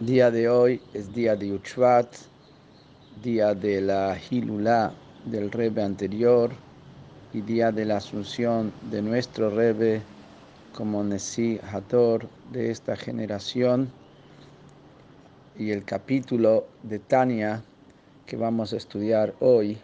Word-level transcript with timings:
Día 0.00 0.32
de 0.32 0.48
hoy 0.48 0.80
es 0.92 1.14
día 1.14 1.36
de 1.36 1.52
Uchvat, 1.52 2.16
día 3.22 3.54
de 3.54 3.80
la 3.80 4.18
Hilulá 4.28 4.92
del 5.24 5.52
Rebe 5.52 5.84
anterior 5.84 6.50
y 7.32 7.42
día 7.42 7.70
de 7.70 7.84
la 7.84 7.98
asunción 7.98 8.72
de 8.90 9.00
nuestro 9.00 9.50
Rebe 9.50 10.02
como 10.76 11.04
Nesi 11.04 11.60
Hator 11.72 12.28
de 12.50 12.72
esta 12.72 12.96
generación. 12.96 13.88
Y 15.56 15.70
el 15.70 15.84
capítulo 15.84 16.66
de 16.82 16.98
Tania 16.98 17.62
que 18.26 18.36
vamos 18.36 18.72
a 18.72 18.78
estudiar 18.78 19.32
hoy 19.38 19.78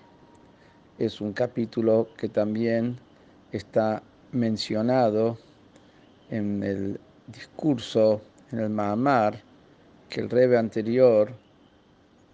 es 0.98 1.20
un 1.20 1.32
capítulo 1.32 2.08
que 2.16 2.28
también 2.28 2.98
está 3.52 4.02
mencionado 4.32 5.38
en 6.30 6.64
el 6.64 7.00
discurso, 7.28 8.20
en 8.50 8.58
el 8.58 8.70
Mahamar, 8.70 9.48
que 10.10 10.20
el 10.20 10.28
rebe 10.28 10.58
anterior 10.58 11.32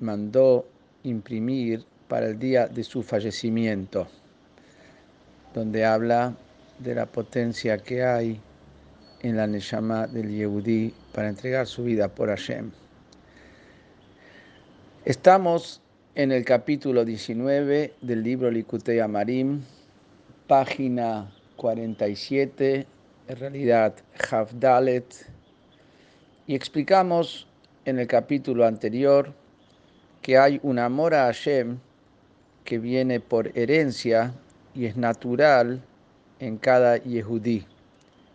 mandó 0.00 0.66
imprimir 1.04 1.84
para 2.08 2.26
el 2.26 2.38
día 2.38 2.66
de 2.66 2.82
su 2.82 3.02
fallecimiento, 3.02 4.08
donde 5.54 5.84
habla 5.84 6.34
de 6.78 6.94
la 6.94 7.06
potencia 7.06 7.78
que 7.78 8.02
hay 8.02 8.40
en 9.20 9.36
la 9.36 9.46
Neshama 9.46 10.06
del 10.06 10.30
Yehudí 10.30 10.92
para 11.12 11.28
entregar 11.28 11.66
su 11.66 11.84
vida 11.84 12.08
por 12.08 12.28
Hashem. 12.28 12.70
Estamos 15.04 15.82
en 16.14 16.32
el 16.32 16.44
capítulo 16.44 17.04
19 17.04 17.94
del 18.00 18.22
libro 18.22 18.50
Likutei 18.50 19.00
Amarim, 19.00 19.62
página 20.46 21.30
47, 21.56 22.86
en 23.28 23.36
realidad 23.36 23.94
Havdalet, 24.30 25.26
y 26.46 26.54
explicamos 26.54 27.46
en 27.86 28.00
el 28.00 28.08
capítulo 28.08 28.66
anterior 28.66 29.32
que 30.20 30.36
hay 30.36 30.58
un 30.64 30.80
amor 30.80 31.14
a 31.14 31.26
Hashem 31.26 31.78
que 32.64 32.78
viene 32.80 33.20
por 33.20 33.56
herencia 33.56 34.34
y 34.74 34.86
es 34.86 34.96
natural 34.96 35.80
en 36.40 36.58
cada 36.58 36.96
Yehudí, 36.96 37.64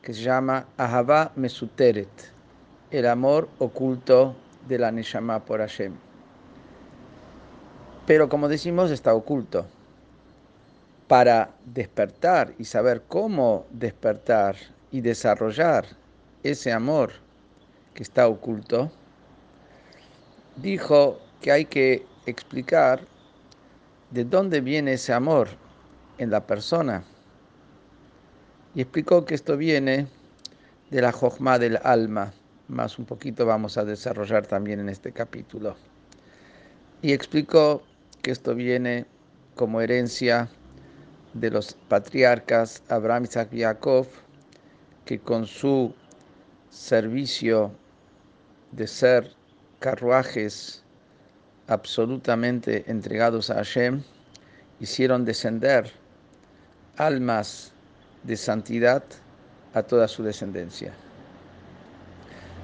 que 0.02 0.14
se 0.14 0.22
llama 0.22 0.68
Ahavá 0.78 1.34
Mesuteret, 1.36 2.08
el 2.92 3.06
amor 3.06 3.50
oculto 3.60 4.38
de 4.70 4.80
la 4.80 4.90
Neshama 4.90 5.44
por 5.44 5.60
Hashem. 5.60 5.96
Pero 8.08 8.30
como 8.30 8.48
decimos, 8.48 8.90
está 8.90 9.14
oculto. 9.14 9.68
Para 11.10 11.52
despertar 11.66 12.54
y 12.58 12.64
saber 12.64 13.04
cómo 13.06 13.66
despertar 13.70 14.56
y 14.92 15.02
desarrollar 15.02 15.86
ese 16.42 16.72
amor 16.72 17.12
que 17.94 18.04
está 18.04 18.30
oculto, 18.30 18.90
dijo 20.56 21.20
que 21.42 21.52
hay 21.52 21.66
que 21.66 22.06
explicar 22.26 23.02
de 24.12 24.26
dónde 24.26 24.62
viene 24.62 24.94
ese 24.94 25.14
amor 25.14 25.50
en 26.18 26.30
la 26.30 26.46
persona. 26.46 27.04
Y 28.76 28.82
explicó 28.82 29.26
que 29.26 29.36
esto 29.36 29.58
viene 29.58 30.08
de 30.90 31.02
la 31.02 31.12
jojma 31.12 31.58
del 31.60 31.78
alma, 31.84 32.34
más 32.68 33.00
un 33.00 33.06
poquito 33.06 33.46
vamos 33.46 33.78
a 33.78 33.86
desarrollar 33.86 34.46
también 34.46 34.80
en 34.80 34.90
este 34.90 35.12
capítulo. 35.12 35.76
Y 37.02 37.14
explicó 37.14 37.82
que 38.22 38.32
esto 38.32 38.54
viene 38.54 39.06
como 39.56 39.82
herencia 39.82 40.50
de 41.34 41.50
los 41.50 41.74
patriarcas 41.88 42.84
Abraham, 42.90 43.24
Isaac 43.24 43.50
y 43.54 43.62
Jacob, 43.62 44.08
que 45.06 45.20
con 45.20 45.46
su 45.46 45.94
servicio 46.70 47.72
de 48.72 48.88
ser 48.88 49.36
carruajes 49.82 50.84
absolutamente 51.68 52.86
entregados 52.88 53.50
a 53.50 53.56
Hashem, 53.56 54.04
hicieron 54.80 55.26
descender 55.26 55.92
almas 56.98 57.74
de 58.24 58.38
santidad 58.38 59.04
a 59.74 59.82
toda 59.82 60.08
su 60.08 60.22
descendencia. 60.24 60.94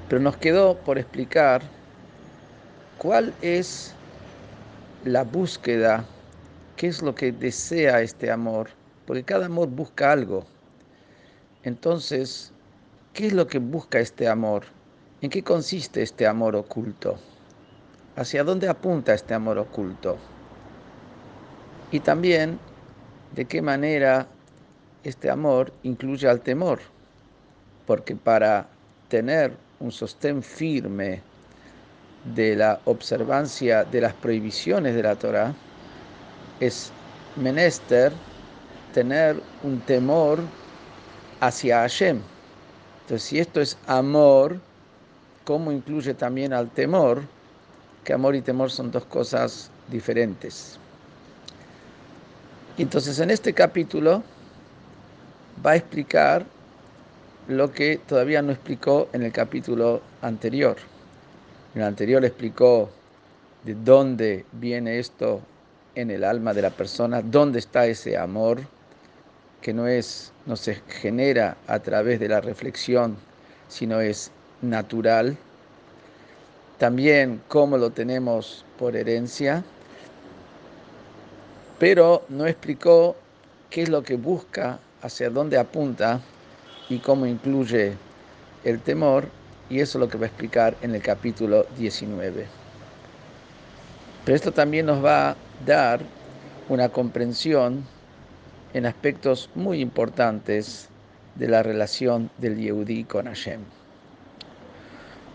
Pero 0.08 0.22
nos 0.22 0.38
quedó 0.38 0.78
por 0.78 1.00
explicar 1.00 1.64
cuál 3.00 3.34
es 3.42 3.96
la 5.04 5.24
búsqueda, 5.24 6.06
qué 6.76 6.88
es 6.88 7.02
lo 7.02 7.16
que 7.16 7.32
desea 7.32 8.02
este 8.02 8.30
amor, 8.30 8.70
porque 9.08 9.24
cada 9.24 9.48
amor 9.48 9.70
busca 9.70 10.12
algo. 10.12 10.46
Entonces, 11.64 12.52
¿qué 13.14 13.28
es 13.28 13.34
lo 13.34 13.48
que 13.48 13.58
busca 13.58 14.00
este 14.00 14.28
amor? 14.28 14.77
¿En 15.20 15.32
qué 15.32 15.44
consiste 15.44 16.04
este 16.04 16.28
amor 16.28 16.56
oculto? 16.56 17.18
¿Hacia 18.16 18.44
dónde 18.44 18.70
apunta 18.70 19.16
este 19.16 19.34
amor 19.34 19.58
oculto? 19.58 20.16
Y 21.92 22.02
también, 22.02 22.60
¿de 23.36 23.46
qué 23.46 23.64
manera 23.64 24.28
este 25.04 25.32
amor 25.32 25.74
incluye 25.82 26.28
al 26.28 26.42
temor? 26.42 26.82
Porque 27.88 28.16
para 28.16 28.68
tener 29.08 29.54
un 29.80 29.92
sostén 29.92 30.44
firme 30.44 31.24
de 32.36 32.56
la 32.56 32.80
observancia 32.86 33.86
de 33.86 34.02
las 34.02 34.14
prohibiciones 34.14 34.94
de 34.94 35.02
la 35.02 35.16
Torah, 35.16 35.56
es 36.60 36.92
menester 37.36 38.14
tener 38.94 39.42
un 39.64 39.80
temor 39.80 40.42
hacia 41.40 41.80
Hashem. 41.80 42.22
Entonces, 43.02 43.28
si 43.28 43.40
esto 43.40 43.62
es 43.62 43.78
amor, 43.88 44.60
cómo 45.48 45.72
incluye 45.72 46.14
también 46.14 46.52
al 46.52 46.70
temor, 46.70 47.22
que 48.04 48.12
amor 48.12 48.36
y 48.36 48.42
temor 48.42 48.70
son 48.70 48.92
dos 48.92 49.06
cosas 49.06 49.72
diferentes. 49.88 50.78
Entonces 52.78 53.18
en 53.22 53.32
este 53.32 53.54
capítulo 53.54 54.24
va 55.66 55.72
a 55.72 55.76
explicar 55.78 56.46
lo 57.48 57.72
que 57.72 57.96
todavía 57.96 58.42
no 58.42 58.52
explicó 58.52 59.08
en 59.14 59.24
el 59.24 59.32
capítulo 59.32 60.02
anterior. 60.22 60.76
En 61.74 61.82
el 61.82 61.88
anterior 61.88 62.26
explicó 62.26 62.90
de 63.64 63.74
dónde 63.74 64.46
viene 64.52 65.00
esto 65.00 65.40
en 65.96 66.12
el 66.12 66.26
alma 66.26 66.54
de 66.54 66.64
la 66.64 66.72
persona, 66.72 67.22
dónde 67.22 67.60
está 67.60 67.86
ese 67.86 68.18
amor 68.18 68.64
que 69.62 69.74
no 69.74 69.88
es 69.88 70.34
no 70.46 70.58
se 70.58 70.76
genera 70.90 71.56
a 71.68 71.80
través 71.80 72.20
de 72.20 72.28
la 72.28 72.42
reflexión, 72.42 73.16
sino 73.70 74.02
es 74.02 74.30
natural, 74.62 75.38
también 76.78 77.42
cómo 77.48 77.78
lo 77.78 77.90
tenemos 77.92 78.66
por 78.78 78.96
herencia, 78.96 79.64
pero 81.80 82.24
no 82.30 82.46
explicó 82.46 83.16
qué 83.70 83.84
es 83.84 83.90
lo 83.90 84.04
que 84.04 84.16
busca, 84.16 84.80
hacia 85.02 85.30
dónde 85.30 85.58
apunta 85.58 86.22
y 86.90 87.00
cómo 87.00 87.26
incluye 87.26 87.94
el 88.64 88.80
temor, 88.80 89.28
y 89.70 89.80
eso 89.80 89.98
es 89.98 90.00
lo 90.02 90.10
que 90.10 90.18
va 90.18 90.26
a 90.26 90.28
explicar 90.28 90.76
en 90.82 90.96
el 90.96 91.02
capítulo 91.02 91.66
19. 91.78 92.46
Pero 94.26 94.36
esto 94.36 94.52
también 94.52 94.86
nos 94.86 95.04
va 95.04 95.32
a 95.32 95.36
dar 95.66 96.02
una 96.70 96.90
comprensión 96.90 97.86
en 98.74 98.86
aspectos 98.86 99.50
muy 99.56 99.82
importantes 99.82 100.90
de 101.36 101.48
la 101.48 101.64
relación 101.64 102.30
del 102.38 102.58
Yehudi 102.58 103.04
con 103.04 103.26
Hashem. 103.26 103.77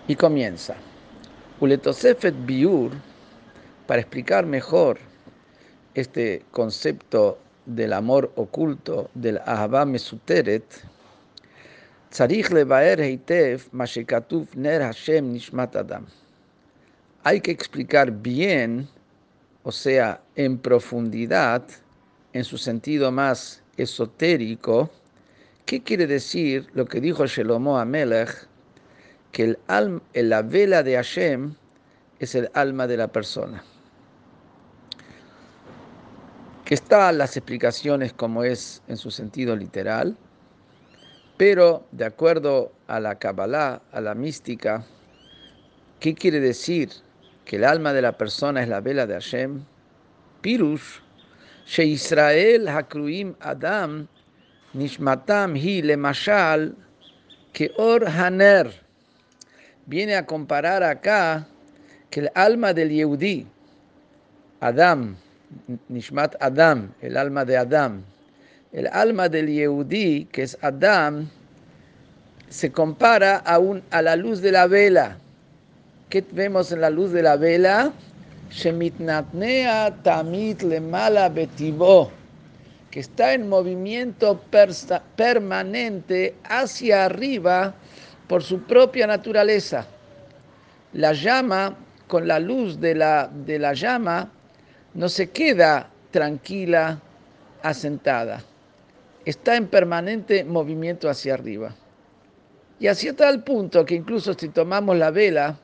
Y 0.08 0.16
comienza. 0.16 0.74
Uletosefet 1.60 2.34
Biur, 2.44 2.90
para 3.86 4.00
explicar 4.00 4.44
mejor 4.44 4.98
este 5.94 6.42
concepto 6.50 7.38
del 7.66 7.92
amor 7.92 8.32
oculto, 8.34 9.10
del 9.14 9.38
Ahava 9.46 9.84
Mesuteret, 9.84 10.64
ner 14.56 14.82
Hashem 14.82 15.32
nishmat 15.32 15.76
adam. 15.76 16.06
Hay 17.22 17.40
que 17.40 17.52
explicar 17.52 18.10
bien, 18.10 18.88
o 19.62 19.70
sea, 19.70 20.20
en 20.34 20.58
profundidad, 20.58 21.62
en 22.32 22.42
su 22.42 22.58
sentido 22.58 23.12
más 23.12 23.62
esotérico, 23.76 24.90
qué 25.64 25.80
quiere 25.80 26.08
decir 26.08 26.66
lo 26.74 26.86
que 26.86 27.00
dijo 27.00 27.24
Shelomo 27.24 27.78
Amelech 27.78 28.48
que 29.32 29.44
el 29.44 29.58
alma, 29.66 30.02
la 30.12 30.42
vela 30.42 30.82
de 30.82 30.94
Hashem 30.94 31.54
es 32.20 32.34
el 32.34 32.50
alma 32.54 32.86
de 32.86 32.98
la 32.98 33.08
persona. 33.08 33.64
Que 36.66 36.74
están 36.74 37.18
las 37.18 37.36
explicaciones 37.36 38.12
como 38.12 38.44
es 38.44 38.82
en 38.88 38.98
su 38.98 39.10
sentido 39.10 39.56
literal, 39.56 40.16
pero 41.38 41.86
de 41.90 42.04
acuerdo 42.04 42.72
a 42.86 43.00
la 43.00 43.18
Kabbalah, 43.18 43.82
a 43.90 44.00
la 44.00 44.14
mística, 44.14 44.84
¿qué 45.98 46.14
quiere 46.14 46.38
decir? 46.38 46.90
Que 47.46 47.56
el 47.56 47.64
alma 47.64 47.92
de 47.92 48.02
la 48.02 48.16
persona 48.16 48.62
es 48.62 48.68
la 48.68 48.80
vela 48.80 49.06
de 49.06 49.14
Hashem. 49.14 49.64
Pirush, 50.42 51.00
She 51.64 51.84
Israel 51.84 52.68
Hakruim 52.68 53.34
Adam, 53.40 54.08
Nishmatam 54.74 55.56
Hi 55.56 55.82
Lemashal, 55.82 56.76
que 57.52 57.72
Or 57.76 58.06
Haner 58.08 58.81
viene 59.86 60.16
a 60.16 60.26
comparar 60.26 60.82
acá 60.82 61.46
que 62.10 62.20
el 62.20 62.30
alma 62.34 62.72
del 62.72 62.90
Yehudi, 62.90 63.46
Adam, 64.60 65.16
Nishmat 65.88 66.36
Adam, 66.40 66.92
el 67.00 67.16
alma 67.16 67.44
de 67.44 67.56
Adam, 67.56 68.02
el 68.72 68.86
alma 68.88 69.28
del 69.28 69.48
Yehudi, 69.48 70.26
que 70.26 70.42
es 70.42 70.56
Adam, 70.62 71.28
se 72.48 72.70
compara 72.70 73.36
a, 73.38 73.58
un, 73.58 73.82
a 73.90 74.02
la 74.02 74.16
luz 74.16 74.40
de 74.40 74.52
la 74.52 74.66
vela. 74.66 75.16
¿Qué 76.10 76.24
vemos 76.32 76.70
en 76.72 76.82
la 76.82 76.90
luz 76.90 77.12
de 77.12 77.22
la 77.22 77.36
vela? 77.36 77.92
Shemitnatnea 78.50 80.02
tamit 80.02 80.62
lemala 80.62 81.30
betibo, 81.30 82.12
que 82.90 83.00
está 83.00 83.32
en 83.32 83.48
movimiento 83.48 84.38
permanente 85.16 86.34
hacia 86.44 87.06
arriba 87.06 87.74
por 88.32 88.42
su 88.42 88.62
propia 88.62 89.06
naturaleza. 89.06 89.86
La 90.94 91.12
llama, 91.12 91.76
con 92.08 92.26
la 92.26 92.38
luz 92.38 92.80
de 92.80 92.94
la, 92.94 93.30
de 93.30 93.58
la 93.58 93.74
llama, 93.74 94.32
no 94.94 95.10
se 95.10 95.28
queda 95.28 95.90
tranquila, 96.10 96.98
asentada. 97.62 98.42
Está 99.26 99.56
en 99.56 99.66
permanente 99.66 100.44
movimiento 100.44 101.10
hacia 101.10 101.34
arriba. 101.34 101.74
Y 102.80 102.86
hacia 102.86 103.14
tal 103.14 103.44
punto 103.44 103.84
que 103.84 103.96
incluso 103.96 104.32
si 104.32 104.48
tomamos 104.48 104.96
la 104.96 105.10
vela, 105.10 105.58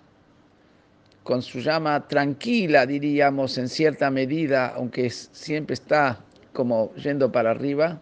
con 1.23 1.41
su 1.41 1.61
llama 1.61 2.06
tranquila, 2.06 2.85
diríamos, 2.85 3.56
en 3.56 3.70
cierta 3.70 4.11
medida, 4.11 4.75
aunque 4.76 5.09
siempre 5.09 5.73
está 5.73 6.20
como 6.53 6.94
yendo 6.97 7.32
para 7.32 7.50
arriba, 7.50 7.99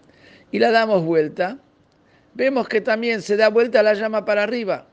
y 0.51 0.59
la 0.59 0.73
damos 0.73 1.05
vuelta, 1.05 1.57
vemos 2.36 2.68
que 2.68 2.82
también 2.82 3.22
se 3.22 3.38
da 3.38 3.50
vuelta 3.50 3.84
la 3.84 3.94
llama 3.94 4.24
para 4.26 4.44
arriba. 4.44 4.86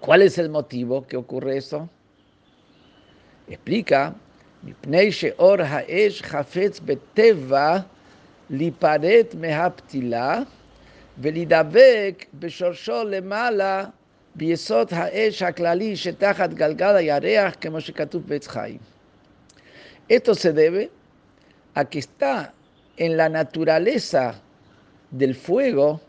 ¿Cuál 0.00 0.22
es 0.22 0.38
el 0.38 0.48
motivo 0.48 1.06
que 1.06 1.16
ocurre 1.16 1.56
eso? 1.56 1.88
Explica, 3.48 4.14
liparet 8.48 9.34
mehaptila, 9.34 10.46
ולהידבק 11.18 12.24
בשורשו 12.34 13.04
למעלה 13.04 13.84
ביסוד 14.34 14.88
האש 14.90 15.42
הכללי 15.42 15.96
שתחת 15.96 16.54
גלגל 16.54 16.96
הירח, 16.96 17.54
כמו 17.60 17.80
שכתוב 17.80 18.22
בעץ 18.26 18.46
חיים. 18.46 18.78
Esto 20.10 20.34
se 20.34 20.52
debe 20.52 20.90
a 21.74 21.84
que 21.84 21.98
está 21.98 22.54
en 22.96 23.18
la 23.18 23.28
naturaleza 23.28 24.40
del 25.13 25.35
fuego 25.35 26.01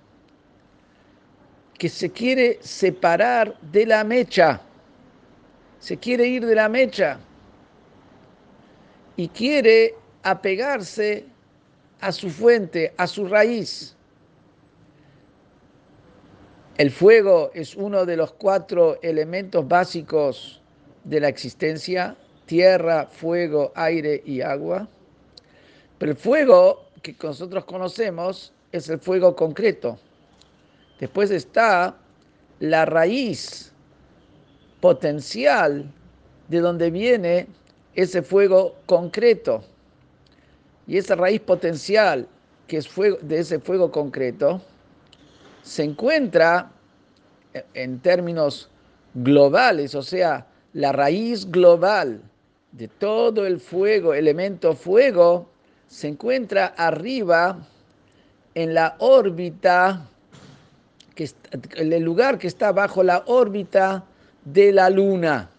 que 1.79 1.89
se 1.89 2.11
quiere 2.11 2.59
separar 2.63 3.61
de 3.61 3.87
la 3.87 4.03
mecha, 4.03 4.63
se 5.79 5.99
quiere 5.99 6.27
ir 6.27 6.47
de 6.47 6.55
la 6.55 6.69
mecha 6.69 7.19
y 9.17 9.29
quiere 9.29 9.95
apegarse 10.23 11.27
a 12.01 12.11
su 12.13 12.31
fuente, 12.31 12.95
a 12.97 13.07
su 13.07 13.27
raíz. 13.27 13.95
El 16.79 16.91
fuego 16.91 17.51
es 17.55 17.77
uno 17.77 18.07
de 18.07 18.17
los 18.17 18.33
cuatro 18.33 18.99
elementos 19.03 19.69
básicos 19.69 20.63
de 21.05 21.21
la 21.21 21.29
existencia, 21.29 22.17
tierra, 22.47 23.07
fuego, 23.07 23.71
aire 23.75 24.23
y 24.25 24.41
agua. 24.41 24.89
Pero 25.99 26.13
el 26.13 26.19
fuego 26.19 26.87
que 27.03 27.15
nosotros 27.23 27.65
conocemos 27.67 28.55
es 28.75 28.89
el 28.89 28.99
fuego 28.99 29.37
concreto. 29.37 30.01
Después 30.99 31.31
está 31.31 31.95
la 32.59 32.85
raíz 32.85 33.73
potencial 34.81 35.89
de 36.49 36.59
donde 36.59 36.91
viene 36.91 37.47
ese 37.95 38.21
fuego 38.23 38.75
concreto. 38.87 39.63
Y 40.89 40.99
esa 40.99 41.15
raíz 41.15 41.41
potencial 41.41 42.27
que 42.67 42.79
es 42.79 42.89
fuego, 42.89 43.17
de 43.23 43.39
ese 43.39 43.61
fuego 43.61 43.93
concreto 43.93 44.61
se 45.63 45.85
encuentra 45.85 46.73
en 47.75 48.01
términos 48.01 48.69
globales, 49.15 49.95
o 49.95 50.03
sea, 50.03 50.49
la 50.73 50.91
raíz 50.91 51.49
global 51.49 52.21
de 52.73 52.89
todo 52.89 53.47
el 53.47 53.61
fuego, 53.61 54.15
elemento 54.15 54.75
fuego, 54.75 55.49
se 55.87 56.09
encuentra 56.09 56.67
arriba 56.77 57.69
en 58.55 58.75
la 58.75 58.97
órbita, 58.99 60.07
que 61.15 61.31
en 61.53 61.93
el 61.93 62.03
lugar 62.03 62.39
que 62.39 62.47
está 62.47 62.73
bajo 62.73 63.03
la 63.03 63.23
órbita 63.27 64.05
de 64.45 64.73
la 64.73 64.91
luna. 64.91 65.51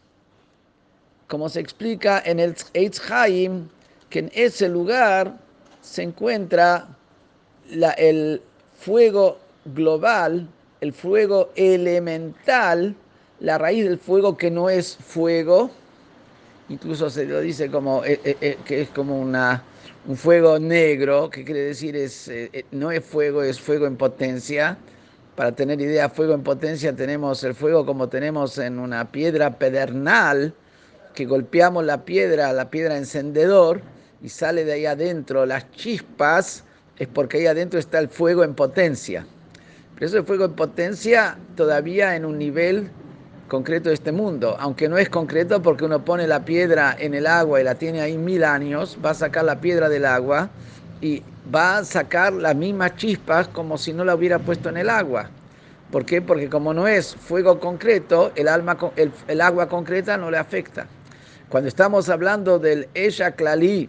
Como 1.28 1.50
se 1.50 1.60
explica 1.60 2.22
en 2.26 2.40
el 2.40 2.56
Eitz 2.74 3.02
Haim, 3.12 3.68
que 4.10 4.20
en 4.20 4.32
ese 4.34 4.70
lugar 4.70 5.38
se 5.82 6.04
encuentra 6.04 6.88
el 7.98 8.42
fuego 8.80 9.40
global, 9.66 10.48
el 10.82 10.94
fuego 10.94 11.50
elemental, 11.56 12.96
la 13.40 13.58
raíz 13.58 13.84
del 13.84 13.98
fuego 13.98 14.38
que 14.38 14.52
no 14.52 14.70
es 14.70 14.96
fuego, 14.98 15.72
incluso 16.70 17.10
se 17.10 17.26
lo 17.26 17.42
dice 17.42 17.70
como 17.70 18.04
eh, 18.06 18.20
eh, 18.24 18.38
eh, 18.42 18.58
que 18.66 18.82
es 18.82 18.90
como 18.90 19.20
una, 19.20 19.64
un 20.08 20.18
fuego 20.18 20.60
negro, 20.60 21.30
que 21.30 21.44
quiere 21.44 21.62
decir 21.62 21.96
es, 21.96 22.32
no 22.72 22.92
es 22.92 23.04
fuego, 23.04 23.42
es 23.42 23.60
fuego 23.60 23.88
en 23.88 23.98
potencia. 23.98 24.78
Para 25.36 25.52
tener 25.52 25.82
idea, 25.82 26.10
fuego 26.10 26.34
en 26.34 26.44
potencia 26.44 26.96
tenemos 26.96 27.44
el 27.44 27.56
fuego 27.56 27.86
como 27.86 28.08
tenemos 28.08 28.58
en 28.58 28.80
una 28.80 29.12
piedra 29.12 29.58
pedernal, 29.58 30.54
que 31.14 31.26
golpeamos 31.26 31.84
la 31.84 32.06
piedra, 32.06 32.54
la 32.54 32.70
piedra 32.70 32.98
encendedor, 32.98 33.82
y 34.22 34.30
sale 34.30 34.64
de 34.64 34.74
ahí 34.74 34.86
adentro 34.86 35.46
las 35.46 35.72
chispas, 35.72 36.64
es 36.98 37.08
porque 37.08 37.38
ahí 37.38 37.48
adentro 37.48 37.80
está 37.80 38.00
el 38.00 38.08
fuego 38.08 38.44
en 38.44 38.54
potencia. 38.54 39.26
Pero 39.96 40.06
eso 40.06 40.20
es 40.20 40.26
fuego 40.26 40.46
en 40.46 40.54
potencia 40.54 41.38
todavía 41.56 42.16
en 42.16 42.26
un 42.26 42.38
nivel 42.38 42.90
concreto 43.48 43.90
de 43.90 43.96
este 43.96 44.12
mundo, 44.12 44.56
aunque 44.60 44.90
no 44.90 44.98
es 44.98 45.10
concreto 45.10 45.62
porque 45.62 45.86
uno 45.86 46.04
pone 46.04 46.28
la 46.28 46.46
piedra 46.46 46.96
en 46.98 47.14
el 47.14 47.28
agua 47.28 47.62
y 47.62 47.64
la 47.64 47.76
tiene 47.76 48.02
ahí 48.02 48.18
mil 48.18 48.44
años, 48.44 48.98
va 49.04 49.12
a 49.12 49.14
sacar 49.14 49.46
la 49.46 49.62
piedra 49.62 49.90
del 49.90 50.06
agua 50.06 50.50
y 51.02 51.22
va 51.54 51.78
a 51.78 51.86
sacar 51.86 52.34
las 52.34 52.56
mismas 52.56 52.96
chispas 52.96 53.48
como 53.48 53.78
si 53.78 53.94
no 53.94 54.04
la 54.04 54.16
hubiera 54.16 54.40
puesto 54.40 54.70
en 54.70 54.78
el 54.78 54.90
agua. 54.90 55.30
¿Por 55.92 56.06
qué? 56.06 56.22
Porque 56.22 56.50
como 56.50 56.74
no 56.74 56.88
es 56.88 57.16
fuego 57.16 57.60
concreto, 57.60 58.32
el, 58.36 58.48
alma, 58.48 58.78
el, 58.96 59.42
agua 59.42 59.70
concreta 59.70 60.18
no 60.18 60.32
le 60.32 60.38
afecta. 60.38 60.88
Cuando 61.50 61.68
estamos 61.68 62.10
hablando 62.10 62.58
del 62.58 62.90
Esha 62.96 63.32
Klali, 63.32 63.88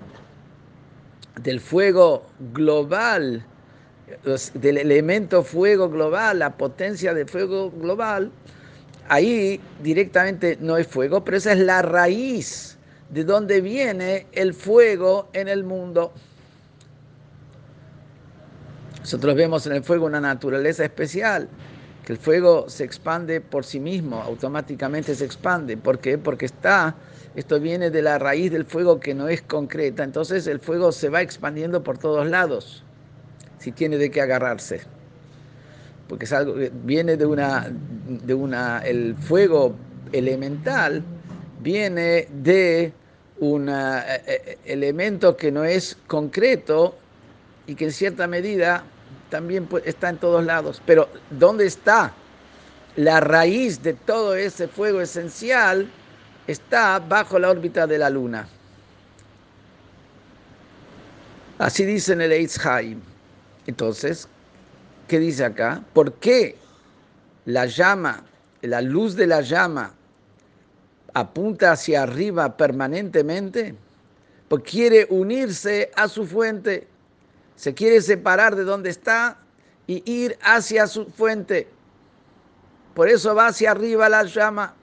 del 1.41 1.61
fuego 1.61 2.27
global, 2.53 3.45
del 4.55 4.79
elemento 4.79 5.43
fuego 5.43 5.89
global, 5.89 6.39
la 6.39 6.51
potencia 6.51 7.15
del 7.15 7.29
fuego 7.29 7.71
global, 7.71 8.31
ahí 9.09 9.61
directamente 9.83 10.59
no 10.61 10.77
es 10.77 10.87
fuego, 10.87 11.25
pero 11.25 11.37
esa 11.37 11.53
es 11.53 11.59
la 11.59 11.83
raíz 11.83 12.77
de 13.11 13.25
donde 13.25 13.61
viene 13.61 14.27
el 14.33 14.55
fuego 14.55 15.29
en 15.33 15.49
el 15.49 15.65
mundo. 15.65 16.13
Nosotros 19.01 19.37
vemos 19.37 19.67
en 19.67 19.75
el 19.75 19.85
fuego 19.85 20.07
una 20.07 20.21
naturaleza 20.21 20.85
especial, 20.85 21.49
que 22.05 22.13
el 22.13 22.19
fuego 22.19 22.69
se 22.69 22.85
expande 22.85 23.41
por 23.41 23.65
sí 23.65 23.79
mismo, 23.79 24.21
automáticamente 24.21 25.15
se 25.15 25.25
expande. 25.25 25.77
¿Por 25.77 25.99
qué? 26.01 26.19
Porque 26.19 26.47
está, 26.47 26.97
esto 27.37 27.61
viene 27.61 27.91
de 27.91 28.03
la 28.03 28.19
raíz 28.19 28.51
del 28.51 28.65
fuego 28.65 28.99
que 28.99 29.15
no 29.15 29.29
es 29.29 29.43
concreta, 29.43 30.03
entonces 30.03 30.47
el 30.47 30.59
fuego 30.59 30.91
se 30.91 31.09
va 31.09 31.23
expandiendo 31.23 31.83
por 31.83 31.99
todos 31.99 32.27
lados 32.27 32.83
si 33.59 33.73
tiene 33.73 33.97
de 33.99 34.11
qué 34.11 34.21
agarrarse. 34.21 34.96
Porque 36.09 36.25
es 36.25 36.33
algo 36.33 36.55
que 36.55 36.71
viene 36.85 37.17
de 37.17 37.27
una, 37.27 37.69
de 38.07 38.35
una, 38.35 38.79
el 38.81 39.17
fuego 39.17 39.75
elemental 40.13 41.03
viene 41.61 42.29
de 42.31 42.93
un 43.39 43.69
eh, 43.69 43.73
eh, 44.27 44.59
elemento 44.65 45.37
que 45.37 45.51
no 45.51 45.65
es 45.65 45.97
concreto 46.07 46.97
y 47.67 47.75
que 47.75 47.87
en 47.87 47.93
cierta 47.93 48.27
medida 48.27 48.85
también 49.31 49.69
está 49.85 50.11
en 50.11 50.19
todos 50.19 50.45
lados. 50.45 50.81
Pero 50.87 51.09
¿dónde 51.31 51.67
está 51.67 52.13
la 52.95 53.21
raíz 53.21 53.83
de 53.83 53.95
todo 53.95 54.37
ese 54.37 54.69
fuego 54.69 55.01
esencial? 55.01 55.91
Está 56.47 57.01
bajo 57.01 57.39
la 57.39 57.51
órbita 57.51 57.87
de 57.87 57.99
la 57.99 58.11
luna. 58.11 58.49
Así 61.59 61.85
dice 61.85 62.13
en 62.13 62.21
el 62.21 62.33
Eitz 62.33 62.59
entonces, 63.67 64.29
¿qué 65.07 65.19
dice 65.19 65.45
acá? 65.45 65.83
¿Por 65.93 66.15
qué 66.15 66.57
la 67.45 67.67
llama, 67.67 68.25
la 68.63 68.81
luz 68.81 69.15
de 69.17 69.27
la 69.27 69.41
llama 69.41 69.93
apunta 71.15 71.73
hacia 71.73 72.03
arriba 72.03 72.57
permanentemente? 72.57 73.75
Porque 74.49 74.71
quiere 74.71 75.07
unirse 75.11 75.91
a 75.97 76.09
su 76.09 76.27
fuente, 76.27 76.87
se 77.57 77.75
quiere 77.75 78.01
separar 78.01 78.55
de 78.55 78.65
donde 78.65 78.91
está 78.91 79.39
y 79.87 80.03
ir 80.11 80.39
hacia 80.43 80.87
su 80.87 81.07
fuente. 81.07 81.69
por 82.95 83.09
eso 83.09 83.35
va 83.35 83.49
hacia 83.49 83.73
arriba 83.73 84.09
la 84.09 84.25
llama. 84.25 84.75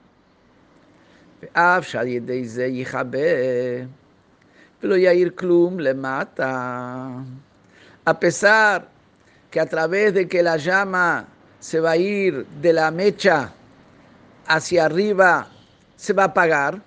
A 8.06 8.20
pesar 8.20 8.93
que 9.54 9.60
a 9.60 9.66
través 9.66 10.12
de 10.12 10.26
que 10.26 10.42
la 10.42 10.56
llama 10.56 11.28
se 11.60 11.78
va 11.78 11.92
a 11.92 11.96
ir 11.96 12.44
de 12.60 12.72
la 12.72 12.90
mecha 12.90 13.52
hacia 14.48 14.86
arriba, 14.86 15.46
se 15.94 16.12
va 16.12 16.24
a 16.24 16.26
apagar, 16.26 16.82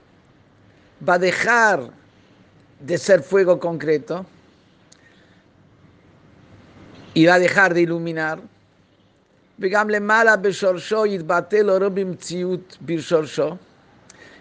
va 1.08 1.14
a 1.14 1.18
dejar 1.18 1.90
de 2.82 2.98
ser 2.98 3.24
fuego 3.24 3.58
concreto 3.58 4.26
y 7.14 7.26
va 7.26 7.36
a 7.36 7.40
dejar 7.40 7.74
de 7.74 7.84
iluminar. 7.84 8.42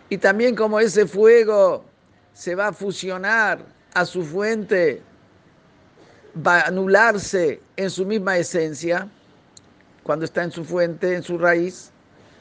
Y 0.09 0.19
también 0.19 0.57
como 0.57 0.81
ese 0.81 1.07
fuego 1.07 1.85
se 2.33 2.57
va 2.57 2.67
a 2.67 2.73
fusionar 2.73 3.61
a 3.95 4.05
su 4.05 4.25
fuente, 4.25 5.01
va 6.45 6.61
a 6.61 6.69
anularse 6.69 7.61
en 7.77 7.91
su 7.91 8.05
misma 8.05 8.37
esencia, 8.37 9.09
cuando 10.03 10.25
está 10.25 10.45
en 10.45 10.53
su 10.53 10.65
fuente, 10.65 11.15
en 11.15 11.23
su 11.23 11.39
raíz, 11.39 11.91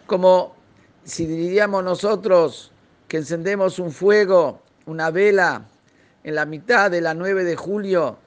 como 0.06 0.56
si 1.04 1.26
diríamos 1.26 1.84
nosotros 1.84 2.72
que 3.08 3.18
encendemos 3.18 3.80
un 3.80 3.92
fuego, 3.92 4.62
una 4.86 5.12
vela, 5.12 5.66
en 6.24 6.36
la 6.36 6.46
mitad 6.46 6.92
de 6.92 7.02
la 7.02 7.14
9 7.14 7.44
de 7.44 7.56
julio, 7.56 8.18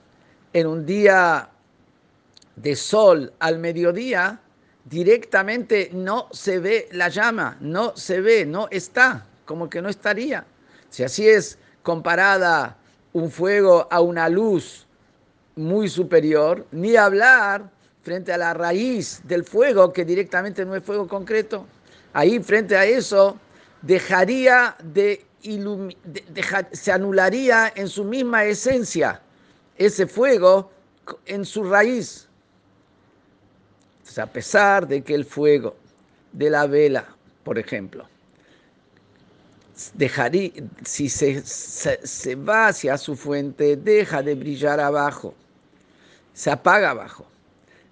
en 0.53 0.67
un 0.67 0.87
día 0.87 1.51
de 2.57 2.77
sol 2.77 3.33
al 3.39 3.59
mediodía, 3.59 4.41
directamente 4.85 5.91
no 5.93 6.29
se 6.33 6.59
ve 6.59 6.89
la 6.93 7.09
llama, 7.09 7.57
no 7.61 7.97
se 7.97 8.21
ve, 8.21 8.47
no 8.47 8.69
está, 8.71 9.27
como 9.45 9.69
que 9.69 9.83
no 9.83 9.89
estaría. 9.89 10.45
Si 10.91 11.05
así 11.05 11.29
es 11.29 11.59
comparada 11.83 12.77
un 13.13 13.31
fuego 13.31 13.87
a 13.91 14.01
una 14.01 14.29
luz 14.29 14.88
muy 15.59 15.89
superior, 15.89 16.67
ni 16.73 16.97
hablar 16.97 17.71
frente 18.03 18.33
a 18.33 18.39
la 18.39 18.55
raíz 18.55 19.21
del 19.25 19.45
fuego, 19.45 19.93
que 19.93 20.05
directamente 20.05 20.65
no 20.65 20.75
es 20.75 20.83
fuego 20.83 21.07
concreto. 21.07 21.67
Ahí, 22.13 22.41
frente 22.41 22.77
a 22.77 22.87
eso, 22.87 23.37
dejaría 23.83 24.77
de, 24.83 25.25
se 26.73 26.93
anularía 26.93 27.73
en 27.77 27.89
su 27.89 28.05
misma 28.05 28.45
esencia 28.45 29.21
ese 29.77 30.07
fuego 30.07 30.71
en 31.27 31.45
su 31.45 31.65
raíz 31.65 32.29
a 34.19 34.27
pesar 34.27 34.87
de 34.87 35.03
que 35.03 35.15
el 35.15 35.25
fuego 35.25 35.77
de 36.33 36.51
la 36.51 36.67
vela, 36.67 37.05
por 37.45 37.59
ejemplo, 37.59 38.07
dejaría, 39.95 40.51
si 40.85 41.09
se, 41.09 41.43
se, 41.43 42.35
va 42.35 42.69
hacia 42.69 42.97
su 42.97 43.17
fuente, 43.17 43.77
deja 43.77 44.23
de 44.23 44.35
brillar 44.35 44.81
abajo, 44.81 45.35
se 46.39 46.53
apaga 46.53 46.91
abajo. 46.91 47.27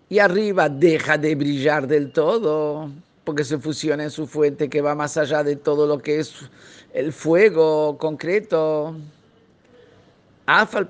Y 0.08 0.20
arriba 0.20 0.68
deja 0.68 1.18
de 1.18 1.34
brillar 1.34 1.88
del 1.88 2.12
todo, 2.12 2.88
porque 3.24 3.42
se 3.42 3.58
fusiona 3.58 4.04
en 4.04 4.10
su 4.12 4.24
fuente 4.28 4.70
que 4.70 4.80
va 4.80 4.94
más 4.94 5.16
allá 5.16 5.42
de 5.42 5.56
todo 5.56 5.84
lo 5.84 5.98
que 5.98 6.20
es 6.20 6.32
el 6.94 7.12
fuego 7.12 7.98
concreto. 7.98 8.94
Afal 10.46 10.88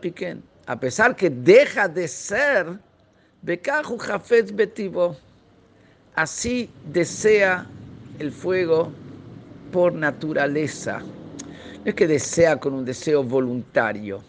a 0.66 0.78
pesar 0.78 1.16
que 1.16 1.30
deja 1.30 1.88
de 1.88 2.06
ser 2.08 2.78
Bekaju 3.40 3.96
Jafetz 3.96 4.54
Betivo. 4.54 5.16
Así 6.14 6.68
desea 6.92 7.66
el 8.18 8.32
fuego 8.32 8.92
por 9.72 9.94
naturaleza. 9.94 10.98
No 10.98 11.86
es 11.86 11.94
que 11.94 12.06
desea 12.06 12.60
con 12.60 12.74
un 12.74 12.84
deseo 12.84 13.22
voluntario. 13.22 14.22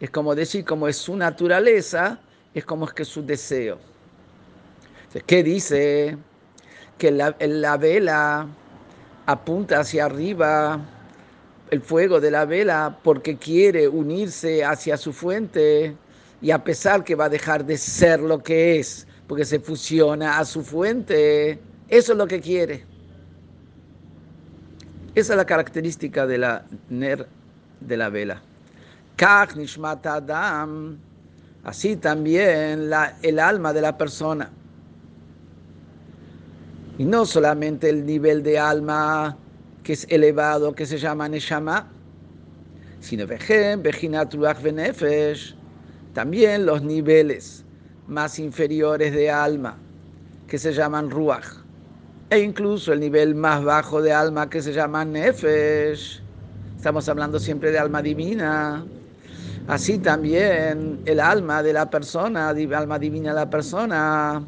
Es 0.00 0.10
como 0.10 0.34
decir, 0.34 0.66
como 0.66 0.86
es 0.86 0.98
su 0.98 1.16
naturaleza, 1.16 2.20
es 2.54 2.64
como 2.64 2.86
es 2.86 2.92
que 2.92 3.04
su 3.04 3.24
deseo. 3.24 3.78
¿Qué 5.26 5.42
dice? 5.42 6.16
Que 6.98 7.10
la, 7.10 7.34
la 7.40 7.76
vela 7.76 8.46
apunta 9.26 9.80
hacia 9.80 10.06
arriba, 10.06 10.80
el 11.70 11.80
fuego 11.80 12.20
de 12.20 12.30
la 12.30 12.44
vela, 12.44 12.98
porque 13.02 13.36
quiere 13.36 13.88
unirse 13.88 14.64
hacia 14.64 14.96
su 14.96 15.12
fuente 15.12 15.94
y 16.40 16.50
a 16.50 16.62
pesar 16.62 17.04
que 17.04 17.14
va 17.14 17.26
a 17.26 17.28
dejar 17.28 17.64
de 17.64 17.76
ser 17.76 18.20
lo 18.20 18.42
que 18.42 18.78
es, 18.78 19.06
porque 19.26 19.44
se 19.44 19.58
fusiona 19.58 20.38
a 20.38 20.44
su 20.44 20.62
fuente, 20.62 21.58
eso 21.88 22.12
es 22.12 22.18
lo 22.18 22.26
que 22.26 22.40
quiere. 22.40 22.84
Esa 25.14 25.32
es 25.32 25.36
la 25.36 25.46
característica 25.46 26.26
de 26.26 26.38
la 26.38 26.64
ner 26.88 27.26
de 27.80 27.96
la 27.96 28.08
vela. 28.08 28.42
Adam, 29.20 30.98
así 31.64 31.96
también 31.96 32.90
el 33.22 33.38
alma 33.38 33.72
de 33.72 33.80
la 33.80 33.96
persona. 33.96 34.50
Y 36.98 37.04
no 37.04 37.26
solamente 37.26 37.88
el 37.88 38.04
nivel 38.04 38.42
de 38.42 38.58
alma 38.58 39.36
que 39.82 39.92
es 39.92 40.06
elevado, 40.10 40.74
que 40.74 40.84
se 40.84 40.98
llama 40.98 41.28
Neshama, 41.28 41.88
sino 43.00 43.26
Ruach 43.26 43.78
también 46.12 46.66
los 46.66 46.82
niveles 46.82 47.64
más 48.08 48.38
inferiores 48.38 49.12
de 49.14 49.30
alma, 49.30 49.76
que 50.48 50.58
se 50.58 50.72
llaman 50.72 51.10
Ruach, 51.10 51.46
e 52.30 52.40
incluso 52.40 52.92
el 52.92 53.00
nivel 53.00 53.34
más 53.34 53.62
bajo 53.62 54.02
de 54.02 54.12
alma, 54.12 54.50
que 54.50 54.60
se 54.60 54.72
llama 54.72 55.04
Nefesh. 55.04 56.20
Estamos 56.76 57.08
hablando 57.08 57.38
siempre 57.38 57.70
de 57.70 57.78
alma 57.78 58.02
divina. 58.02 58.84
Así 59.68 59.98
también 59.98 60.98
el 61.04 61.20
alma 61.20 61.62
de 61.62 61.74
la 61.74 61.90
persona, 61.90 62.48
alma 62.48 62.98
divina 62.98 63.34
de 63.34 63.36
la 63.36 63.50
persona, 63.50 64.42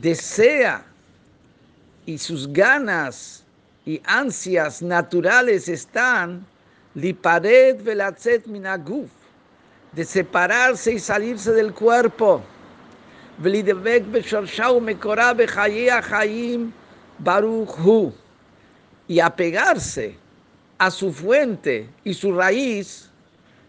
desea 0.00 0.84
y 2.06 2.16
sus 2.16 2.52
ganas 2.52 3.42
y 3.84 4.00
ansias 4.04 4.80
naturales 4.80 5.68
están. 5.68 6.46
Lipared 6.94 7.82
velatzet 7.82 8.46
minaguf, 8.46 9.10
de 9.92 10.04
separarse 10.04 10.92
y 10.92 10.98
salirse 11.00 11.52
del 11.52 11.72
cuerpo, 11.72 12.40
velidevek 13.38 14.10
besharshau 14.10 14.80
mekora 14.80 15.34
bechayea 15.34 16.00
hayim 16.00 16.72
baruch 17.18 17.76
hu, 17.84 18.12
y 19.06 19.20
apegarse 19.20 20.16
a 20.78 20.90
su 20.90 21.12
fuente 21.12 21.88
y 22.04 22.14
su 22.14 22.32
raíz, 22.34 23.10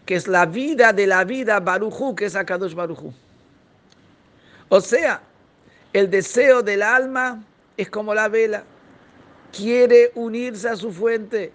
que 0.06 0.14
es 0.16 0.26
la 0.26 0.46
vida 0.46 0.92
de 0.92 1.06
la 1.06 1.24
vida 1.24 1.60
Baruchu, 1.60 2.14
que 2.14 2.26
es 2.26 2.36
Akadosh 2.36 2.74
Baruchu. 2.74 3.12
O 4.68 4.80
sea, 4.80 5.20
el 5.92 6.08
deseo 6.08 6.62
del 6.62 6.82
alma 6.82 7.44
es 7.76 7.90
como 7.90 8.14
la 8.14 8.28
vela, 8.28 8.62
quiere 9.52 10.12
unirse 10.14 10.68
a 10.68 10.76
su 10.76 10.92
fuente, 10.92 11.52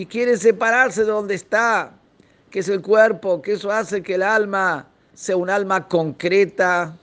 y 0.00 0.06
quiere 0.06 0.34
separarse 0.38 1.02
de 1.02 1.10
donde 1.10 1.34
está, 1.34 1.92
que 2.50 2.60
es 2.60 2.70
el 2.70 2.80
cuerpo, 2.80 3.42
que 3.42 3.52
eso 3.52 3.70
hace 3.70 4.02
que 4.02 4.14
el 4.14 4.22
alma 4.22 4.86
sea 5.12 5.36
un 5.36 5.50
alma 5.50 5.86
concreta, 5.88 6.96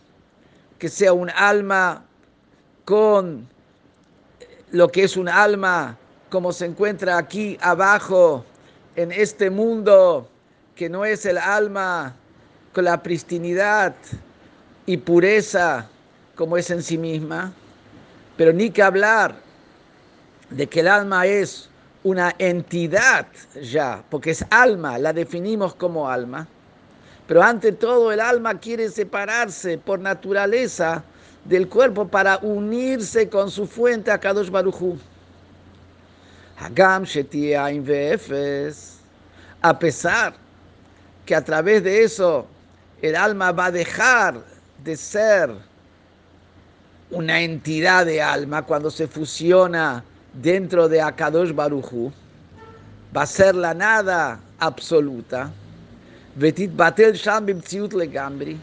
que 0.79 0.89
sea 0.89 1.13
un 1.13 1.29
alma 1.29 2.03
con 2.85 3.47
lo 4.71 4.87
que 4.87 5.03
es 5.03 5.15
un 5.15 5.29
alma 5.29 5.95
como 6.29 6.51
se 6.51 6.65
encuentra 6.65 7.17
aquí 7.17 7.57
abajo 7.61 8.45
en 8.95 9.11
este 9.11 9.49
mundo, 9.49 10.29
que 10.75 10.89
no 10.89 11.05
es 11.05 11.25
el 11.25 11.37
alma 11.37 12.15
con 12.73 12.85
la 12.85 13.01
pristinidad 13.01 13.95
y 14.85 14.97
pureza 14.97 15.87
como 16.35 16.57
es 16.57 16.69
en 16.69 16.83
sí 16.83 16.97
misma, 16.97 17.51
pero 18.35 18.53
ni 18.53 18.69
que 18.69 18.83
hablar 18.83 19.35
de 20.49 20.67
que 20.67 20.81
el 20.81 20.87
alma 20.87 21.25
es 21.25 21.69
una 22.03 22.35
entidad 22.37 23.27
ya, 23.61 24.03
porque 24.09 24.31
es 24.31 24.45
alma, 24.49 24.97
la 24.97 25.13
definimos 25.13 25.75
como 25.75 26.09
alma. 26.09 26.47
Pero 27.27 27.43
ante 27.43 27.71
todo 27.73 28.11
el 28.11 28.21
alma 28.21 28.57
quiere 28.59 28.89
separarse 28.89 29.77
por 29.77 29.99
naturaleza 29.99 31.03
del 31.43 31.67
cuerpo 31.67 32.07
para 32.07 32.37
unirse 32.37 33.27
con 33.27 33.51
su 33.51 33.67
fuente 33.67 34.11
a 34.11 34.19
Kadosh 34.19 34.49
Baruchu. 34.49 34.97
Hagam 36.59 37.03
a 39.61 39.79
pesar 39.79 40.33
que 41.25 41.35
a 41.35 41.43
través 41.43 41.83
de 41.83 42.03
eso 42.03 42.47
el 43.01 43.15
alma 43.15 43.51
va 43.51 43.65
a 43.65 43.71
dejar 43.71 44.43
de 44.83 44.95
ser 44.95 45.51
una 47.11 47.41
entidad 47.41 48.05
de 48.05 48.21
alma 48.21 48.63
cuando 48.63 48.89
se 48.89 49.07
fusiona 49.07 50.03
dentro 50.33 50.87
de 50.89 51.01
Akadosh 51.01 51.53
Baruchu 51.53 52.11
va 53.15 53.21
a 53.23 53.25
ser 53.25 53.55
la 53.55 53.73
nada 53.73 54.39
absoluta. 54.59 55.51
Vetit 56.35 56.75
batel 56.75 57.13
sham 57.13 57.45
legambri. 57.93 58.57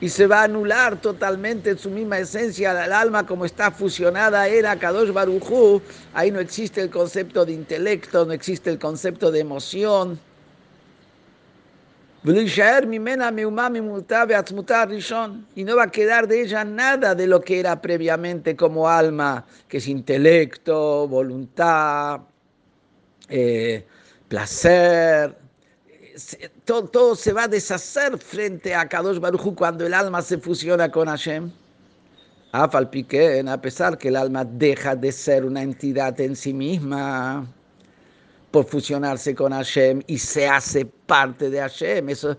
Y 0.00 0.08
se 0.08 0.26
va 0.26 0.40
a 0.40 0.44
anular 0.44 1.00
totalmente 1.00 1.70
en 1.70 1.78
su 1.78 1.90
misma 1.90 2.18
esencia 2.18 2.84
el 2.84 2.92
alma 2.92 3.26
como 3.26 3.44
está 3.44 3.70
fusionada 3.70 4.46
en 4.48 4.66
Akadosh 4.66 5.10
Barujú. 5.10 5.80
Ahí 6.12 6.30
no 6.30 6.40
existe 6.40 6.82
el 6.82 6.90
concepto 6.90 7.46
de 7.46 7.52
intelecto, 7.52 8.26
no 8.26 8.32
existe 8.32 8.70
el 8.70 8.78
concepto 8.78 9.30
de 9.30 9.40
emoción. 9.40 10.20
Y 15.54 15.64
no 15.64 15.76
va 15.76 15.84
a 15.84 15.90
quedar 15.90 16.26
de 16.26 16.42
ella 16.42 16.64
nada 16.64 17.14
de 17.14 17.26
lo 17.26 17.40
que 17.40 17.60
era 17.60 17.80
previamente 17.80 18.56
como 18.56 18.88
alma, 18.88 19.46
que 19.68 19.78
es 19.78 19.86
intelecto, 19.86 21.06
voluntad, 21.06 22.20
eh, 23.28 23.86
placer. 24.28 25.45
Todo, 26.64 27.14
se 27.14 27.32
va 27.32 27.44
a 27.44 27.48
deshacer 27.48 28.16
frente 28.16 28.74
a 28.74 28.88
Kadosh 28.88 29.18
Baruj 29.18 29.54
cuando 29.54 29.86
el 29.86 29.92
alma 29.92 30.22
se 30.22 30.38
fusiona 30.38 30.90
con 30.90 31.08
Hashem. 31.08 31.50
A 32.52 32.70
pesar 32.70 33.98
que 33.98 34.08
el 34.08 34.16
alma 34.16 34.44
deja 34.44 34.96
de 34.96 35.12
ser 35.12 35.44
una 35.44 35.62
entidad 35.62 36.18
en 36.20 36.34
sí 36.34 36.54
misma 36.54 37.46
por 38.50 38.64
fusionarse 38.66 39.34
con 39.34 39.52
Hashem 39.52 40.02
y 40.06 40.16
se 40.16 40.48
hace 40.48 40.86
parte 40.86 41.50
de 41.50 41.60
Hashem. 41.60 42.08
Eso, 42.08 42.38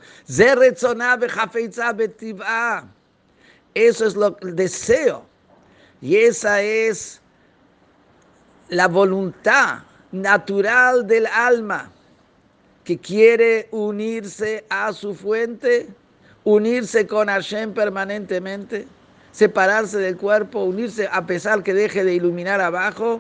eso 3.75 4.05
es 4.07 4.15
lo, 4.15 4.38
el 4.41 4.55
deseo. 4.55 5.25
Y 6.01 6.15
esa 6.15 6.62
es 6.63 7.22
la 8.69 8.88
voluntad 8.88 9.84
natural 10.12 11.05
del 11.05 11.27
alma 11.27 11.91
que 12.88 12.98
quiere 12.98 13.67
unirse 13.72 14.63
a 14.70 14.94
su 14.94 15.13
fuente, 15.13 15.89
unirse 16.46 17.06
con 17.06 17.27
Hashem 17.27 17.74
permanentemente, 17.74 18.88
separarse 19.34 19.98
del 19.98 20.15
cuerpo, 20.15 20.63
unirse 20.63 21.10
a 21.12 21.25
pesar 21.25 21.63
que 21.63 21.74
deje 21.74 22.06
de 22.06 22.13
iluminar 22.13 22.62
abajo 22.62 23.20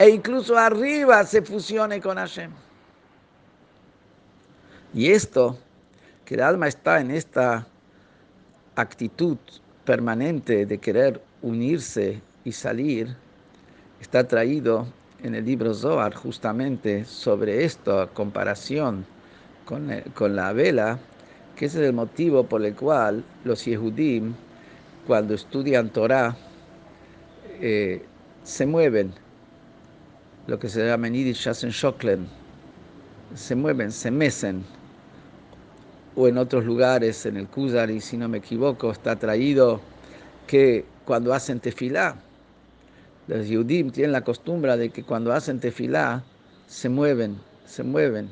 e 0.00 0.08
incluso 0.08 0.58
arriba 0.58 1.24
se 1.24 1.42
fusione 1.42 2.00
con 2.00 2.16
Hashem. 2.16 2.50
Y 4.92 5.12
esto, 5.12 5.56
que 6.24 6.34
el 6.34 6.40
alma 6.40 6.66
está 6.66 7.00
en 7.00 7.12
esta 7.12 7.64
actitud 8.74 9.38
permanente 9.84 10.66
de 10.66 10.78
querer 10.78 11.22
unirse 11.40 12.20
y 12.42 12.50
salir, 12.50 13.14
está 14.00 14.26
traído 14.26 14.88
en 15.24 15.34
el 15.34 15.46
libro 15.46 15.72
Zohar 15.72 16.14
justamente 16.14 17.06
sobre 17.06 17.64
esto, 17.64 18.10
comparación 18.12 19.06
con, 19.64 19.90
con 20.14 20.36
la 20.36 20.52
vela, 20.52 20.98
que 21.56 21.64
ese 21.64 21.80
es 21.80 21.88
el 21.88 21.94
motivo 21.94 22.44
por 22.44 22.62
el 22.62 22.74
cual 22.74 23.24
los 23.42 23.64
Yehudim, 23.64 24.34
cuando 25.06 25.32
estudian 25.32 25.88
Torah, 25.88 26.36
eh, 27.58 28.04
se 28.42 28.66
mueven. 28.66 29.14
Lo 30.46 30.58
que 30.58 30.68
se 30.68 30.86
llama 30.86 31.06
en 31.06 31.14
Yiddish 31.14 31.48
Shoklen, 31.48 32.28
se 33.34 33.54
mueven, 33.54 33.92
se 33.92 34.10
mecen, 34.10 34.62
o 36.16 36.28
en 36.28 36.36
otros 36.36 36.66
lugares, 36.66 37.24
en 37.24 37.38
el 37.38 37.48
Kuzari, 37.48 38.02
si 38.02 38.18
no 38.18 38.28
me 38.28 38.38
equivoco, 38.38 38.90
está 38.90 39.16
traído 39.16 39.80
que 40.46 40.84
cuando 41.06 41.32
hacen 41.32 41.60
tefilá, 41.60 42.16
los 43.26 43.46
Yudim 43.46 43.90
tienen 43.90 44.12
la 44.12 44.22
costumbre 44.22 44.76
de 44.76 44.90
que 44.90 45.02
cuando 45.02 45.32
hacen 45.32 45.60
tefilá, 45.60 46.22
se 46.66 46.88
mueven, 46.88 47.38
se 47.66 47.82
mueven. 47.82 48.28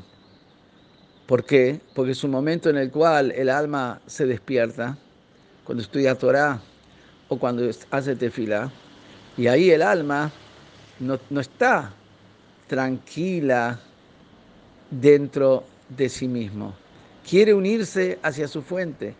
¿Por 1.27 1.45
qué? 1.45 1.81
Porque 1.95 2.13
es 2.13 2.25
un 2.25 2.31
momento 2.31 2.69
en 2.69 2.77
el 2.77 2.91
cual 2.91 3.31
el 3.33 3.49
alma 3.49 4.01
se 4.07 4.27
despierta, 4.27 4.99
cuando 5.65 5.83
estudia 5.83 6.15
Torah 6.15 6.61
o 7.29 7.39
cuando 7.39 7.69
hace 7.91 8.17
tefilá, 8.17 8.71
y 9.37 9.47
ahí 9.47 9.71
el 9.71 9.83
alma 9.83 10.31
no, 11.01 11.19
no 11.31 11.41
está 11.41 11.93
tranquila 12.67 13.81
dentro 14.91 15.65
de 15.89 16.09
sí 16.09 16.29
mismo. 16.29 16.75
Quiere 17.29 17.55
unirse 17.55 18.19
hacia 18.23 18.49
su 18.49 18.63
fuente. 18.63 19.15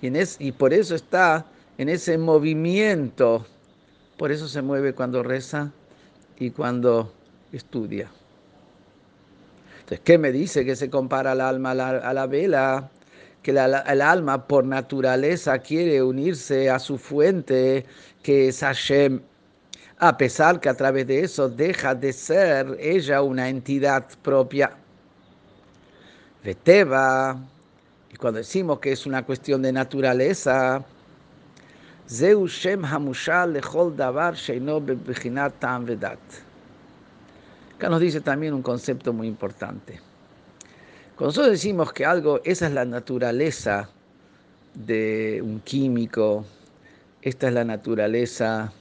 Y, 0.00 0.08
en 0.08 0.16
y 0.38 0.52
por 0.52 0.72
eso 0.72 0.94
está 0.94 1.44
en 1.76 1.88
ese 1.88 2.18
movimiento. 2.18 3.46
Por 4.18 4.30
eso 4.30 4.48
se 4.48 4.60
mueve 4.60 4.92
cuando 4.92 5.22
reza 5.22 5.72
y 6.38 6.50
cuando 6.50 7.10
estudia. 7.52 8.10
Entonces, 9.80 10.00
¿qué 10.04 10.18
me 10.18 10.32
dice 10.32 10.66
que 10.66 10.76
se 10.76 10.90
compara 10.90 11.32
el 11.32 11.40
alma 11.40 11.70
a 11.70 12.12
la, 12.12 12.26
vela? 12.26 12.90
Que 13.42 13.52
el 13.52 14.02
alma 14.02 14.46
por 14.46 14.64
naturaleza 14.64 15.58
quiere 15.60 16.02
unirse 16.02 16.68
a 16.68 16.78
su 16.78 16.98
fuente, 16.98 17.86
que 18.22 18.48
es 18.48 18.60
Hashem 18.60 19.22
a 19.98 20.16
pesar 20.16 20.60
que 20.60 20.68
a 20.68 20.74
través 20.74 21.06
de 21.06 21.20
eso 21.22 21.48
deja 21.48 21.94
de 21.94 22.12
ser 22.12 22.76
ella 22.80 23.22
una 23.22 23.48
entidad 23.48 24.06
propia. 24.22 24.72
Veteva, 26.44 27.36
y 28.12 28.16
cuando 28.16 28.38
decimos 28.38 28.78
que 28.78 28.92
es 28.92 29.06
una 29.06 29.24
cuestión 29.24 29.60
de 29.60 29.72
naturaleza, 29.72 30.84
Zeu 32.10 32.46
Shem 32.48 32.84
Hamushal 32.84 33.52
Lechol 33.52 33.94
Davar 33.94 34.34
Sheino 34.34 34.80
Tam 35.60 35.84
Vedat. 35.84 36.18
Acá 37.76 37.90
nos 37.90 38.00
dice 38.00 38.22
también 38.22 38.54
un 38.54 38.62
concepto 38.62 39.12
muy 39.12 39.26
importante. 39.28 40.00
Cuando 41.16 41.26
nosotros 41.26 41.52
decimos 41.52 41.92
que 41.92 42.06
algo, 42.06 42.40
esa 42.44 42.66
es 42.66 42.72
la 42.72 42.86
naturaleza 42.86 43.90
de 44.72 45.42
un 45.44 45.60
químico, 45.60 46.46
esta 47.20 47.48
es 47.48 47.52
la 47.52 47.64
naturaleza 47.64 48.72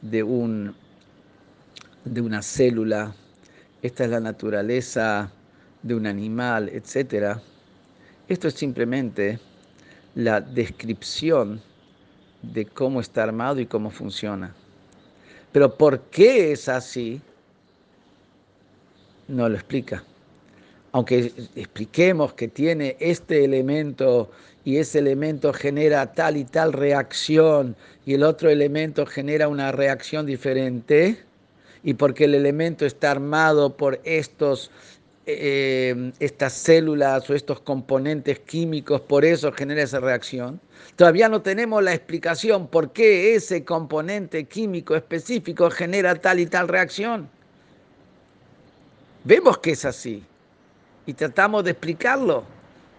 de, 0.00 0.22
un, 0.22 0.74
de 2.06 2.20
una 2.22 2.40
célula, 2.40 3.12
esta 3.82 4.04
es 4.04 4.10
la 4.10 4.20
naturaleza 4.20 5.30
de 5.82 5.94
un 5.94 6.06
animal, 6.06 6.70
etc. 6.70 7.36
Esto 8.26 8.48
es 8.48 8.54
simplemente 8.54 9.38
la 10.14 10.40
descripción 10.40 11.60
de 12.42 12.66
cómo 12.66 13.00
está 13.00 13.22
armado 13.22 13.60
y 13.60 13.66
cómo 13.66 13.90
funciona. 13.90 14.54
Pero 15.52 15.74
¿por 15.74 16.00
qué 16.02 16.52
es 16.52 16.68
así? 16.68 17.20
No 19.28 19.48
lo 19.48 19.54
explica. 19.54 20.02
Aunque 20.92 21.32
expliquemos 21.54 22.32
que 22.34 22.48
tiene 22.48 22.96
este 22.98 23.44
elemento 23.44 24.30
y 24.64 24.76
ese 24.76 24.98
elemento 24.98 25.52
genera 25.52 26.12
tal 26.12 26.36
y 26.36 26.44
tal 26.44 26.72
reacción 26.72 27.76
y 28.04 28.14
el 28.14 28.22
otro 28.22 28.50
elemento 28.50 29.06
genera 29.06 29.48
una 29.48 29.72
reacción 29.72 30.26
diferente 30.26 31.18
y 31.82 31.94
porque 31.94 32.24
el 32.24 32.34
elemento 32.34 32.84
está 32.84 33.10
armado 33.10 33.76
por 33.76 34.00
estos, 34.04 34.70
eh, 35.38 36.12
estas 36.18 36.52
células 36.52 37.28
o 37.28 37.34
estos 37.34 37.60
componentes 37.60 38.40
químicos, 38.40 39.00
por 39.00 39.24
eso 39.24 39.52
genera 39.52 39.82
esa 39.82 40.00
reacción. 40.00 40.60
Todavía 40.96 41.28
no 41.28 41.42
tenemos 41.42 41.82
la 41.82 41.94
explicación 41.94 42.66
por 42.68 42.92
qué 42.92 43.34
ese 43.34 43.64
componente 43.64 44.44
químico 44.44 44.96
específico 44.96 45.70
genera 45.70 46.14
tal 46.14 46.40
y 46.40 46.46
tal 46.46 46.68
reacción. 46.68 47.28
Vemos 49.24 49.58
que 49.58 49.72
es 49.72 49.84
así 49.84 50.24
y 51.06 51.14
tratamos 51.14 51.64
de 51.64 51.72
explicarlo 51.72 52.44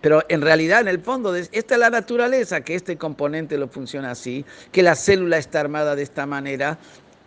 pero 0.02 0.24
en 0.30 0.41
realidad, 0.41 0.82
en 0.82 0.88
el 0.88 1.00
fondo, 1.00 1.34
esta 1.36 1.76
es 1.76 1.80
la 1.80 1.91
naturaleza, 1.91 2.62
que 2.62 2.74
este 2.74 2.98
componente 2.98 3.58
lo 3.58 3.67
funciona 3.67 4.12
así, 4.12 4.44
que 4.72 4.82
la 4.82 4.96
célula 4.96 5.38
está 5.38 5.60
armada 5.60 5.96
de 5.96 6.02
esta 6.02 6.26
manera. 6.26 6.80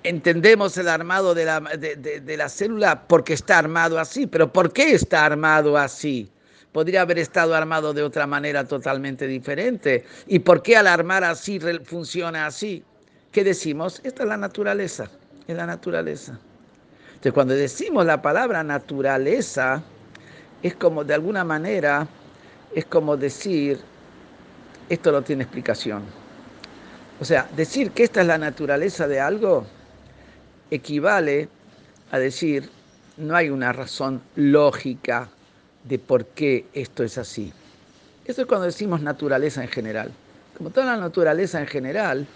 Entendemos 0.04 0.76
el 0.76 0.88
armado 0.88 1.34
de 1.34 1.44
la, 1.46 1.60
de, 1.60 2.36
la 2.36 2.48
célula 2.48 3.08
porque 3.08 3.32
está 3.32 3.58
armado 3.58 3.98
así, 3.98 4.26
pero 4.26 4.52
¿por 4.52 4.72
qué 4.72 4.92
está 4.92 5.24
armado 5.24 5.76
así? 5.78 6.30
Podría 6.72 7.02
haber 7.02 7.18
estado 7.18 7.54
armado 7.54 7.92
de 7.92 8.02
otra 8.02 8.26
manera 8.26 8.64
totalmente 8.64 9.26
diferente. 9.26 10.04
¿Y 10.26 10.40
por 10.40 10.62
qué 10.62 10.76
al 10.76 10.86
armar 10.86 11.24
así 11.24 11.58
funciona 11.84 12.46
así? 12.46 12.84
¿Qué 13.32 13.42
decimos? 13.42 14.00
Esta 14.04 14.24
es 14.24 14.28
la 14.28 14.36
naturaleza, 14.36 15.08
es 15.48 15.56
la 15.56 15.66
naturaleza. 15.66 16.38
Entonces, 17.08 17.32
cuando 17.32 17.54
decimos 17.54 18.04
la 18.04 18.20
palabra 18.20 18.62
naturaleza, 18.62 19.82
es 20.62 20.74
como 20.74 21.02
de 21.02 21.14
alguna 21.14 21.44
manera 21.44 22.06
es 22.74 22.84
como 22.86 23.16
decir, 23.16 23.78
esto 24.88 25.12
no 25.12 25.22
tiene 25.22 25.44
explicación. 25.44 26.02
O 27.20 27.24
sea, 27.24 27.48
decir 27.56 27.92
que 27.92 28.02
esta 28.02 28.20
es 28.20 28.26
la 28.26 28.38
naturaleza 28.38 29.06
de 29.06 29.20
algo 29.20 29.64
equivale 30.70 31.48
a 32.10 32.18
decir, 32.18 32.70
no 33.16 33.36
hay 33.36 33.50
una 33.50 33.72
razón 33.72 34.22
lógica 34.36 35.28
de 35.84 35.98
por 35.98 36.26
qué 36.26 36.66
esto 36.72 37.02
es 37.02 37.18
así. 37.18 37.52
Esto 38.24 38.42
es 38.42 38.48
cuando 38.48 38.66
decimos 38.66 39.00
naturaleza 39.00 39.62
en 39.62 39.68
general. 39.68 40.10
Como 40.56 40.70
toda 40.70 40.86
la 40.86 40.96
naturaleza 40.96 41.60
en 41.60 41.66
general, 41.66 42.26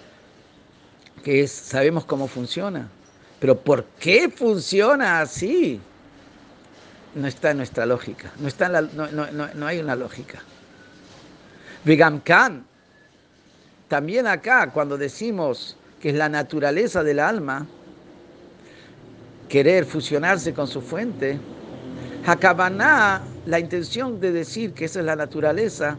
que 1.23 1.43
es, 1.43 1.51
sabemos 1.51 2.05
cómo 2.05 2.29
funciona. 2.29 2.89
Pero 3.41 3.59
¿por 3.59 3.85
qué 3.99 4.29
funciona 4.29 5.21
así? 5.21 5.81
no 7.15 7.27
está 7.27 7.51
en 7.51 7.59
nuestra 7.59 7.87
lógica, 7.87 8.31
no, 8.39 8.49
está 8.49 8.69
no, 8.69 9.67
hay 9.67 9.79
una 9.79 9.97
lógica. 9.97 10.41
Vigam 11.85 12.21
también 13.89 14.27
acá, 14.27 14.71
cuando 14.71 14.99
decimos 14.99 15.77
que 16.01 16.11
es 16.11 16.15
la 16.15 16.29
naturaleza 16.29 17.03
del 17.03 17.19
alma, 17.19 17.67
querer 19.49 19.85
fusionarse 19.85 20.53
con 20.53 20.67
su 20.67 20.81
fuente, 20.81 21.39
Hakabaná, 22.27 23.23
la 23.47 23.59
intención 23.59 24.21
de 24.21 24.33
decir 24.33 24.75
que 24.75 24.85
esa 24.85 25.01
es 25.01 25.07
la 25.07 25.17
naturaleza, 25.17 25.97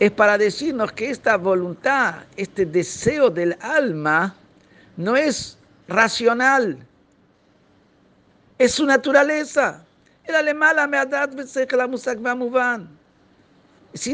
es 0.00 0.10
para 0.10 0.38
decirnos 0.38 0.92
que 0.92 1.10
esta 1.10 1.36
voluntad, 1.36 2.14
este 2.36 2.66
deseo 2.66 3.30
del 3.30 3.56
alma, 3.60 4.34
no 4.96 5.16
es 5.16 5.56
racional, 5.88 6.78
es 8.58 8.72
su 8.72 8.84
naturaleza. 8.84 9.82
Si 10.26 10.32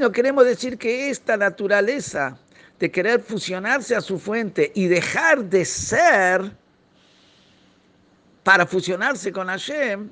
no 0.00 0.12
queremos 0.12 0.44
decir 0.44 0.78
que 0.78 1.10
esta 1.10 1.36
naturaleza 1.36 2.38
de 2.78 2.90
querer 2.90 3.20
fusionarse 3.20 3.94
a 3.94 4.00
su 4.00 4.18
fuente 4.18 4.72
y 4.74 4.86
dejar 4.86 5.44
de 5.44 5.64
ser 5.64 6.52
para 8.42 8.66
fusionarse 8.66 9.32
con 9.32 9.48
Hashem, 9.48 10.08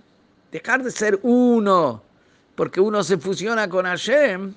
dejar 0.51 0.83
de 0.83 0.91
ser 0.91 1.19
uno, 1.23 2.03
porque 2.55 2.81
uno 2.81 3.05
se 3.05 3.19
fusiona 3.19 3.69
con 3.69 3.87
Hashem, 3.87 4.55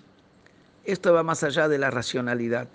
esto 0.83 1.13
va 1.13 1.21
más 1.23 1.43
allá 1.43 1.67
de 1.67 1.77
la 1.77 1.91
racionalidad, 1.91 2.67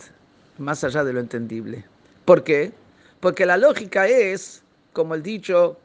más 0.58 0.84
allá 0.84 1.02
de 1.02 1.12
lo 1.12 1.20
entendible. 1.20 1.84
¿Por 2.24 2.44
qué? 2.44 2.72
Porque 3.20 3.46
la 3.46 3.56
lógica 3.56 4.06
es, 4.06 4.62
como 4.92 5.14
el 5.14 5.22
dicho, 5.22 5.78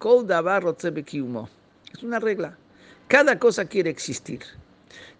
es 1.93 2.03
una 2.03 2.19
regla. 2.19 2.57
Cada 3.07 3.39
cosa 3.39 3.65
quiere 3.65 3.89
existir. 3.89 4.41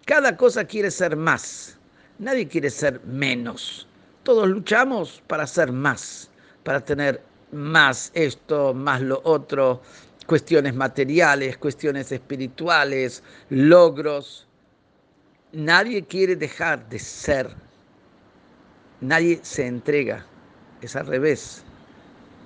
Cada 0.08 0.38
cosa 0.38 0.64
quiere 0.64 0.90
ser 0.90 1.16
más. 1.16 1.76
Nadie 2.18 2.48
quiere 2.48 2.70
ser 2.70 2.98
menos. 3.04 3.86
Todos 4.22 4.48
luchamos 4.48 5.22
para 5.26 5.46
ser 5.46 5.70
más, 5.70 6.30
para 6.64 6.82
tener 6.82 7.22
más 7.52 8.10
esto, 8.14 8.72
más 8.72 9.02
lo 9.02 9.20
otro, 9.24 9.82
cuestiones 10.24 10.74
materiales, 10.74 11.58
cuestiones 11.58 12.10
espirituales, 12.10 13.22
logros. 13.50 14.48
Nadie 15.52 16.02
quiere 16.02 16.36
dejar 16.36 16.88
de 16.88 16.98
ser. 16.98 17.50
Nadie 19.02 19.40
se 19.42 19.66
entrega. 19.66 20.24
Es 20.80 20.96
al 20.96 21.06
revés. 21.06 21.64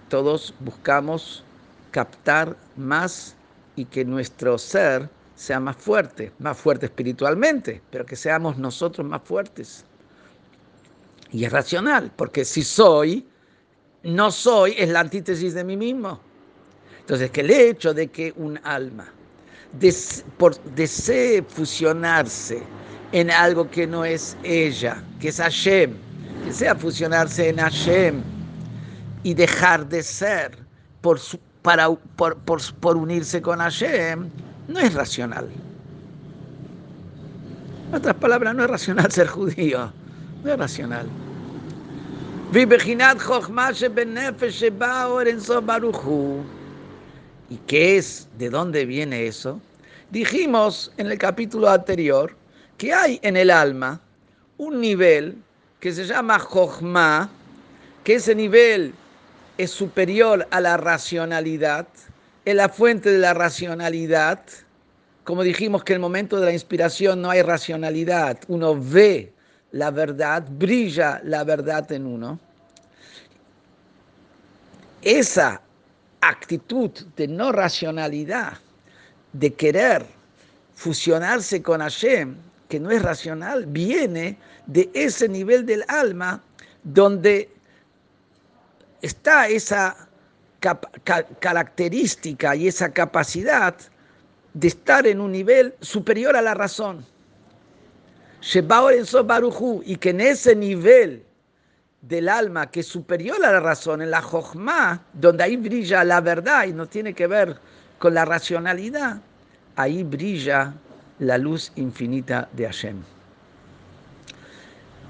Todos 0.09 0.53
buscamos 0.59 1.45
captar 1.93 2.57
más 2.75 3.37
y 3.77 3.85
que 3.85 4.05
nuestro 4.05 4.59
ser 4.59 5.09
sea 5.43 5.59
más 5.59 5.77
fuerte, 5.77 6.33
más 6.39 6.57
fuerte 6.57 6.87
espiritualmente, 6.87 7.83
pero 7.91 8.07
que 8.07 8.15
seamos 8.15 8.59
nosotros 8.59 9.05
más 9.05 9.23
fuertes. 9.25 9.85
Y 11.33 11.45
es 11.45 11.51
racional, 11.51 12.13
porque 12.15 12.45
si 12.45 12.63
soy, 12.63 13.27
no 14.05 14.31
soy 14.31 14.77
es 14.79 14.89
la 14.89 15.01
antítesis 15.01 15.53
de 15.55 15.65
mí 15.65 15.77
mismo. 15.77 16.21
Entonces, 17.01 17.33
que 17.33 17.41
el 17.41 17.51
hecho 17.51 17.93
de 17.93 18.07
que 18.07 18.33
un 18.37 18.61
alma 18.63 19.13
desee 20.77 21.43
fusionarse 21.43 22.63
en 23.11 23.29
algo 23.29 23.69
que 23.69 23.85
no 23.85 24.05
es 24.05 24.37
ella, 24.45 25.03
que 25.19 25.31
es 25.31 25.39
Hashem, 25.39 25.93
desea 26.45 26.77
fusionarse 26.77 27.49
en 27.49 27.57
Hashem 27.57 28.23
y 29.25 29.35
dejar 29.35 29.89
de 29.89 30.05
ser 30.05 30.57
por, 31.01 31.19
para, 31.63 31.91
por, 31.91 32.37
por 32.37 32.97
unirse 32.97 33.43
con 33.43 33.59
Hashem, 33.59 34.31
no 34.69 34.81
es 34.81 34.95
racional. 34.95 35.49
En 37.89 37.95
otras 37.95 38.15
palabras, 38.17 38.55
no 38.55 38.65
es 38.65 38.71
racional 38.71 39.11
ser 39.13 39.27
judío, 39.27 39.93
no 40.45 40.53
es 40.53 40.59
racional. 40.59 41.07
¿Y 47.49 47.57
qué 47.67 47.97
es? 47.97 48.29
¿De 48.39 48.51
dónde 48.51 48.85
viene 48.85 49.27
eso? 49.27 49.61
Dijimos 50.11 50.93
en 50.99 51.11
el 51.11 51.19
capítulo 51.19 51.71
anterior 51.71 52.37
que 52.77 52.93
hay 52.93 53.19
en 53.23 53.37
el 53.37 53.51
alma 53.51 54.01
un 54.59 54.81
nivel 54.81 55.37
que 55.81 55.93
se 55.93 56.05
llama 56.05 56.39
Jochma, 56.39 57.31
que 58.05 58.15
ese 58.15 58.35
nivel 58.35 58.95
es 59.59 59.71
superior 59.71 60.47
a 60.51 60.61
la 60.61 60.77
racionalidad, 60.77 61.87
es 62.45 62.55
la 62.55 62.69
fuente 62.69 63.11
de 63.11 63.19
la 63.19 63.35
racionalidad. 63.35 64.41
Como 65.25 65.43
dijimos 65.43 65.85
que 65.85 65.93
en 65.93 65.97
el 65.97 66.01
momento 66.01 66.41
de 66.41 66.47
la 66.47 66.53
inspiración 66.53 67.23
no 67.23 67.31
hay 67.31 67.43
racionalidad, 67.43 68.39
uno 68.49 68.79
ve 68.79 69.33
la 69.71 69.91
verdad, 69.91 70.45
brilla 70.51 71.21
la 71.25 71.45
verdad 71.45 71.91
en 71.93 72.07
uno. 72.07 72.39
Esa 75.01 75.61
actitud 76.21 76.91
de 77.17 77.29
no 77.29 77.53
racionalidad, 77.53 78.55
de 79.33 79.53
querer 79.55 80.05
fusionarse 80.75 81.63
con 81.63 81.81
Hashem, 81.81 82.37
que 82.69 82.79
no 82.81 82.91
es 82.91 83.03
racional, 83.03 83.67
viene 83.67 84.39
de 84.67 84.91
ese 84.95 85.29
nivel 85.29 85.67
del 85.67 85.85
alma 85.89 86.43
donde 86.83 87.51
está 89.01 89.49
esa 89.49 90.09
característica 91.41 92.57
y 92.57 92.69
esa 92.69 92.93
capacidad 92.93 93.75
de 94.55 94.69
estar 94.69 95.07
en 95.07 95.21
un 95.21 95.33
nivel 95.33 95.75
superior 95.81 96.37
a 96.37 96.43
la 96.43 96.55
razón 96.55 97.05
y 99.85 99.97
que 99.97 100.11
en 100.11 100.21
ese 100.21 100.57
nivel 100.57 101.25
del 102.01 102.29
alma 102.29 102.71
que 102.71 102.81
es 102.81 102.87
superior 102.87 103.37
a 103.45 103.53
la 103.53 103.61
razón, 103.61 104.03
en 104.03 104.11
la 104.11 104.21
Jochma, 104.21 105.05
donde 105.13 105.45
ahí 105.45 105.57
brilla 105.57 106.03
la 106.03 106.21
verdad 106.21 106.67
y 106.67 106.73
no 106.73 106.87
tiene 106.87 107.15
que 107.15 107.29
ver 107.29 107.57
con 107.99 108.15
la 108.15 108.25
racionalidad, 108.25 109.21
ahí 109.77 110.03
brilla 110.03 110.75
la 111.21 111.39
luz 111.39 111.71
infinita 111.77 112.49
de 112.53 112.67
Hashem. 112.67 113.03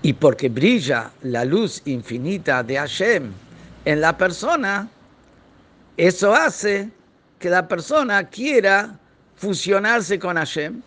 Y 0.03 0.13
porque 0.13 0.51
brilla 0.51 1.11
la 1.23 1.45
luz 1.47 1.81
infinita 1.87 2.63
de 2.63 2.77
Hashem 2.77 3.33
en 3.87 4.01
la 4.01 4.19
persona, 4.19 4.89
eso 5.97 6.35
hace 6.35 6.91
que 7.39 7.51
la 7.51 7.69
persona 7.69 8.29
quiera 8.29 8.99
fusionarse 9.37 10.19
con 10.19 10.37
Hashem, 10.37 10.81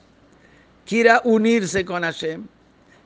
quiera 0.85 1.21
unirse 1.23 1.83
con 1.83 2.03
Hashem, 2.03 2.47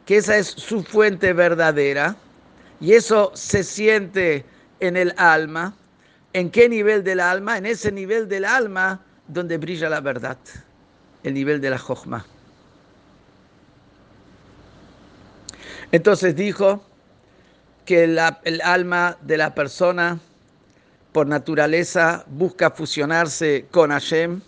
que 0.05 0.17
esa 0.17 0.37
es 0.37 0.47
su 0.47 0.83
fuente 0.83 1.33
verdadera, 1.33 2.15
y 2.79 2.93
eso 2.93 3.31
se 3.33 3.63
siente 3.63 4.45
en 4.79 4.95
el 4.95 5.13
alma. 5.17 5.75
¿En 6.31 6.49
qué 6.51 6.69
nivel 6.69 7.03
del 7.03 7.19
alma? 7.19 7.57
En 7.57 7.65
ese 7.65 7.91
nivel 7.91 8.29
del 8.29 8.45
alma 8.45 9.01
donde 9.27 9.57
brilla 9.57 9.89
la 9.89 9.99
verdad, 9.99 10.37
el 11.23 11.33
nivel 11.33 11.59
de 11.59 11.71
la 11.71 11.77
Jochma. 11.77 12.25
Entonces 15.91 16.35
dijo 16.35 16.85
que 17.85 18.03
el 18.03 18.61
alma 18.61 19.17
de 19.21 19.37
la 19.37 19.55
persona 19.55 20.19
por 21.11 21.27
naturaleza 21.27 22.23
busca 22.27 22.69
fusionarse 22.69 23.65
con 23.71 23.89
Hashem, 23.91 24.41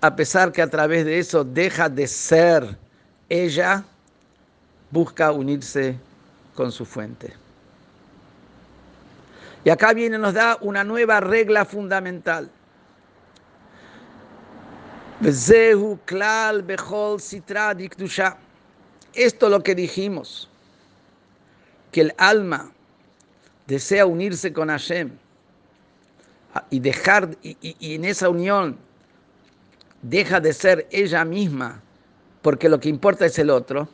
a 0.00 0.16
pesar 0.16 0.50
que 0.50 0.62
a 0.62 0.70
través 0.70 1.04
de 1.04 1.18
eso 1.18 1.44
deja 1.44 1.88
de 1.88 2.06
ser 2.06 2.78
ella, 3.28 3.84
busca 4.90 5.30
unirse 5.30 5.96
con 6.54 6.72
su 6.72 6.86
fuente. 6.86 7.34
Y 9.62 9.68
acá 9.68 9.92
viene, 9.92 10.16
nos 10.16 10.32
da 10.32 10.56
una 10.62 10.82
nueva 10.84 11.20
regla 11.20 11.66
fundamental. 11.66 12.50
Esto 19.12 19.46
es 19.46 19.50
lo 19.50 19.62
que 19.62 19.74
dijimos, 19.74 20.48
que 21.92 22.00
el 22.00 22.14
alma 22.16 22.72
desea 23.66 24.06
unirse 24.06 24.50
con 24.50 24.68
Hashem 24.70 25.10
y 26.70 26.80
dejar, 26.80 27.36
y, 27.42 27.94
en 27.94 28.04
esa 28.04 28.28
unión 28.28 28.76
deja 30.02 30.40
de 30.40 30.52
ser 30.52 30.86
ella 30.90 31.24
misma, 31.24 31.80
porque 32.42 32.68
lo 32.68 32.80
que 32.80 32.88
importa 32.88 33.26
es 33.26 33.38
el 33.38 33.50
otro, 33.50 33.88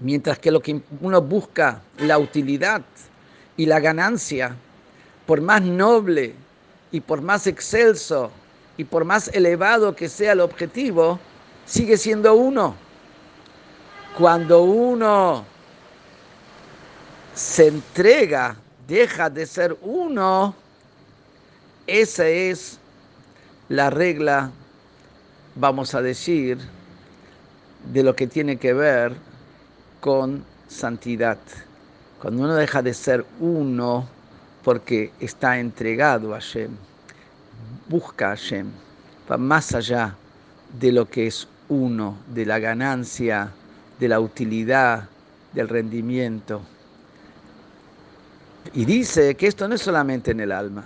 mientras 0.00 0.38
que 0.38 0.50
lo 0.50 0.60
que 0.60 0.80
uno 1.00 1.20
busca, 1.20 1.82
la 1.98 2.18
utilidad 2.18 2.82
y 3.56 3.66
la 3.66 3.80
ganancia, 3.80 4.56
por 5.26 5.40
más 5.40 5.62
noble 5.62 6.34
y 6.90 7.00
por 7.00 7.20
más 7.22 7.46
excelso 7.46 8.30
y 8.76 8.84
por 8.84 9.04
más 9.04 9.28
elevado 9.28 9.94
que 9.94 10.08
sea 10.08 10.32
el 10.32 10.40
objetivo, 10.40 11.20
sigue 11.66 11.96
siendo 11.96 12.34
uno. 12.34 12.74
Cuando 14.18 14.62
uno 14.62 15.44
se 17.34 17.68
entrega, 17.68 18.56
deja 18.86 19.30
de 19.30 19.46
ser 19.46 19.76
uno, 19.82 20.54
esa 21.86 22.28
es 22.28 22.78
la 23.68 23.90
regla 23.90 24.52
vamos 25.54 25.94
a 25.94 26.02
decir, 26.02 26.58
de 27.92 28.02
lo 28.02 28.14
que 28.14 28.26
tiene 28.26 28.56
que 28.56 28.72
ver 28.72 29.12
con 30.00 30.44
santidad. 30.68 31.38
Cuando 32.20 32.44
uno 32.44 32.54
deja 32.54 32.82
de 32.82 32.94
ser 32.94 33.24
uno 33.40 34.08
porque 34.62 35.12
está 35.20 35.58
entregado 35.58 36.34
a 36.34 36.40
Hashem, 36.40 36.70
busca 37.88 38.26
a 38.26 38.36
Hashem, 38.36 38.70
va 39.30 39.36
más 39.36 39.74
allá 39.74 40.14
de 40.78 40.92
lo 40.92 41.08
que 41.08 41.26
es 41.26 41.48
uno, 41.68 42.16
de 42.28 42.46
la 42.46 42.58
ganancia, 42.58 43.50
de 43.98 44.08
la 44.08 44.20
utilidad, 44.20 45.08
del 45.52 45.68
rendimiento. 45.68 46.62
Y 48.74 48.84
dice 48.84 49.34
que 49.34 49.46
esto 49.46 49.68
no 49.68 49.74
es 49.74 49.82
solamente 49.82 50.30
en 50.30 50.40
el 50.40 50.52
alma. 50.52 50.84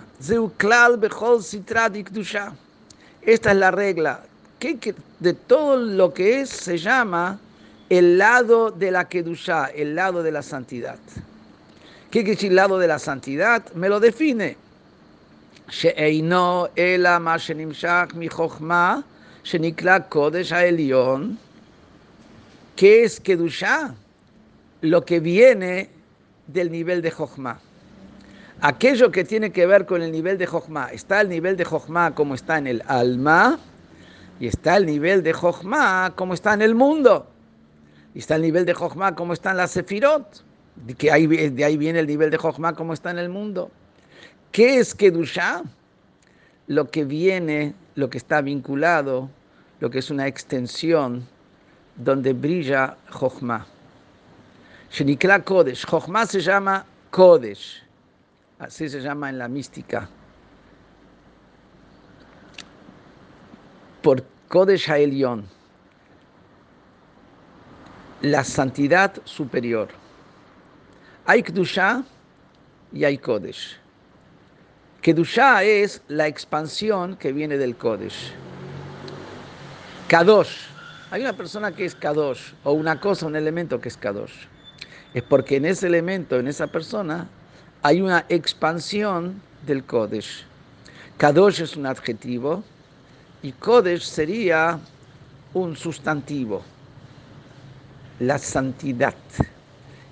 Esta 3.21 3.51
es 3.51 3.57
la 3.57 3.71
regla 3.71 4.23
que, 4.59 4.95
de 5.19 5.33
todo 5.33 5.77
lo 5.77 6.13
que 6.13 6.41
es 6.41 6.49
se 6.49 6.77
llama 6.77 7.39
el 7.89 8.17
lado 8.17 8.71
de 8.71 8.91
la 8.91 9.07
kedusha, 9.07 9.67
el 9.67 9.95
lado 9.95 10.23
de 10.23 10.31
la 10.31 10.41
santidad. 10.41 10.97
¿Qué 12.11 12.19
quiere 12.23 12.31
decir 12.31 12.51
lado 12.53 12.79
de 12.79 12.87
la 12.87 12.99
santidad? 12.99 13.63
Me 13.73 13.89
lo 13.89 13.99
define. 13.99 14.57
Mi 18.15 19.71
kodesh 20.09 20.53
¿Qué 22.75 23.03
es 23.03 23.19
kedusha? 23.19 23.93
Lo 24.81 25.03
que 25.03 25.19
viene 25.19 25.89
del 26.47 26.71
nivel 26.71 27.01
de 27.01 27.11
Jochma. 27.11 27.59
Aquello 28.61 29.11
que 29.11 29.23
tiene 29.23 29.51
que 29.51 29.67
ver 29.67 29.85
con 29.85 30.01
el 30.01 30.11
nivel 30.11 30.39
de 30.39 30.47
Jochma, 30.47 30.87
está 30.91 31.21
el 31.21 31.29
nivel 31.29 31.57
de 31.57 31.63
Jochma 31.63 32.15
como 32.15 32.33
está 32.33 32.57
en 32.57 32.65
el 32.65 32.83
alma, 32.87 33.59
y 34.39 34.47
está 34.47 34.77
el 34.77 34.87
nivel 34.87 35.21
de 35.21 35.31
Jochma 35.33 36.13
como 36.15 36.33
está 36.33 36.53
en 36.53 36.63
el 36.63 36.73
mundo. 36.73 37.27
Y 38.15 38.19
está 38.19 38.35
el 38.35 38.41
nivel 38.41 38.65
de 38.65 38.73
Jochma 38.73 39.15
como 39.15 39.33
está 39.33 39.51
en 39.51 39.57
la 39.57 39.67
Sefirot, 39.67 40.43
que 40.97 41.07
de 41.51 41.63
ahí 41.63 41.77
viene 41.77 41.99
el 41.99 42.07
nivel 42.07 42.31
de 42.31 42.37
Jochma 42.37 42.73
como 42.73 42.93
está 42.93 43.11
en 43.11 43.19
el 43.19 43.29
mundo. 43.29 43.69
¿Qué 44.51 44.79
es 44.79 44.95
Kedushá? 44.95 45.61
Lo 46.65 46.89
que 46.89 47.05
viene, 47.05 47.75
lo 47.93 48.09
que 48.09 48.17
está 48.17 48.41
vinculado, 48.41 49.29
lo 49.79 49.89
que 49.91 49.99
es 49.99 50.09
una 50.09 50.25
extensión 50.25 51.27
donde 51.95 52.33
brilla 52.33 52.97
Jochma. 53.11 53.67
Shenikra 54.89 55.43
Kodesh. 55.43 55.85
Jochma 55.85 56.25
se 56.25 56.39
llama 56.41 56.85
Kodesh. 57.11 57.83
Así 58.59 58.89
se 58.89 59.01
llama 59.01 59.29
en 59.29 59.37
la 59.37 59.47
mística. 59.47 60.09
Por 64.01 64.23
Kodesh 64.47 64.89
Haelion. 64.89 65.45
La 68.21 68.43
santidad 68.43 69.13
superior. 69.25 69.89
Hay 71.25 71.43
Kdusha 71.43 72.03
y 72.91 73.03
hay 73.03 73.17
Kodesh. 73.17 73.77
Kedusha 75.01 75.63
es 75.63 76.01
la 76.07 76.27
expansión 76.27 77.15
que 77.15 77.31
viene 77.31 77.57
del 77.57 77.75
Kodesh. 77.77 78.33
Kadosh. 80.07 80.67
Hay 81.11 81.21
una 81.21 81.33
persona 81.33 81.71
que 81.71 81.85
es 81.85 81.95
Kadosh, 81.95 82.53
o 82.63 82.73
una 82.73 82.99
cosa, 82.99 83.25
un 83.25 83.35
elemento 83.35 83.79
que 83.79 83.87
es 83.87 83.95
Kadosh. 83.95 84.33
Es 85.13 85.23
porque 85.23 85.57
en 85.57 85.65
ese 85.65 85.87
elemento, 85.87 86.37
en 86.37 86.47
esa 86.47 86.67
persona, 86.67 87.27
hay 87.81 88.01
una 88.01 88.25
expansión 88.29 89.41
del 89.65 89.83
Kodesh. 89.83 90.45
Kadosh 91.17 91.61
es 91.61 91.75
un 91.75 91.85
adjetivo 91.85 92.63
y 93.41 93.51
Kodesh 93.51 94.03
sería 94.03 94.79
un 95.53 95.75
sustantivo. 95.75 96.63
La 98.19 98.37
santidad. 98.37 99.15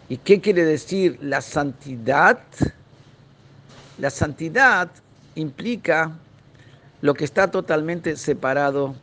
¿Y 0.10 0.17
qué 0.17 0.39
quiere 0.39 0.63
decir 0.65 1.17
la 1.21 1.41
santidad? 1.41 2.39
La 3.97 4.10
santidad 4.10 4.89
implica 5.36 6.12
lo 7.01 7.13
que 7.13 7.25
está 7.25 7.49
totalmente 7.49 8.15
separado, 8.15 8.95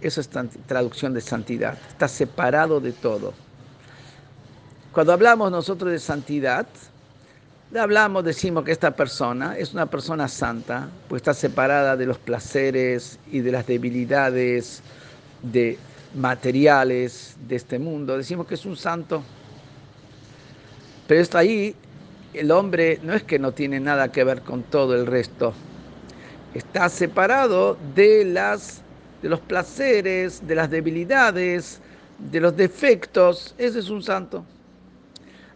eso 0.00 0.20
es 0.20 0.28
traducción 0.66 1.14
de 1.14 1.20
santidad, 1.20 1.78
está 1.88 2.08
separado 2.08 2.80
de 2.80 2.92
todo. 2.92 3.32
Cuando 4.92 5.12
hablamos 5.12 5.50
nosotros 5.50 5.90
de 5.90 5.98
santidad, 5.98 6.66
hablamos, 7.82 8.24
decimos 8.24 8.64
que 8.64 8.72
esta 8.72 8.92
persona 8.92 9.58
es 9.58 9.72
una 9.72 9.86
persona 9.86 10.28
santa, 10.28 10.88
pues 11.08 11.20
está 11.20 11.34
separada 11.34 11.96
de 11.96 12.06
los 12.06 12.18
placeres 12.18 13.18
y 13.30 13.40
de 13.40 13.52
las 13.52 13.66
debilidades 13.66 14.82
de 15.42 15.78
materiales 16.14 17.36
de 17.48 17.56
este 17.56 17.78
mundo. 17.78 18.16
Decimos 18.16 18.46
que 18.46 18.54
es 18.54 18.64
un 18.64 18.76
santo. 18.76 19.22
Pero 21.06 21.20
esto 21.20 21.36
ahí 21.36 21.74
el 22.34 22.50
hombre 22.50 22.98
no 23.02 23.14
es 23.14 23.22
que 23.22 23.38
no 23.38 23.52
tiene 23.52 23.80
nada 23.80 24.10
que 24.10 24.24
ver 24.24 24.42
con 24.42 24.62
todo 24.64 24.94
el 24.94 25.06
resto, 25.06 25.54
está 26.52 26.88
separado 26.88 27.76
de, 27.94 28.24
las, 28.24 28.82
de 29.22 29.28
los 29.28 29.40
placeres, 29.40 30.46
de 30.46 30.54
las 30.54 30.70
debilidades, 30.70 31.80
de 32.18 32.40
los 32.40 32.56
defectos, 32.56 33.54
ese 33.58 33.78
es 33.78 33.88
un 33.88 34.02
santo. 34.02 34.44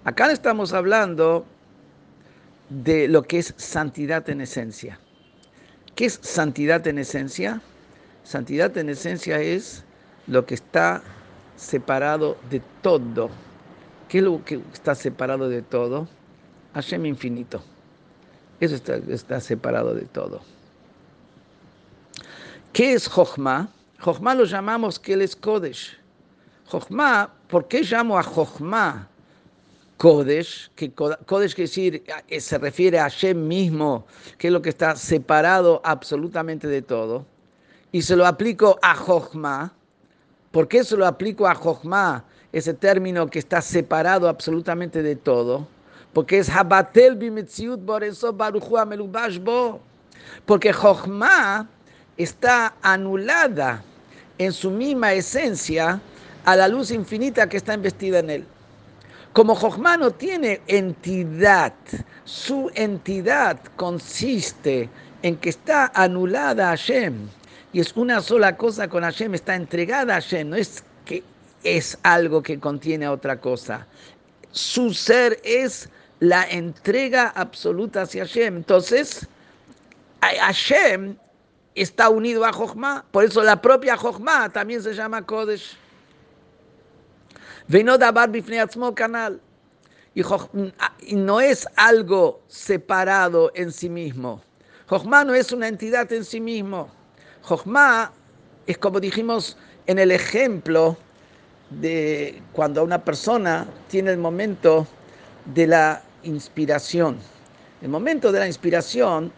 Acá 0.05 0.31
estamos 0.31 0.73
hablando 0.73 1.45
de 2.69 3.09
lo 3.09 3.23
que 3.23 3.39
es 3.39 3.55
santidad 3.57 4.29
en 4.29 4.41
esencia. 4.41 4.99
¿Qué 5.95 6.07
es 6.07 6.21
santidad 6.23 6.87
en 6.87 6.99
esencia? 6.99 7.61
Santidad 8.25 8.77
en 8.77 8.91
esencia 8.91 9.41
es 9.41 9.85
lo 10.27 10.45
que 10.47 10.55
está 10.55 11.03
separado 11.57 12.37
de 12.51 12.63
todo. 12.83 13.31
¿Qué 14.09 14.19
es 14.19 14.25
lo 14.25 14.45
que 14.45 14.61
está 14.73 14.95
separado 14.95 15.49
de 15.49 15.63
todo? 15.63 16.09
Hashem 16.75 17.07
infinito. 17.07 17.63
Eso 18.61 18.75
está, 18.77 19.41
separado 19.41 19.95
de 19.95 20.03
todo. 20.03 20.41
¿Qué 22.73 22.93
es 22.93 23.09
Jochma? 23.09 23.69
Jochma 24.01 24.35
lo 24.35 24.45
llamamos 24.45 24.99
que 24.99 25.15
él 25.15 25.23
es 25.23 25.35
Kodesh. 25.35 25.99
Jochma, 26.67 27.33
¿por 27.49 27.67
qué 27.67 27.83
llamo 27.83 28.19
a 28.19 28.23
Jochma 28.23 29.09
Kodesh? 29.99 30.71
Que 30.75 30.91
Kodesh 30.91 31.55
quiere 31.55 31.69
decir, 31.69 32.05
eh, 32.29 32.41
se 32.41 32.57
refiere 32.57 32.99
a 32.99 33.03
Hashem 33.03 33.47
mismo, 33.47 34.07
que 34.39 34.47
es 34.47 34.53
lo 34.53 34.63
que 34.63 34.71
está 34.71 34.97
separado 34.97 35.83
absolutamente 35.85 36.67
de 36.67 36.81
todo. 36.81 37.27
Y 37.93 38.01
se 38.01 38.17
lo 38.17 38.27
aplico 38.27 38.79
a 38.81 38.95
Jochma. 38.95 39.75
¿Por 40.51 40.67
qué 40.67 40.83
se 40.83 40.97
lo 40.97 41.07
aplico 41.07 41.47
a 41.47 41.55
Jochma? 41.55 42.25
Ese 42.53 42.73
término 42.73 43.27
que 43.29 43.39
está 43.39 43.61
separado 43.61 44.27
absolutamente 44.27 45.03
de 45.03 45.17
todo 45.17 45.69
porque 46.13 46.39
es 46.39 46.49
Habatel 46.49 47.15
bimetziut 47.15 47.81
boreso 47.85 48.33
baruchu 48.33 48.77
amelubash 48.77 49.39
bo. 49.39 49.81
Porque 50.47 50.73
Jochma 50.73 51.69
está 52.17 52.75
anulada 52.83 53.83
en 54.39 54.53
su 54.53 54.71
misma 54.71 55.13
esencia 55.13 56.01
a 56.45 56.57
la 56.57 56.69
luz 56.69 56.91
infinita 56.91 57.49
que 57.49 57.57
está 57.57 57.75
investida 57.75 58.19
en 58.19 58.31
él. 58.31 58.47
Como 59.33 59.55
Jochma 59.55 59.97
no 59.97 60.11
tiene 60.11 60.61
entidad, 60.67 61.75
su 62.25 62.71
entidad 62.75 63.59
consiste 63.77 64.89
en 65.23 65.37
que 65.37 65.51
está 65.51 65.93
anulada 65.95 66.69
a 66.69 66.77
Hashem 66.77 67.29
y 67.73 67.81
es 67.81 67.93
una 67.97 68.21
sola 68.21 68.57
cosa 68.57 68.89
con 68.89 69.03
Hashem, 69.03 69.35
está 69.35 69.55
entregada 69.55 70.17
a 70.17 70.21
Hashem, 70.21 70.49
no 70.49 70.57
es 70.57 70.83
que 71.05 71.23
es 71.63 71.99
algo 72.03 72.43
que 72.43 72.59
contiene 72.59 73.09
otra 73.09 73.41
cosa. 73.41 73.87
Su 74.51 74.95
ser 74.95 75.39
es 75.45 75.89
la 76.21 76.45
entrega 76.45 77.29
absoluta 77.29 78.03
hacia 78.03 78.25
Hashem. 78.25 78.57
Entonces, 78.57 79.29
Hashem 80.21 81.17
está 81.75 82.09
unido 82.09 82.45
a 82.45 82.53
Jochma, 82.53 83.05
por 83.11 83.25
eso 83.25 83.43
la 83.43 83.61
propia 83.61 83.97
Jochma 83.97 84.49
también 84.49 84.83
se 84.83 84.95
llama 84.95 85.23
Kodesh. 85.23 85.77
Canal. 88.95 89.41
Y 90.15 91.15
no 91.15 91.41
es 91.41 91.69
algo 91.77 92.41
separado 92.49 93.53
en 93.55 93.71
sí 93.71 93.89
mismo. 93.89 94.43
Jochma 94.89 95.25
no 95.25 95.35
es 95.35 95.53
una 95.53 95.69
entidad 95.69 96.11
en 96.13 96.25
sí 96.25 96.41
mismo. 96.41 96.89
Jochma 97.43 98.13
es 98.67 98.79
como 98.79 99.01
dijimos 99.01 99.57
en 99.87 99.99
el 99.99 100.11
ejemplo 100.11 100.97
de 101.71 102.41
cuando 102.53 102.83
una 102.83 103.05
persona 103.05 103.67
tiene 103.89 104.13
el 104.13 104.19
momento 104.19 104.87
de 105.45 105.67
la 105.67 106.03
inspiración. 106.23 107.19
El 107.83 107.91
momento 107.91 108.33
de 108.33 108.41
la 108.41 108.47
inspiración, 108.47 109.31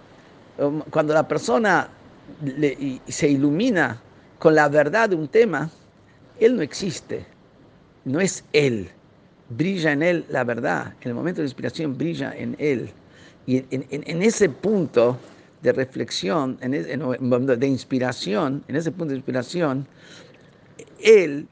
um, 0.58 0.82
cuando 0.90 1.14
la 1.14 1.26
persona 1.26 1.88
se 3.08 3.28
ilumina 3.28 4.00
con 4.38 4.54
la 4.54 4.68
verdad 4.68 5.08
de 5.10 5.16
un 5.16 5.28
tema, 5.28 5.68
él 6.38 6.56
no 6.56 6.62
existe, 6.62 7.26
no 8.10 8.20
es 8.20 8.44
él. 8.52 8.90
Brilla 9.48 9.92
en 9.92 10.02
él 10.02 10.24
la 10.28 10.44
verdad. 10.44 10.94
En 11.00 11.08
el 11.08 11.14
momento 11.14 11.40
de 11.40 11.46
inspiración 11.46 11.96
brilla 11.96 12.32
en 12.36 12.56
él. 12.58 12.90
Y 13.46 13.64
en, 13.70 14.22
ese 14.22 14.48
punto 14.48 15.18
de 15.62 15.72
reflexión, 15.72 16.58
en, 16.60 16.70
de 16.70 17.66
inspiración, 17.66 18.62
en 18.68 18.76
ese 18.76 18.92
punto 18.92 19.06
de 19.06 19.16
inspiración, 19.16 19.86
él 21.00 21.48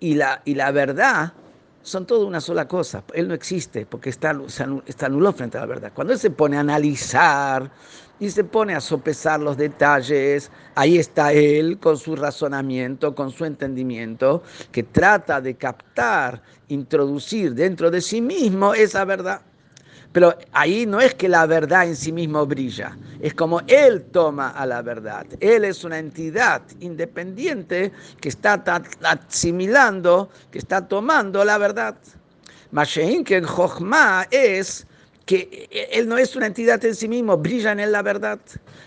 y 0.00 0.14
la, 0.14 0.40
y 0.44 0.54
la 0.54 0.70
verdad 0.70 1.32
son 1.82 2.06
todo 2.06 2.26
una 2.26 2.40
sola 2.40 2.66
cosa. 2.68 3.02
Él 3.12 3.28
no 3.28 3.34
existe 3.34 3.86
porque 3.86 4.10
está, 4.10 4.38
está 4.86 5.08
nulo 5.08 5.32
frente 5.32 5.58
a 5.58 5.62
la 5.62 5.66
verdad. 5.66 5.92
Cuando 5.94 6.12
él 6.12 6.18
se 6.18 6.30
pone 6.30 6.56
a 6.56 6.60
analizar 6.60 7.70
y 8.22 8.30
se 8.30 8.44
pone 8.44 8.72
a 8.72 8.80
sopesar 8.80 9.40
los 9.40 9.56
detalles, 9.56 10.48
ahí 10.76 10.96
está 10.96 11.32
él 11.32 11.80
con 11.80 11.98
su 11.98 12.14
razonamiento, 12.14 13.16
con 13.16 13.32
su 13.32 13.44
entendimiento, 13.44 14.44
que 14.70 14.84
trata 14.84 15.40
de 15.40 15.56
captar, 15.56 16.40
introducir 16.68 17.52
dentro 17.52 17.90
de 17.90 18.00
sí 18.00 18.20
mismo 18.20 18.74
esa 18.74 19.04
verdad. 19.04 19.40
Pero 20.12 20.38
ahí 20.52 20.86
no 20.86 21.00
es 21.00 21.16
que 21.16 21.28
la 21.28 21.46
verdad 21.46 21.88
en 21.88 21.96
sí 21.96 22.12
mismo 22.12 22.46
brilla, 22.46 22.96
es 23.20 23.34
como 23.34 23.60
Él 23.66 24.04
toma 24.12 24.50
a 24.50 24.66
la 24.66 24.82
verdad. 24.82 25.26
Él 25.40 25.64
es 25.64 25.82
una 25.82 25.98
entidad 25.98 26.62
independiente 26.78 27.90
que 28.20 28.28
está 28.28 28.62
asimilando, 29.02 30.30
que 30.52 30.60
está 30.60 30.86
tomando 30.86 31.44
la 31.44 31.58
verdad. 31.58 31.96
Mashein 32.70 33.24
que 33.24 33.38
en 33.38 33.46
es 34.30 34.86
que 35.26 35.68
Él 35.92 36.08
no 36.08 36.18
es 36.18 36.36
una 36.36 36.46
entidad 36.46 36.84
en 36.84 36.94
sí 36.94 37.08
mismo, 37.08 37.36
brilla 37.36 37.72
en 37.72 37.92
la 37.92 38.02
verdad. 38.02 38.40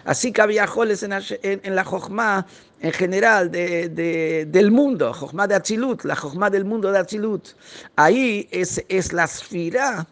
Así 0.04 0.32
que 0.32 0.41
había 0.41 0.67
joles 0.67 1.04
en, 1.04 1.76
la 1.76 1.84
Jochma 1.84 2.45
en 2.82 2.91
general 2.91 3.52
del 3.52 4.71
mundo, 4.71 5.13
Jochma 5.13 5.48
de 5.48 5.56
Achilut, 5.56 6.04
la 6.04 6.15
Jochma 6.15 6.50
del 6.50 6.65
mundo 6.65 6.91
de 6.91 7.00
Achilut. 7.00 7.50
Ahí 7.95 8.48
es, 8.52 8.84
es 8.89 9.13
la 9.13 9.24
esfira 9.26 10.08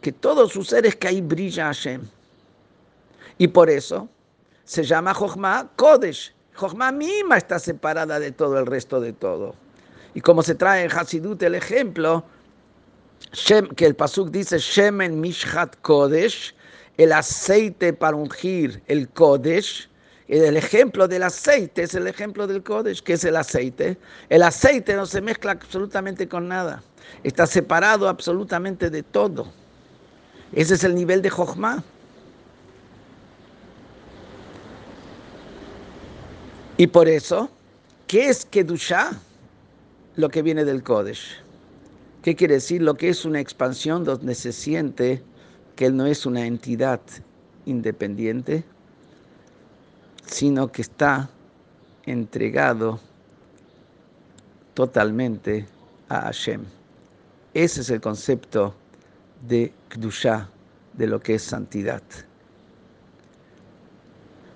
que 0.00 0.12
todos 0.12 0.52
sus 0.52 0.68
seres 0.68 0.96
que 0.96 1.08
ahí 1.08 1.20
brilla 1.20 1.66
Hashem. 1.66 2.02
Y 3.38 3.48
por 3.48 3.70
eso 3.70 4.08
se 4.64 4.84
llama 4.84 5.14
Jochma 5.14 5.70
Kodesh. 5.76 6.34
Jochma 6.54 6.90
misma 6.90 7.38
está 7.38 7.58
separada 7.58 8.18
de 8.18 8.32
todo 8.32 8.58
el 8.58 8.66
resto 8.66 9.00
de 9.00 9.12
todo. 9.12 9.54
Y 10.14 10.20
como 10.20 10.42
se 10.42 10.56
trae 10.56 10.84
en 10.84 10.90
Hasidut 10.90 11.40
el 11.42 11.54
ejemplo, 11.54 12.24
que 13.76 13.86
el 13.86 13.94
Pasuk 13.94 14.30
dice 14.30 14.58
Shemen 14.58 15.20
Mishhat 15.20 15.76
Kodesh, 15.82 16.54
el 16.96 17.12
aceite 17.12 17.92
para 17.92 18.16
ungir 18.16 18.82
el 18.86 19.08
Kodesh, 19.08 19.88
el 20.28 20.58
ejemplo 20.58 21.08
del 21.08 21.22
aceite 21.22 21.84
es 21.84 21.94
el 21.94 22.06
ejemplo 22.06 22.46
del 22.46 22.62
Kodesh, 22.62 23.02
que 23.02 23.14
es 23.14 23.24
el 23.24 23.34
aceite. 23.36 23.96
El 24.28 24.42
aceite 24.42 24.94
no 24.94 25.06
se 25.06 25.22
mezcla 25.22 25.52
absolutamente 25.52 26.28
con 26.28 26.48
nada. 26.48 26.82
Está 27.24 27.46
separado 27.46 28.08
absolutamente 28.08 28.90
de 28.90 29.02
todo. 29.02 29.50
Ese 30.52 30.74
es 30.74 30.84
el 30.84 30.94
nivel 30.94 31.22
de 31.22 31.30
Jochma. 31.30 31.82
Y 36.76 36.86
por 36.88 37.08
eso, 37.08 37.50
¿qué 38.06 38.28
es 38.28 38.44
Kedusha? 38.44 39.10
Lo 40.16 40.28
que 40.28 40.42
viene 40.42 40.64
del 40.64 40.82
Kodesh. 40.82 41.47
¿Qué 42.28 42.36
quiere 42.36 42.56
decir? 42.56 42.82
Lo 42.82 42.94
que 42.94 43.08
es 43.08 43.24
una 43.24 43.40
expansión 43.40 44.04
donde 44.04 44.34
se 44.34 44.52
siente 44.52 45.22
que 45.76 45.86
él 45.86 45.96
no 45.96 46.04
es 46.04 46.26
una 46.26 46.44
entidad 46.44 47.00
independiente, 47.64 48.64
sino 50.26 50.70
que 50.70 50.82
está 50.82 51.30
entregado 52.04 53.00
totalmente 54.74 55.66
a 56.10 56.20
Hashem. 56.20 56.66
Ese 57.54 57.80
es 57.80 57.88
el 57.88 58.02
concepto 58.02 58.74
de 59.48 59.72
Kdusha, 59.88 60.50
de 60.92 61.06
lo 61.06 61.20
que 61.20 61.36
es 61.36 61.42
santidad. 61.44 62.02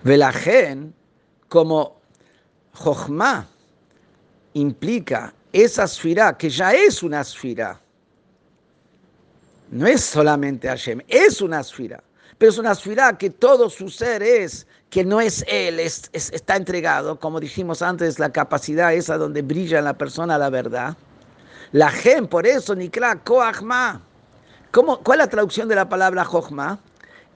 Velajen, 0.05 0.93
como 1.49 2.03
Jochma 2.75 3.47
implica 4.53 5.33
esa 5.53 5.85
esfera, 5.85 6.37
que 6.37 6.49
ya 6.49 6.73
es 6.73 7.03
una 7.03 7.21
esfera, 7.21 7.81
no 9.71 9.87
es 9.87 10.03
solamente 10.03 10.69
Hashem, 10.69 11.01
es 11.09 11.41
una 11.41 11.61
esfera, 11.61 12.03
pero 12.39 12.51
es 12.51 12.59
una 12.59 12.73
esfera 12.73 13.17
que 13.17 13.31
todo 13.31 13.71
su 13.71 13.89
ser 13.89 14.23
es, 14.23 14.67
que 14.91 15.05
no 15.05 15.21
es 15.21 15.45
Él, 15.49 15.81
está 15.81 16.57
entregado, 16.57 17.19
como 17.19 17.41
dijimos 17.41 17.83
antes, 17.83 18.19
la 18.19 18.31
capacidad 18.31 18.93
esa 18.93 19.17
donde 19.17 19.43
brilla 19.43 19.79
en 19.79 19.85
la 19.85 19.97
persona 19.97 20.37
la 20.37 20.51
verdad. 20.51 20.97
La 21.73 21.91
gen, 21.91 22.27
por 22.27 22.47
eso, 22.47 22.75
Nikla 22.75 23.17
Koachma, 23.25 24.03
¿Cuál 24.73 25.21
es 25.21 25.27
la 25.27 25.29
traducción 25.29 25.69
de 25.69 25.75
la 25.75 25.87
palabra 25.87 26.25
Jochma? 26.25 26.79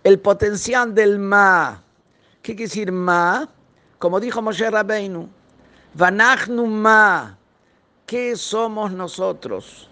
El 0.03 0.19
potencial 0.19 0.95
del 0.95 1.19
Ma. 1.19 1.83
¿Qué 2.41 2.57
quiere 2.57 2.69
decir 2.69 2.91
Ma? 2.91 3.47
Como 3.99 4.21
dijo 4.21 4.41
Moshe 4.41 4.71
Rabbeinu, 4.71 5.29
Vanachnu 5.93 6.67
Ma. 6.67 7.37
¿Qué 8.07 8.37
somos 8.37 8.93
nosotros? 8.93 9.89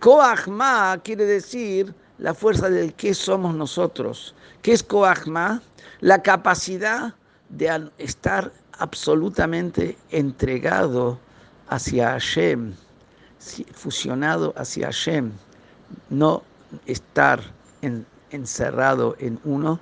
Koachma 0.00 0.98
quiere 1.04 1.26
decir 1.26 1.94
la 2.16 2.32
fuerza 2.32 2.70
del 2.70 2.94
qué 2.94 3.12
somos 3.12 3.54
nosotros. 3.54 4.34
¿Qué 4.62 4.72
es 4.72 4.82
Koachma? 4.82 5.60
La 6.00 6.22
capacidad 6.22 7.14
de 7.50 7.90
estar 7.98 8.50
absolutamente 8.78 9.98
entregado 10.10 11.18
hacia 11.68 12.12
Hashem, 12.12 12.72
fusionado 13.74 14.54
hacia 14.56 14.86
Hashem, 14.86 15.30
no 16.08 16.42
estar 16.86 17.42
encerrado 18.30 19.16
en 19.18 19.38
uno, 19.44 19.78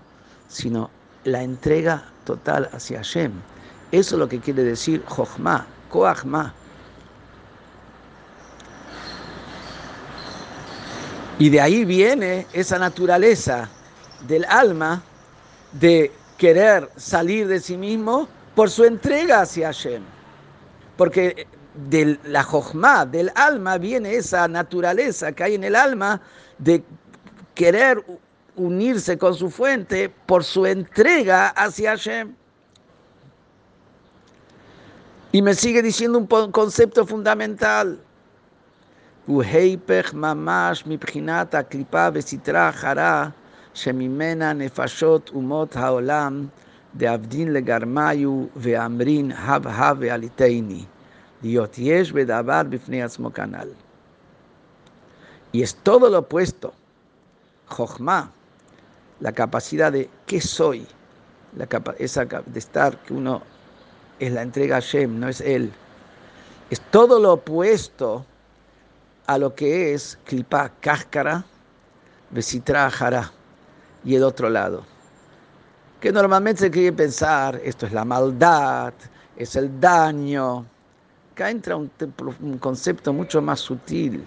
sino 0.48 0.90
la 1.22 1.44
entrega 1.44 2.11
total 2.25 2.68
hacia 2.72 2.98
Hashem. 2.98 3.31
Eso 3.92 4.16
es 4.16 4.18
lo 4.18 4.29
que 4.29 4.40
quiere 4.40 4.64
decir 4.64 5.05
Jochma, 5.07 5.64
Koachma. 5.90 6.55
Y 11.38 11.51
de 11.51 11.61
ahí 11.61 11.85
viene 11.85 12.47
esa 12.53 12.79
naturaleza 12.79 13.68
del 14.27 14.45
alma 14.45 15.03
de 15.73 16.12
querer 16.37 16.88
salir 16.97 17.49
de 17.49 17.61
sí 17.61 17.77
mismo 17.77 18.29
por 18.55 18.71
su 18.71 18.85
entrega 18.85 19.40
hacia 19.40 19.68
Hashem. 19.68 20.03
Porque 20.97 21.47
de 21.88 22.18
la 22.25 22.42
Jochma, 22.42 23.07
del 23.07 23.31
alma, 23.35 23.79
viene 23.79 24.14
esa 24.14 24.47
naturaleza 24.47 25.33
que 25.33 25.45
hay 25.45 25.55
en 25.55 25.64
el 25.64 25.75
alma 25.75 26.21
de 26.59 26.85
querer 27.55 28.05
unirse 28.57 29.16
con 29.16 29.35
su 29.35 29.51
fuente 29.51 30.11
por 30.27 30.45
su 30.45 30.66
entrega 30.66 31.49
hacia 31.49 31.90
Hashem. 31.90 32.35
Y 35.33 35.40
me 35.40 35.55
sigue 35.55 35.83
diciendo 35.83 36.18
un 36.18 36.27
concepto 36.53 37.07
fundamental. 37.07 37.99
mamash 39.30 40.84
מבחינת 40.86 41.56
הקליפה 41.56 42.08
וסתרה 42.13 42.71
חרה 42.71 43.30
שממנה 43.73 44.53
נפשות 44.53 45.32
אומות 45.34 45.75
העולם 45.75 46.47
דאבדין 46.95 47.53
לגרמיו 47.53 48.45
ואמרין 48.56 49.32
הב 49.32 49.67
הב 49.67 49.97
ועליתני 49.99 50.84
להיות 51.43 51.75
יש 51.77 52.12
בדבר 52.12 52.62
בפני 52.69 53.03
עצמו 53.03 53.34
כנ"ל. 53.34 53.69
Y 55.53 55.63
es 55.63 55.75
todo 55.75 56.10
lo 56.10 56.19
opuesto. 56.19 56.73
Jochma, 57.69 58.32
la 59.19 59.32
capacidad 59.32 59.91
de 59.91 60.10
qué 60.25 60.41
soy, 60.41 60.86
la 61.56 61.67
esa 61.99 62.25
de 62.25 62.60
estar 62.60 62.97
que 63.03 63.13
uno 63.13 63.41
es 64.19 64.32
la 64.34 64.41
entrega 64.41 64.77
a 64.77 64.80
Shem, 64.80 65.19
no 65.19 65.27
es 65.27 65.41
él. 65.41 65.71
Es 66.69 66.82
todo 66.91 67.19
lo 67.19 67.34
opuesto 67.34 68.25
a 69.26 69.38
lo 69.38 69.54
que 69.54 69.94
es 69.94 70.18
klipa, 70.24 70.70
cáscara, 70.80 71.44
besitra, 72.30 72.90
y 74.04 74.14
el 74.16 74.24
otro 74.24 74.50
lado. 74.50 74.85
Que 76.00 76.11
normalmente 76.11 76.62
se 76.62 76.70
quiere 76.70 76.92
pensar, 76.92 77.61
esto 77.62 77.87
es 77.87 77.92
la 77.92 78.05
maldad, 78.05 78.92
es 79.36 79.55
el 79.57 79.80
daño. 79.80 80.66
Acá 81.32 81.51
entra 81.51 81.76
un 81.76 82.59
concepto 82.59 83.12
mucho 83.12 83.40
más 83.40 83.61
sutil 83.61 84.24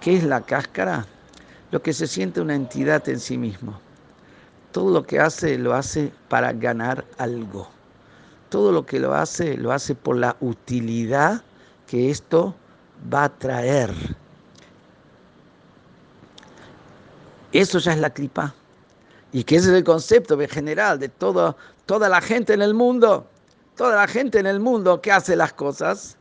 ¿Qué 0.00 0.16
es 0.16 0.22
la 0.22 0.40
cáscara? 0.40 1.06
Lo 1.72 1.82
que 1.82 1.92
se 1.92 2.06
siente 2.06 2.40
una 2.40 2.54
entidad 2.54 3.08
en 3.08 3.18
sí 3.18 3.36
mismo. 3.36 3.80
Todo 4.70 4.92
lo 4.92 5.02
que 5.02 5.18
hace 5.18 5.58
lo 5.58 5.74
hace 5.74 6.12
para 6.28 6.52
ganar 6.52 7.04
algo. 7.18 7.68
Todo 8.48 8.70
lo 8.70 8.86
que 8.86 9.00
lo 9.00 9.14
hace 9.14 9.56
lo 9.56 9.72
hace 9.72 9.96
por 9.96 10.16
la 10.16 10.36
utilidad 10.40 11.42
que 11.88 12.10
esto 12.10 12.54
va 13.12 13.24
a 13.24 13.28
traer. 13.28 13.92
Eso 17.52 17.78
ya 17.78 17.92
es 17.92 17.98
la 17.98 18.10
clipa. 18.10 18.54
Y 19.32 19.44
que 19.44 19.56
ese 19.56 19.68
es 19.70 19.76
el 19.76 19.84
concepto 19.84 20.40
en 20.40 20.48
general 20.48 20.98
de 20.98 21.08
toda 21.08 21.54
la 22.08 22.20
gente 22.20 22.54
en 22.54 22.62
el 22.62 22.74
mundo. 22.74 23.26
Toda 23.76 23.96
la 23.96 24.08
gente 24.08 24.38
en 24.38 24.46
el 24.46 24.60
mundo 24.60 25.00
que 25.00 25.12
hace 25.12 25.36
las 25.36 25.52
cosas, 25.52 26.16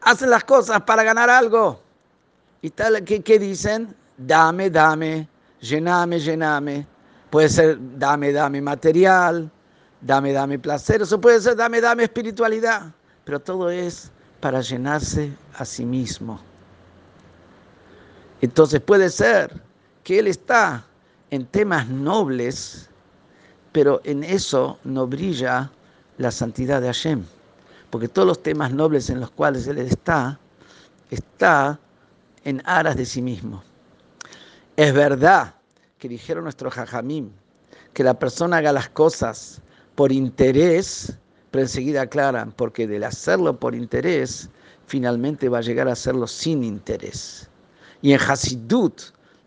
hace 0.00 0.26
las 0.26 0.44
cosas 0.44 0.82
para 0.82 1.02
ganar 1.04 1.30
algo. 1.30 1.80
¿Y 2.60 2.70
tal? 2.70 3.04
¿Qué, 3.04 3.22
qué 3.22 3.38
dicen? 3.38 3.94
Dame, 4.16 4.68
dame, 4.68 5.28
llename, 5.60 6.18
llename. 6.18 6.86
Puede 7.30 7.48
ser 7.48 7.78
dame, 7.98 8.32
dame 8.32 8.60
material, 8.60 9.50
dame, 10.00 10.32
dame 10.32 10.58
placer, 10.58 11.02
eso 11.02 11.20
puede 11.20 11.40
ser 11.40 11.56
dame, 11.56 11.80
dame 11.80 12.04
espiritualidad, 12.04 12.92
pero 13.24 13.40
todo 13.40 13.70
es 13.70 14.10
para 14.40 14.60
llenarse 14.60 15.32
a 15.54 15.64
sí 15.64 15.84
mismo. 15.84 16.40
Entonces 18.40 18.80
puede 18.80 19.10
ser 19.10 19.62
que 20.04 20.18
él 20.18 20.28
está 20.28 20.84
en 21.30 21.44
temas 21.46 21.88
nobles, 21.88 22.88
pero 23.72 24.00
en 24.04 24.24
eso 24.24 24.78
no 24.84 25.06
brilla 25.06 25.70
la 26.18 26.30
santidad 26.30 26.80
de 26.80 26.86
Hashem, 26.86 27.24
porque 27.90 28.08
todos 28.08 28.26
los 28.26 28.42
temas 28.42 28.72
nobles 28.72 29.10
en 29.10 29.20
los 29.20 29.30
cuales 29.30 29.66
él 29.66 29.78
está, 29.78 30.38
está 31.10 31.78
en 32.44 32.62
aras 32.64 32.96
de 32.96 33.04
sí 33.04 33.22
mismo. 33.22 33.62
Es 34.76 34.94
verdad 34.94 35.54
que 35.98 36.08
dijeron 36.08 36.44
nuestros 36.44 36.72
jajamim 36.72 37.30
que 37.92 38.04
la 38.04 38.14
persona 38.14 38.58
haga 38.58 38.72
las 38.72 38.88
cosas 38.88 39.60
por 39.96 40.12
interés, 40.12 41.16
pero 41.50 41.62
enseguida 41.62 42.02
aclaran, 42.02 42.52
porque 42.52 42.86
del 42.86 43.04
hacerlo 43.04 43.58
por 43.58 43.74
interés, 43.74 44.48
finalmente 44.86 45.48
va 45.48 45.58
a 45.58 45.62
llegar 45.62 45.88
a 45.88 45.92
hacerlo 45.92 46.26
sin 46.26 46.64
interés. 46.64 47.48
Y 48.02 48.12
en 48.12 48.20
Hasidut 48.20 49.00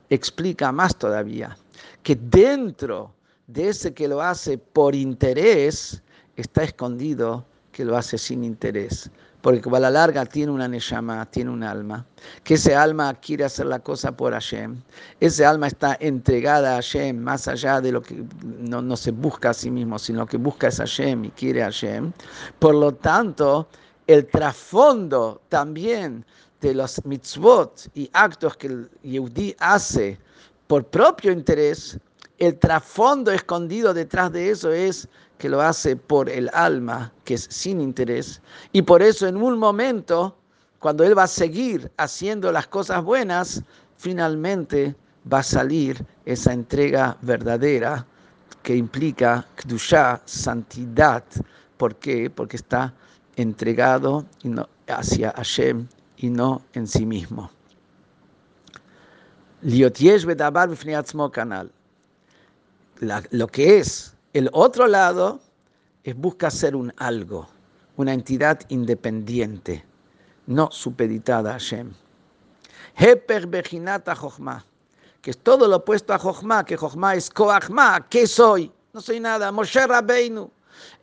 explica 0.10 0.72
más 0.72 0.96
todavía, 0.98 1.58
que 2.04 2.16
dentro 2.16 3.14
de 3.48 3.70
ese 3.70 3.94
que 3.94 4.08
lo 4.08 4.22
hace 4.22 4.58
por 4.58 4.96
interés, 4.96 6.02
está 6.36 6.64
escondido 6.64 7.46
que 7.72 7.86
lo 7.86 7.98
hace 7.98 8.18
sin 8.18 8.44
interés. 8.44 9.10
Porque 9.42 9.68
a 9.70 9.80
la 9.80 9.90
larga 9.90 10.26
tiene 10.26 10.52
una 10.52 10.68
neshama, 10.68 11.26
tiene 11.26 11.50
un 11.50 11.64
alma, 11.64 12.06
que 12.44 12.54
ese 12.54 12.76
alma 12.76 13.14
quiere 13.16 13.44
hacer 13.44 13.66
la 13.66 13.80
cosa 13.80 14.16
por 14.16 14.34
Hashem. 14.34 14.80
Ese 15.20 15.46
alma 15.46 15.68
está 15.68 15.98
entregada 16.00 16.74
a 16.74 16.76
Hashem, 16.76 17.18
más 17.18 17.48
allá 17.48 17.82
de 17.82 17.92
lo 17.92 18.02
que 18.02 18.24
no, 18.44 18.82
no 18.82 18.96
se 18.96 19.12
busca 19.12 19.50
a 19.50 19.54
sí 19.54 19.72
mismo, 19.72 19.98
sino 19.98 20.26
que 20.26 20.38
busca 20.38 20.68
es 20.68 20.78
Hashem 20.78 21.26
y 21.26 21.30
quiere 21.32 21.64
a 21.64 21.66
Hashem. 21.66 22.12
Por 22.60 22.76
lo 22.76 22.94
tanto, 22.94 23.68
el 24.08 24.28
trasfondo 24.28 25.42
también 25.50 26.26
de 26.62 26.76
los 26.76 27.04
mitzvot 27.06 27.90
y 27.96 28.10
actos 28.14 28.56
que 28.58 28.68
el 28.68 28.90
Yehudi 29.02 29.56
hace 29.60 30.20
por 30.68 30.86
propio 30.86 31.32
interés, 31.32 32.00
el 32.38 32.58
trasfondo 32.58 33.32
escondido 33.32 33.94
detrás 33.94 34.32
de 34.32 34.50
eso 34.50 34.72
es 34.72 35.08
que 35.42 35.50
lo 35.50 35.60
hace 35.60 35.96
por 35.96 36.30
el 36.30 36.52
alma, 36.54 37.12
que 37.26 37.34
es 37.34 37.48
sin 37.50 37.82
interés. 37.82 38.44
Y 38.74 38.84
por 38.84 39.02
eso 39.02 39.28
en 39.28 39.38
un 39.38 39.58
momento, 39.58 40.38
cuando 40.78 41.04
él 41.04 41.18
va 41.18 41.24
a 41.24 41.28
seguir 41.28 41.92
haciendo 41.98 42.52
las 42.52 42.68
cosas 42.68 43.04
buenas, 43.04 43.64
finalmente 43.98 44.96
va 45.34 45.40
a 45.40 45.44
salir 45.44 46.06
esa 46.26 46.54
entrega 46.54 47.18
verdadera 47.24 48.06
que 48.62 48.76
implica 48.76 49.48
Kdusha, 49.56 50.22
santidad. 50.26 51.24
¿Por 51.78 51.96
qué? 51.96 52.30
Porque 52.30 52.58
está 52.58 52.94
entregado 53.36 54.28
hacia 54.90 55.32
Hashem 55.32 55.88
y 56.18 56.30
no 56.30 56.62
en 56.74 56.86
sí 56.86 57.04
mismo. 57.04 57.50
Lo 63.32 63.48
que 63.48 63.80
es 63.80 64.11
el 64.34 64.50
otro 64.54 64.88
lado 64.88 65.42
es 66.04 66.16
busca 66.16 66.50
ser 66.50 66.76
un 66.76 66.94
algo, 66.98 67.48
una 67.98 68.14
entidad 68.14 68.60
independiente, 68.70 69.86
no 70.48 70.72
supeditada 70.72 71.52
a 71.52 71.54
Hashem. 71.54 71.92
Heper 72.96 73.48
Bejinata 73.48 74.16
Jochma, 74.16 74.66
que 75.22 75.32
es 75.32 75.38
todo 75.38 75.68
lo 75.68 75.78
opuesto 75.78 76.14
a 76.14 76.20
Jochma, 76.20 76.66
que 76.66 76.78
Jochma 76.78 77.16
es 77.16 77.30
Koachma, 77.30 78.08
¿qué 78.10 78.26
soy? 78.26 78.72
No 78.94 79.02
soy 79.02 79.20
nada. 79.20 79.52
Moshe 79.52 79.86
Rabbeinu, 79.86 80.50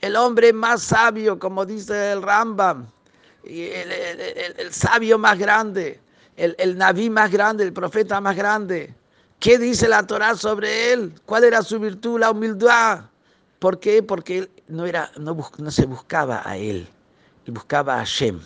el 0.00 0.16
hombre 0.16 0.52
más 0.52 0.82
sabio, 0.82 1.38
como 1.38 1.64
dice 1.64 2.12
el 2.12 2.22
Rambam, 2.22 2.86
el, 3.44 3.92
el, 4.58 4.72
sabio 4.72 5.18
más 5.18 5.38
grande, 5.38 6.00
el, 6.36 6.76
Naví 6.76 7.08
más 7.10 7.30
grande, 7.30 7.64
el 7.64 7.72
profeta 7.72 8.20
más 8.20 8.36
grande. 8.36 8.94
¿Qué 9.38 9.58
dice 9.58 9.88
la 9.88 10.06
Torah 10.06 10.34
sobre 10.34 10.92
él? 10.92 11.14
¿Cuál 11.24 11.44
era 11.44 11.62
su 11.62 11.78
virtud? 11.78 12.20
La 12.20 12.30
humildad. 12.30 13.04
¿Por 13.58 13.80
qué? 13.80 14.02
Porque 14.02 14.38
él 14.38 14.50
no, 14.68 14.86
era, 14.86 15.10
no, 15.18 15.36
se 15.70 15.86
buscaba 15.86 16.42
a 16.44 16.56
él, 16.56 16.88
él 17.46 17.52
buscaba 17.52 17.94
a 17.94 17.98
Hashem. 17.98 18.40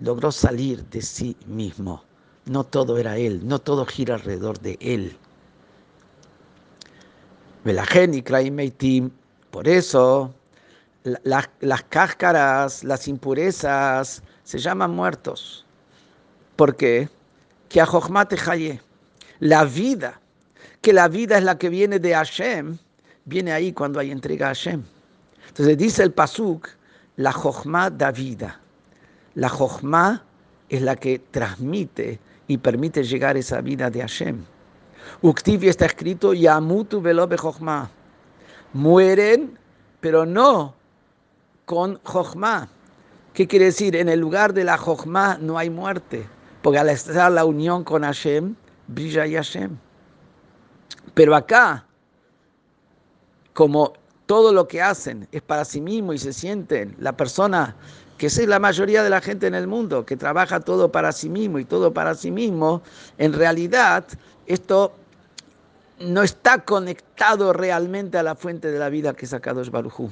Logró 0.00 0.32
salir 0.32 0.84
de 0.86 1.02
sí 1.02 1.36
mismo. 1.46 2.02
No 2.46 2.64
todo 2.64 2.96
era 2.98 3.16
él, 3.18 3.46
no 3.46 3.58
todo 3.58 3.84
gira 3.84 4.14
alrededor 4.14 4.60
de 4.60 4.78
él. 4.80 5.16
Por 9.50 9.68
eso, 9.68 10.34
las, 11.02 11.82
cáscaras, 11.88 12.84
las 12.84 13.08
impurezas, 13.08 14.22
se 14.44 14.58
llaman 14.58 14.92
muertos. 14.92 15.66
¿Por 16.54 16.76
qué? 16.76 17.08
Que 17.68 17.80
a 17.80 17.88
la 19.40 19.64
vida, 19.64 20.20
que 20.80 20.92
la 20.92 21.08
vida 21.08 21.38
es 21.38 21.44
la 21.44 21.58
que 21.58 21.68
viene 21.68 21.98
de 21.98 22.14
Hashem, 22.14 22.78
viene 23.26 23.52
ahí 23.52 23.72
cuando 23.72 24.00
hay 24.00 24.10
entrega 24.10 24.46
a 24.46 24.48
Hashem. 24.54 24.82
Entonces 25.48 25.76
dice 25.76 26.02
el 26.02 26.12
Pasuk, 26.12 26.68
la 27.16 27.32
Jochma 27.32 27.90
da 27.90 28.10
vida. 28.10 28.60
La 29.34 29.48
Jochma 29.48 30.24
es 30.68 30.80
la 30.80 30.96
que 30.96 31.18
transmite 31.18 32.18
y 32.48 32.56
permite 32.58 33.02
llegar 33.02 33.36
esa 33.36 33.60
vida 33.60 33.90
de 33.90 34.00
Hashem. 34.00 34.44
Uktivi 35.22 35.68
está 35.68 35.86
escrito, 35.86 36.32
Yamutu 36.32 37.00
velobe 37.00 37.36
Jochma. 37.36 37.90
Mueren, 38.72 39.58
pero 40.00 40.24
no 40.26 40.74
con 41.64 42.00
Jochma. 42.04 42.68
¿Qué 43.32 43.46
quiere 43.46 43.66
decir? 43.66 43.96
En 43.96 44.08
el 44.08 44.20
lugar 44.20 44.54
de 44.54 44.64
la 44.64 44.78
Jochma 44.78 45.36
no 45.38 45.58
hay 45.58 45.68
muerte, 45.70 46.26
porque 46.62 46.78
al 46.78 46.88
estar 46.88 47.30
la 47.30 47.44
unión 47.44 47.84
con 47.84 48.02
Hashem, 48.02 48.54
brilla 48.88 49.26
Hashem. 49.28 49.76
Pero 51.14 51.34
acá, 51.34 51.85
como 53.56 53.94
todo 54.26 54.52
lo 54.52 54.68
que 54.68 54.82
hacen 54.82 55.26
es 55.32 55.40
para 55.40 55.64
sí 55.64 55.80
mismo 55.80 56.12
y 56.12 56.18
se 56.18 56.34
sienten 56.34 56.94
la 57.00 57.16
persona 57.16 57.74
que 58.18 58.26
es 58.26 58.46
la 58.46 58.58
mayoría 58.58 59.02
de 59.02 59.08
la 59.08 59.22
gente 59.22 59.46
en 59.46 59.54
el 59.54 59.66
mundo, 59.66 60.04
que 60.04 60.14
trabaja 60.14 60.60
todo 60.60 60.92
para 60.92 61.10
sí 61.10 61.30
mismo 61.30 61.58
y 61.58 61.64
todo 61.64 61.94
para 61.94 62.14
sí 62.14 62.30
mismo, 62.30 62.82
en 63.16 63.32
realidad 63.32 64.04
esto 64.46 64.92
no 66.00 66.22
está 66.22 66.66
conectado 66.66 67.54
realmente 67.54 68.18
a 68.18 68.22
la 68.22 68.34
fuente 68.34 68.70
de 68.70 68.78
la 68.78 68.90
vida 68.90 69.14
que 69.14 69.24
es 69.24 69.32
Akadosh 69.32 69.70
Barujú. 69.70 70.10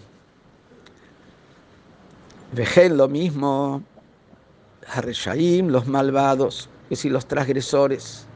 Vejen 2.52 2.96
lo 2.96 3.08
mismo, 3.08 3.82
Hareshaim, 4.88 5.68
los 5.68 5.86
malvados, 5.86 6.70
es 6.84 6.90
decir, 6.90 7.12
los 7.12 7.26
transgresores. 7.26 8.26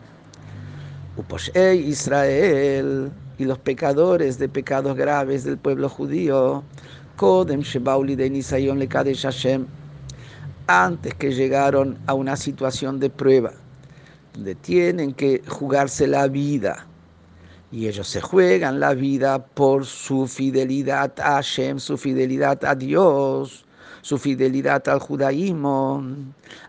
Uposhei 1.16 1.78
Israel, 1.78 3.10
y 3.38 3.44
los 3.44 3.58
pecadores 3.58 4.38
de 4.38 4.48
pecados 4.48 4.96
graves 4.96 5.44
del 5.44 5.58
pueblo 5.58 5.88
judío, 5.88 6.64
antes 10.66 11.14
que 11.14 11.32
llegaron 11.32 11.98
a 12.06 12.14
una 12.14 12.36
situación 12.36 13.00
de 13.00 13.10
prueba, 13.10 13.52
donde 14.34 14.54
tienen 14.54 15.14
que 15.14 15.42
jugarse 15.48 16.06
la 16.06 16.28
vida. 16.28 16.86
Y 17.70 17.86
ellos 17.86 18.08
se 18.08 18.20
juegan 18.20 18.80
la 18.80 18.94
vida 18.94 19.44
por 19.44 19.84
su 19.84 20.26
fidelidad 20.26 21.12
a 21.18 21.34
Hashem, 21.34 21.78
su 21.78 21.98
fidelidad 21.98 22.64
a 22.64 22.74
Dios, 22.74 23.64
su 24.02 24.18
fidelidad 24.18 24.88
al 24.88 25.00
judaísmo. 25.00 26.02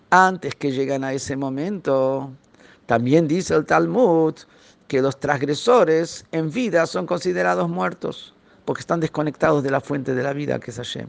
Antes 0.09 0.55
que 0.55 0.71
llegan 0.71 1.03
a 1.03 1.13
ese 1.13 1.35
momento, 1.35 2.31
también 2.85 3.27
dice 3.27 3.53
el 3.55 3.65
Talmud, 3.65 4.33
que 4.89 5.03
los 5.03 5.19
transgresores 5.19 6.25
en 6.31 6.51
vida 6.51 6.87
son 6.87 7.05
considerados 7.05 7.69
muertos 7.69 8.33
porque 8.65 8.81
están 8.81 8.99
desconectados 8.99 9.63
de 9.63 9.69
la 9.69 9.81
fuente 9.81 10.15
de 10.15 10.23
la 10.23 10.33
vida 10.33 10.59
que 10.59 10.71
es 10.71 10.77
Hashem. 10.77 11.07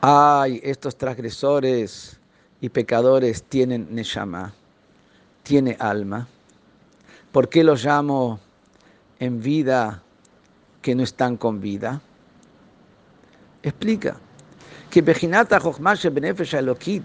Ay, 0.00 0.60
estos 0.64 0.96
transgresores 0.98 2.18
y 2.60 2.68
pecadores 2.68 3.44
tienen 3.44 3.86
neshama, 3.90 4.52
tiene 5.44 5.76
alma. 5.78 6.26
¿Por 7.30 7.48
qué 7.48 7.62
los 7.62 7.84
llamo 7.84 8.40
en 9.20 9.40
vida 9.40 10.02
que 10.82 10.96
no 10.96 11.04
están 11.04 11.36
con 11.36 11.60
vida? 11.60 12.00
Explica 13.62 14.16
que 14.90 15.02
Bejinata 15.02 15.60
Jochmashe 15.60 16.10
Benefesh 16.10 16.54
Elokit 16.54 17.04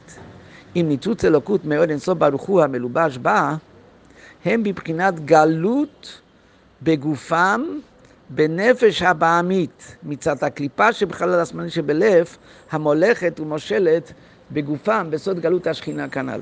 אם 0.76 0.86
ניתוץ 0.88 1.24
אלוקות 1.24 1.64
מאור 1.64 1.84
אינסוף 1.84 2.18
ברוך 2.18 2.42
הוא 2.42 2.62
המלובש 2.62 3.18
בה, 3.18 3.56
הם 4.44 4.62
בבחינת 4.62 5.24
גלות 5.24 6.20
בגופם 6.82 7.62
בנפש 8.30 9.02
הבעמית, 9.02 9.96
מצד 10.02 10.44
הקליפה 10.44 10.92
שבחלל 10.92 11.40
השמאלי 11.40 11.70
שבלב, 11.70 12.36
המולכת 12.70 13.40
ומושלת 13.40 14.12
בגופם 14.52 15.06
בסוד 15.10 15.40
גלות 15.40 15.66
השכינה 15.66 16.08
כנ"ל. 16.08 16.40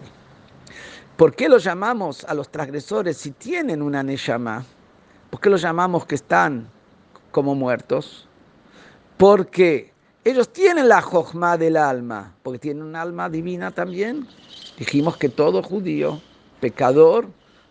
¿Por 1.17 1.35
qué 1.35 1.49
los 1.49 1.63
llamamos 1.65 2.25
a 2.25 2.35
los 2.35 2.49
transgresores 2.51 3.17
si 3.19 3.31
tienen 3.33 3.83
una 3.83 4.03
neshama? 4.03 4.65
¿Por 5.31 5.41
qué 5.41 5.51
los 5.51 5.63
llamamos 5.63 6.07
que 6.07 6.15
están 6.15 6.67
como 7.31 7.55
muertos? 7.55 8.27
Porque 9.19 9.93
ellos 10.30 10.52
tienen 10.52 10.90
la 10.90 11.02
jojma 11.02 11.58
del 11.58 11.78
alma, 11.78 12.34
porque 12.44 12.60
tienen 12.60 12.84
un 12.84 12.96
alma 12.96 13.30
divina 13.30 13.72
también. 13.72 14.28
Dijimos 14.78 15.16
que 15.16 15.30
todo 15.30 15.64
judío, 15.64 16.22
pecador 16.60 17.28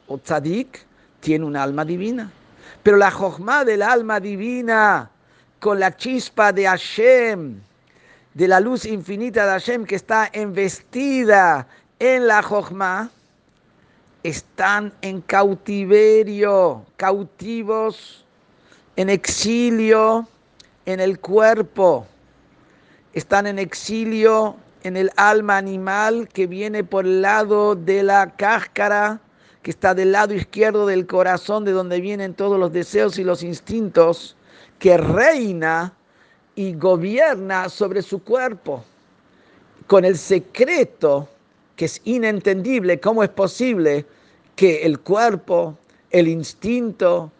o 0.09 0.17
tzadik, 0.17 0.87
tiene 1.21 1.45
un 1.45 1.57
alma 1.57 1.85
divina. 1.85 2.33
Pero 2.83 2.97
la 2.97 3.11
jojma 3.11 3.65
del 3.65 3.83
alma 3.83 4.21
divina, 4.21 5.11
con 5.61 5.79
la 5.79 5.97
chispa 5.97 6.53
de 6.53 6.67
Hashem, 6.67 7.61
de 8.33 8.49
la 8.49 8.61
luz 8.61 8.87
infinita 8.87 9.45
de 9.45 9.51
Hashem 9.51 9.85
que 9.85 9.97
está 9.97 10.31
investida 10.35 11.67
en 11.99 12.27
la 12.27 12.43
jojma, 12.43 13.11
están 14.23 14.95
en 15.03 15.21
cautiverio, 15.21 16.87
cautivos, 16.97 18.25
en 18.97 19.11
exilio 19.11 20.27
en 20.87 21.01
el 21.01 21.19
cuerpo, 21.19 22.07
están 23.17 23.47
en 23.47 23.59
exilio 23.59 24.57
en 24.83 24.95
el 24.99 25.11
alma 25.17 25.57
animal 25.57 26.29
que 26.29 26.47
viene 26.47 26.85
por 26.85 27.07
el 27.07 27.23
lado 27.23 27.75
de 27.75 28.03
la 28.03 28.37
cáscara, 28.37 29.21
que 29.63 29.71
está 29.71 29.95
del 29.95 30.13
lado 30.13 30.35
izquierdo 30.35 30.87
del 30.87 31.07
corazón, 31.07 31.65
de 31.65 31.73
donde 31.73 32.03
vienen 32.03 32.35
todos 32.35 32.61
los 32.61 32.75
deseos 32.75 33.19
y 33.19 33.25
los 33.25 33.43
instintos, 33.43 34.37
que 34.79 34.99
reina 34.99 35.95
y 36.57 36.75
gobierna 36.75 37.71
sobre 37.71 38.03
su 38.03 38.23
cuerpo, 38.23 38.85
con 39.87 40.05
el 40.05 40.19
secreto 40.19 41.27
que 41.75 41.87
es 41.87 42.03
inentendible, 42.05 43.01
cómo 43.01 43.23
es 43.23 43.31
posible 43.31 44.05
que 44.57 44.83
el 44.83 45.01
cuerpo, 45.01 45.79
el 46.11 46.29
instinto, 46.29 47.33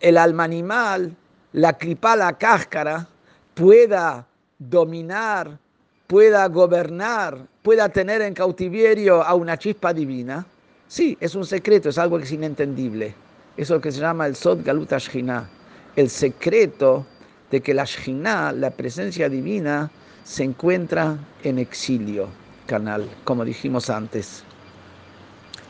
el 0.00 0.16
alma 0.16 0.44
animal, 0.44 1.14
la 1.52 1.74
clipa, 1.74 2.16
la 2.16 2.32
cáscara, 2.38 3.06
pueda 3.52 4.26
dominar, 4.58 5.58
pueda 6.06 6.46
gobernar, 6.48 7.46
pueda 7.62 7.88
tener 7.88 8.22
en 8.22 8.34
cautiverio 8.34 9.22
a 9.22 9.34
una 9.34 9.58
chispa 9.58 9.92
divina. 9.92 10.44
Sí, 10.88 11.16
es 11.20 11.34
un 11.34 11.44
secreto, 11.44 11.90
es 11.90 11.98
algo 11.98 12.18
que 12.18 12.24
es 12.24 12.32
inentendible. 12.32 13.14
Eso 13.56 13.74
es 13.74 13.78
lo 13.78 13.80
que 13.80 13.92
se 13.92 14.00
llama 14.00 14.26
el 14.26 14.36
Sod 14.36 14.64
Galut 14.64 14.92
Ashina, 14.92 15.48
el 15.96 16.08
secreto 16.08 17.06
de 17.50 17.60
que 17.60 17.74
la 17.74 17.84
Shina, 17.84 18.52
la 18.52 18.70
presencia 18.70 19.28
divina, 19.28 19.90
se 20.24 20.44
encuentra 20.44 21.18
en 21.42 21.58
exilio, 21.58 22.28
canal, 22.66 23.08
como 23.24 23.44
dijimos 23.44 23.90
antes. 23.90 24.44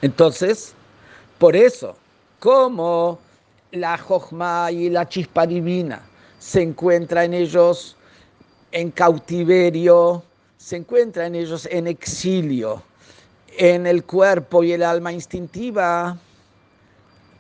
Entonces, 0.03 0.75
por 1.39 1.57
eso, 1.57 1.97
como 2.41 3.19
la 3.73 3.99
Jochma 3.99 4.71
y 4.73 4.91
la 4.91 5.09
chispa 5.09 5.47
divina 5.47 6.01
se 6.39 6.63
encuentra 6.63 7.25
en 7.25 7.35
ellos 7.35 7.97
en 8.72 8.92
cautiverio, 8.92 10.24
se 10.58 10.78
encuentra 10.78 11.26
en 11.28 11.36
ellos 11.36 11.68
en 11.72 11.88
exilio, 11.88 12.82
en 13.58 13.86
el 13.86 14.04
cuerpo 14.04 14.64
y 14.64 14.72
el 14.72 14.84
alma 14.84 15.12
instintiva, 15.12 16.18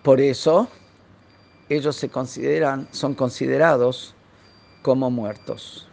por 0.03 0.19
eso 0.19 0.67
ellos 1.69 1.95
se 1.95 2.09
consideran, 2.09 2.87
son 2.91 3.15
considerados 3.15 4.13
como 4.81 5.09
muertos. 5.09 5.87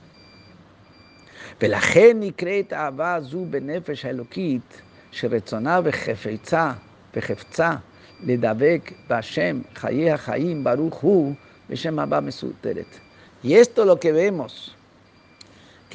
ולכן 1.62 2.16
נקראת 2.20 2.72
אהבה 2.72 3.20
זו 3.20 3.44
בנפש 3.50 4.04
האלוקית, 4.04 4.82
שרצונה 5.10 5.80
וחפצה 5.84 6.72
וחפצה 7.16 7.76
לדבק 8.20 8.92
בהשם 9.08 9.60
חיי 9.74 10.10
החיים 10.10 10.64
ברוך 10.64 10.94
הוא 10.94 11.34
בשם 11.70 11.98
הבא 11.98 12.20
מסותרת. 12.20 12.98
Y 13.42 13.54
esto 13.54 13.84
lo 13.84 13.98
que 13.98 14.12
vemos, 14.12 14.73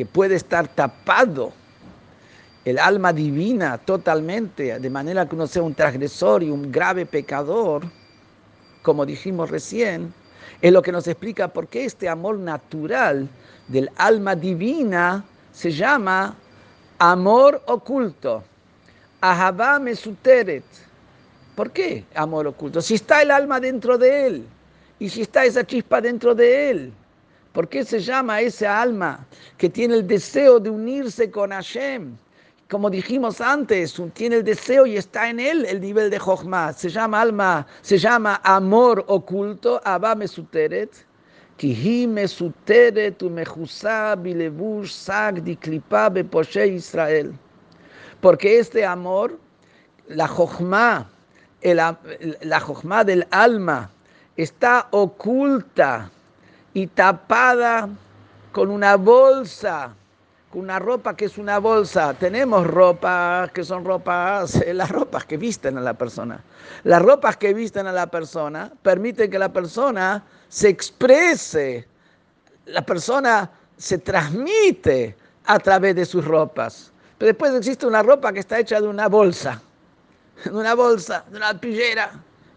que 0.00 0.06
puede 0.06 0.34
estar 0.34 0.66
tapado 0.66 1.52
el 2.64 2.78
alma 2.78 3.12
divina 3.12 3.76
totalmente, 3.76 4.80
de 4.80 4.88
manera 4.88 5.28
que 5.28 5.34
uno 5.34 5.46
sea 5.46 5.62
un 5.62 5.74
transgresor 5.74 6.42
y 6.42 6.48
un 6.48 6.72
grave 6.72 7.04
pecador, 7.04 7.82
como 8.80 9.04
dijimos 9.04 9.50
recién, 9.50 10.14
es 10.62 10.72
lo 10.72 10.80
que 10.80 10.90
nos 10.90 11.06
explica 11.06 11.48
por 11.48 11.68
qué 11.68 11.84
este 11.84 12.08
amor 12.08 12.38
natural 12.38 13.28
del 13.68 13.90
alma 13.96 14.34
divina 14.34 15.22
se 15.52 15.70
llama 15.70 16.34
amor 16.98 17.62
oculto. 17.66 18.42
Ahabá 19.20 19.78
mesuteret. 19.78 20.64
¿Por 21.54 21.72
qué 21.72 22.06
amor 22.14 22.46
oculto? 22.46 22.80
Si 22.80 22.94
está 22.94 23.20
el 23.20 23.30
alma 23.32 23.60
dentro 23.60 23.98
de 23.98 24.26
él 24.26 24.46
y 24.98 25.10
si 25.10 25.20
está 25.20 25.44
esa 25.44 25.62
chispa 25.62 26.00
dentro 26.00 26.34
de 26.34 26.70
él, 26.70 26.92
¿por 27.52 27.68
qué 27.68 27.84
se 27.84 28.00
llama 28.00 28.40
esa 28.40 28.80
alma 28.80 29.26
que 29.58 29.68
tiene 29.68 29.94
el 29.94 30.06
deseo 30.06 30.58
de 30.60 30.70
unirse 30.70 31.30
con 31.30 31.50
Hashem? 31.50 32.16
Como 32.70 32.88
dijimos 32.88 33.40
antes, 33.40 34.00
tiene 34.14 34.36
el 34.36 34.44
deseo 34.44 34.86
y 34.86 34.96
está 34.96 35.28
en 35.28 35.40
él 35.40 35.66
el 35.66 35.80
nivel 35.80 36.08
de 36.08 36.20
Jochma. 36.20 36.72
Se 36.72 36.88
llama 36.88 37.20
alma, 37.20 37.66
se 37.82 37.98
llama 37.98 38.40
amor 38.44 39.04
oculto, 39.08 39.80
Abba 39.84 40.14
Mesuteret. 40.14 40.90
Kihi 41.56 42.06
Mesuteret 42.06 43.20
umechusá 43.22 44.14
bilevush 44.14 44.92
sag 44.92 45.42
di 45.42 45.58
beposhe 46.12 46.68
Israel. 46.68 47.32
Porque 48.20 48.60
este 48.60 48.84
amor, 48.86 49.36
la 50.06 50.28
Jochma, 50.28 51.10
la 51.62 52.60
Jochma 52.60 53.02
del 53.02 53.26
alma, 53.32 53.90
está 54.36 54.86
oculta 54.92 56.08
y 56.74 56.86
tapada 56.86 57.88
con 58.52 58.70
una 58.70 58.96
bolsa 58.96 59.94
una 60.52 60.78
ropa 60.78 61.16
que 61.16 61.26
es 61.26 61.38
una 61.38 61.58
bolsa. 61.58 62.14
Tenemos 62.14 62.66
ropas 62.66 63.52
que 63.52 63.64
son 63.64 63.84
ropas, 63.84 64.56
eh, 64.56 64.74
las 64.74 64.90
ropas 64.90 65.24
que 65.24 65.36
visten 65.36 65.78
a 65.78 65.80
la 65.80 65.94
persona. 65.94 66.42
Las 66.84 67.02
ropas 67.02 67.36
que 67.36 67.54
visten 67.54 67.86
a 67.86 67.92
la 67.92 68.08
persona 68.08 68.70
permiten 68.82 69.30
que 69.30 69.38
la 69.38 69.52
persona 69.52 70.24
se 70.48 70.68
exprese, 70.68 71.86
la 72.66 72.82
persona 72.82 73.50
se 73.76 73.98
transmite 73.98 75.16
a 75.44 75.58
través 75.58 75.94
de 75.94 76.04
sus 76.04 76.24
ropas. 76.24 76.90
Pero 77.18 77.28
después 77.28 77.54
existe 77.54 77.86
una 77.86 78.02
ropa 78.02 78.32
que 78.32 78.40
está 78.40 78.58
hecha 78.58 78.80
de 78.80 78.88
una 78.88 79.08
bolsa, 79.08 79.62
de 80.44 80.50
una 80.50 80.74
bolsa, 80.74 81.24
de 81.30 81.36
una 81.36 81.58
pillera. 81.58 82.10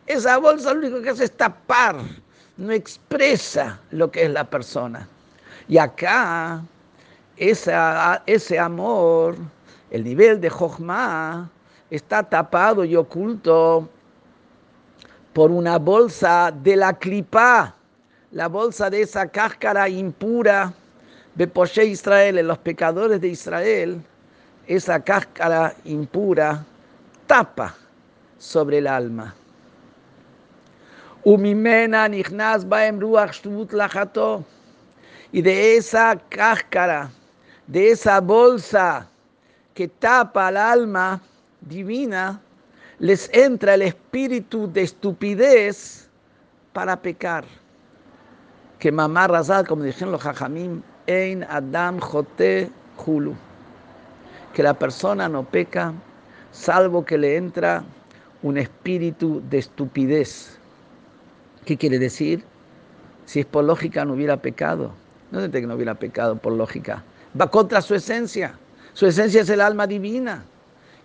Esa 0.08 0.38
bolsa 0.38 0.74
lo 0.74 0.80
único 0.80 1.02
que 1.02 1.12
hace 1.12 1.26
es 1.26 1.32
tapar, 1.32 1.98
no 2.58 2.72
expresa 2.72 3.80
lo 3.92 4.12
que 4.12 4.24
es 4.24 4.32
la 4.32 4.44
persona. 4.44 5.08
Y 5.68 5.78
acá 5.78 6.62
ese 7.38 8.60
amor, 8.60 9.36
el 9.90 10.04
nivel 10.04 10.40
de 10.40 10.50
Jochma, 10.50 11.50
está 11.90 12.24
tapado 12.24 12.84
y 12.86 12.96
oculto 12.96 13.90
por 15.34 15.52
una 15.52 15.80
bolsa 15.80 16.52
de 16.52 16.76
la 16.76 16.94
clipa, 16.94 17.76
la 18.32 18.48
bolsa 18.48 18.90
de 18.90 19.02
esa 19.02 19.28
cáscara 19.28 19.90
impura 19.90 20.74
de 21.36 21.48
Poshe 21.48 21.86
Israel, 21.86 22.38
en 22.38 22.48
los 22.48 22.60
pecadores 22.60 23.20
de 23.20 23.30
Israel, 23.30 24.02
esa 24.68 25.00
cáscara 25.00 25.76
impura 25.86 26.64
tapa 27.26 27.76
sobre 28.38 28.78
el 28.78 28.88
alma. 28.88 29.34
Y 31.26 31.38
de 35.42 35.78
esa 35.78 36.18
cáscara 36.30 37.10
de 37.68 37.92
esa 37.92 38.20
bolsa 38.20 39.08
que 39.74 39.88
tapa 39.88 40.48
al 40.48 40.58
alma 40.58 41.22
divina, 41.62 42.42
les 43.00 43.30
entra 43.34 43.74
el 43.74 43.84
espíritu 43.84 44.72
de 44.72 44.84
estupidez 44.84 46.10
para 46.74 47.02
pecar. 47.02 47.46
Que 48.80 48.92
mamá 48.92 49.28
razal, 49.28 49.68
como 49.68 49.84
dijeron 49.84 50.12
los 50.12 50.22
jajamim, 50.22 50.82
ein 51.08 51.44
adam 51.50 52.00
jote 52.00 52.70
hulu. 53.06 53.34
Que 54.54 54.62
la 54.62 54.74
persona 54.74 55.28
no 55.28 55.44
peca 55.44 55.94
salvo 56.52 57.04
que 57.04 57.18
le 57.18 57.38
entra 57.38 57.84
un 58.44 58.58
espíritu 58.58 59.42
de 59.50 59.60
estupidez. 59.60 60.60
¿Qué 61.66 61.78
quiere 61.78 62.00
decir? 62.00 62.44
Si 63.26 63.40
es 63.40 63.46
por 63.46 63.64
lógica 63.64 64.06
no 64.06 64.14
hubiera 64.14 64.38
pecado. 64.38 64.92
No 65.32 65.40
es 65.40 65.50
que 65.50 65.62
no 65.62 65.76
hubiera 65.76 65.96
pecado 65.96 66.36
por 66.36 66.54
lógica 66.54 67.04
va 67.40 67.50
contra 67.50 67.82
su 67.82 67.96
esencia. 67.96 68.58
Su 68.94 69.08
esencia 69.08 69.42
es 69.42 69.50
el 69.50 69.62
alma 69.62 69.88
divina. 69.88 70.46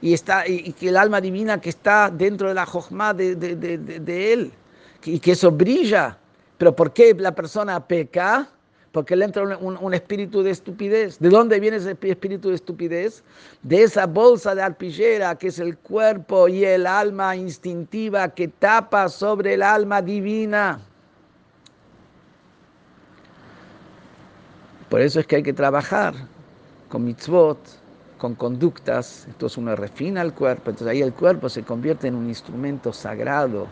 Y, 0.01 0.15
está, 0.15 0.47
y, 0.47 0.73
que 0.75 0.91
el 0.91 0.97
alma 0.97 1.21
divina 1.21 1.61
que 1.61 1.71
está 1.71 2.11
dentro 2.11 2.49
de 2.49 2.55
la 2.55 2.67
jojma 2.67 3.13
de, 3.15 3.35
de, 3.35 4.33
él, 4.33 4.53
y 5.05 5.19
que 5.19 5.33
eso 5.33 5.51
brilla. 5.51 6.17
Pero 6.57 6.75
¿por 6.77 6.93
qué 6.93 7.15
la 7.19 7.35
persona 7.35 7.85
peca? 7.85 8.49
porque 8.99 9.15
le 9.15 9.27
entra 9.27 9.45
un, 9.45 9.79
un, 9.81 9.95
espíritu 9.95 10.43
de 10.43 10.51
estupidez. 10.51 11.21
¿De 11.21 11.29
dónde 11.29 11.61
viene 11.61 11.77
ese 11.77 11.97
espíritu 12.03 12.49
de 12.49 12.57
estupidez? 12.57 13.23
De 13.63 13.85
esa 13.85 14.07
bolsa 14.07 14.57
de 14.57 14.63
arpillera 14.63 15.37
que 15.37 15.47
es 15.47 15.61
el 15.61 15.79
cuerpo 15.79 16.49
y 16.49 16.65
el 16.65 16.85
alma 16.85 17.37
instintiva 17.37 18.29
que 18.29 18.49
tapa 18.49 19.09
sobre 19.09 19.55
el 19.55 19.63
alma 19.63 20.03
divina. 20.03 20.81
Por 24.89 25.01
eso 25.01 25.21
es 25.21 25.27
que 25.29 25.37
hay 25.37 25.45
que 25.45 25.53
trabajar 25.53 26.15
con 26.89 27.05
mitzvot, 27.05 27.61
con 28.19 28.35
conductas. 28.35 29.27
Entonces 29.29 29.59
uno 29.59 29.77
refina 29.77 30.23
el 30.23 30.35
cuerpo, 30.35 30.71
entonces 30.71 30.89
ahí 30.89 31.03
el 31.03 31.13
cuerpo 31.13 31.49
se 31.49 31.63
convierte 31.63 32.09
en 32.09 32.17
un 32.17 32.29
instrumento 32.29 32.93
sagrado 32.93 33.69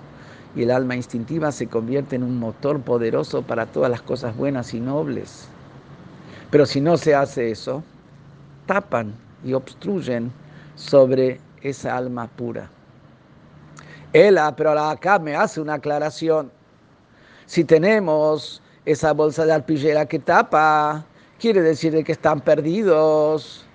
y 0.56 0.62
el 0.62 0.70
alma 0.70 0.96
instintiva 0.96 1.52
se 1.52 1.66
convierte 1.66 2.16
en 2.16 2.22
un 2.22 2.38
motor 2.38 2.80
poderoso 2.80 3.42
para 3.42 3.66
todas 3.66 3.90
las 3.90 4.00
cosas 4.00 4.34
buenas 4.34 4.72
y 4.72 4.80
nobles. 4.80 5.48
Pero 6.50 6.64
si 6.64 6.80
no 6.80 6.96
se 6.96 7.14
hace 7.14 7.50
eso, 7.50 7.84
tapan 8.64 9.14
y 9.44 9.52
obstruyen 9.52 10.32
sobre 10.74 11.40
esa 11.60 11.96
alma 11.96 12.26
pura. 12.26 12.70
Ella, 14.12 14.56
pero 14.56 14.70
acá 14.70 15.18
me 15.18 15.36
hace 15.36 15.60
una 15.60 15.74
aclaración. 15.74 16.50
Si 17.44 17.62
tenemos 17.64 18.62
esa 18.86 19.12
bolsa 19.12 19.44
de 19.44 19.52
arpillera 19.52 20.06
que 20.06 20.18
tapa, 20.18 21.04
quiere 21.38 21.60
decir 21.60 22.02
que 22.02 22.12
están 22.12 22.40
perdidos. 22.40 23.66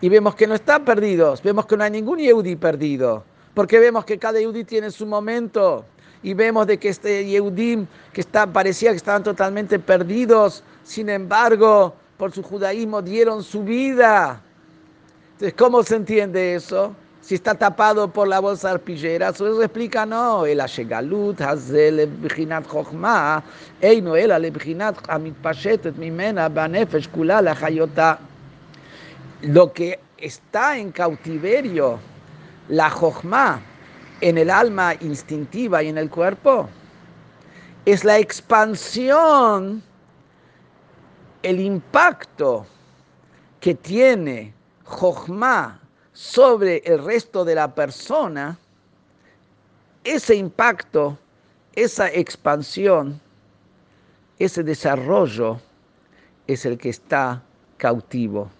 Y 0.00 0.08
vemos 0.08 0.34
que 0.34 0.46
no 0.46 0.54
están 0.54 0.84
perdidos, 0.84 1.42
vemos 1.42 1.66
que 1.66 1.76
no 1.76 1.84
hay 1.84 1.90
ningún 1.90 2.18
Yehudi 2.18 2.56
perdido, 2.56 3.24
porque 3.54 3.78
vemos 3.78 4.04
que 4.04 4.18
cada 4.18 4.38
Yehudi 4.38 4.64
tiene 4.64 4.90
su 4.90 5.06
momento. 5.06 5.84
Y 6.22 6.34
vemos 6.34 6.66
de 6.66 6.78
que 6.78 6.88
este 6.88 7.26
Yehudim, 7.26 7.86
que 8.12 8.22
parecía 8.52 8.90
que 8.90 8.96
estaban 8.96 9.24
totalmente 9.24 9.78
perdidos, 9.78 10.62
sin 10.84 11.08
embargo, 11.08 11.94
por 12.16 12.30
su 12.32 12.42
judaísmo 12.42 13.02
dieron 13.02 13.42
su 13.42 13.64
vida. 13.64 14.40
Entonces, 15.32 15.54
¿cómo 15.54 15.82
se 15.82 15.96
entiende 15.96 16.54
eso? 16.54 16.94
Si 17.20 17.34
está 17.36 17.54
tapado 17.54 18.08
por 18.08 18.28
la 18.28 18.40
bolsa 18.40 18.70
arpillera, 18.70 19.30
eso 19.30 19.62
explica, 19.62 20.06
no, 20.06 20.46
el 20.46 20.60
ashegalut, 20.60 21.40
hazel, 21.40 22.06
bichinat 22.06 22.68
chokhmah, 22.70 23.42
eino 23.80 24.16
el 24.16 24.30
ale 24.30 24.50
bichinat 24.50 24.96
amitpashetet 25.08 25.96
mimena 25.96 26.48
banefesh 26.48 27.08
kula 27.08 27.42
la 27.42 27.52
hayota. 27.52 28.18
Lo 29.42 29.72
que 29.72 29.98
está 30.16 30.78
en 30.78 30.92
cautiverio, 30.92 31.98
la 32.68 32.90
chokhmah, 32.90 33.60
en 34.20 34.38
el 34.38 34.50
alma 34.50 34.94
instintiva 35.00 35.82
y 35.82 35.88
en 35.88 35.98
el 35.98 36.08
cuerpo, 36.08 36.68
es 37.84 38.04
la 38.04 38.18
expansión 38.18 39.82
el 41.42 41.60
impacto 41.60 42.66
que 43.60 43.74
tiene 43.74 44.54
Jochma 44.84 45.80
sobre 46.12 46.78
el 46.84 47.02
resto 47.04 47.44
de 47.44 47.54
la 47.54 47.74
persona, 47.74 48.58
ese 50.04 50.34
impacto, 50.34 51.18
esa 51.74 52.08
expansión, 52.08 53.20
ese 54.38 54.62
desarrollo 54.62 55.60
es 56.46 56.66
el 56.66 56.76
que 56.76 56.90
está 56.90 57.42
cautivo. 57.76 58.50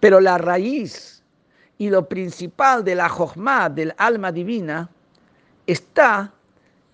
Pero 0.00 0.20
la 0.20 0.38
raíz 0.38 1.22
y 1.76 1.90
lo 1.90 2.08
principal 2.08 2.82
de 2.82 2.94
la 2.94 3.08
Jochma, 3.10 3.68
del 3.68 3.92
alma 3.98 4.32
divina, 4.32 4.88
está 5.66 6.32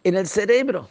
en 0.02 0.16
el 0.16 0.26
cerebro. 0.26 0.88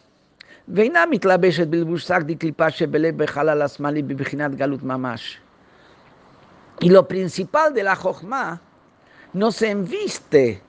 Y 6.80 6.88
lo 6.88 7.08
principal 7.08 7.74
de 7.74 7.82
la 7.82 7.94
Jochma 7.94 8.60
no 9.34 9.52
se 9.52 9.70
enviste 9.70 10.62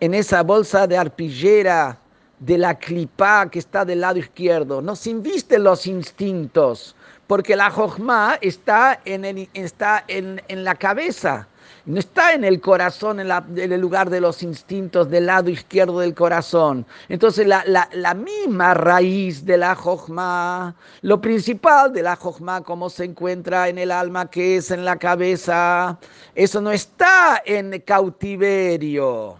en 0.00 0.14
esa 0.14 0.42
bolsa 0.42 0.86
de 0.86 0.96
arpillera 0.96 1.98
de 2.38 2.58
la 2.58 2.78
clipa 2.78 3.50
que 3.50 3.58
está 3.58 3.84
del 3.84 4.00
lado 4.00 4.18
izquierdo, 4.18 4.82
no 4.82 4.96
se 4.96 5.10
inviste 5.10 5.58
los 5.58 5.86
instintos, 5.86 6.94
porque 7.26 7.56
la 7.56 7.70
Jochma 7.70 8.38
está 8.40 9.00
en, 9.04 9.24
el, 9.24 9.48
está 9.54 10.04
en, 10.08 10.42
en 10.48 10.64
la 10.64 10.74
cabeza 10.74 11.48
no 11.86 12.00
está 12.00 12.32
en 12.32 12.44
el 12.44 12.60
corazón, 12.60 13.20
en, 13.20 13.30
el 13.56 13.80
lugar 13.80 14.10
de 14.10 14.20
los 14.20 14.42
instintos 14.42 15.08
del 15.08 15.26
lado 15.26 15.50
izquierdo 15.50 16.00
del 16.00 16.14
corazón. 16.14 16.84
Entonces 17.08 17.46
la, 17.46 18.14
misma 18.14 18.74
raíz 18.74 19.44
de 19.44 19.56
la 19.56 19.74
jojma, 19.76 20.74
lo 21.02 21.20
principal 21.20 21.92
de 21.92 22.02
la 22.02 22.16
jojma, 22.16 22.62
como 22.62 22.90
se 22.90 23.04
encuentra 23.04 23.68
en 23.68 23.78
el 23.78 23.92
alma, 23.92 24.28
que 24.28 24.56
es 24.56 24.72
en 24.72 24.84
la 24.84 24.96
cabeza, 24.96 25.96
eso 26.34 26.60
no 26.60 26.72
está 26.72 27.40
en 27.44 27.80
cautiverio. 27.80 29.36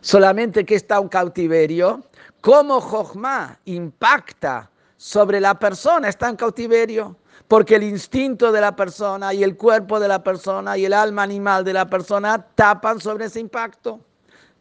Solamente 0.00 0.64
que 0.64 0.74
está 0.74 1.00
un 1.00 1.08
cautiverio, 1.08 2.02
cómo 2.40 2.80
jojma 2.80 3.58
impacta 3.64 4.70
sobre 4.96 5.40
la 5.40 5.58
persona, 5.58 6.08
está 6.08 6.28
en 6.28 6.36
cautiverio 6.36 7.16
porque 7.50 7.74
el 7.74 7.82
instinto 7.82 8.52
de 8.52 8.60
la 8.60 8.76
persona 8.76 9.34
y 9.34 9.42
el 9.42 9.56
cuerpo 9.56 9.98
de 9.98 10.06
la 10.06 10.22
persona 10.22 10.78
y 10.78 10.84
el 10.84 10.92
alma 10.92 11.24
animal 11.24 11.64
de 11.64 11.72
la 11.72 11.90
persona 11.90 12.46
tapan 12.54 13.00
sobre 13.00 13.24
ese 13.24 13.40
impacto. 13.40 13.98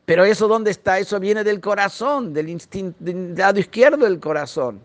Pero 0.06 0.26
eso 0.26 0.48
dónde 0.48 0.72
está? 0.72 0.98
Eso 0.98 1.20
viene 1.20 1.44
del 1.44 1.62
corazón, 1.62 2.34
del, 2.34 2.50
instinto, 2.50 2.98
del 3.00 3.36
lado 3.36 3.60
izquierdo 3.60 4.06
del 4.06 4.20
corazón. 4.20 4.82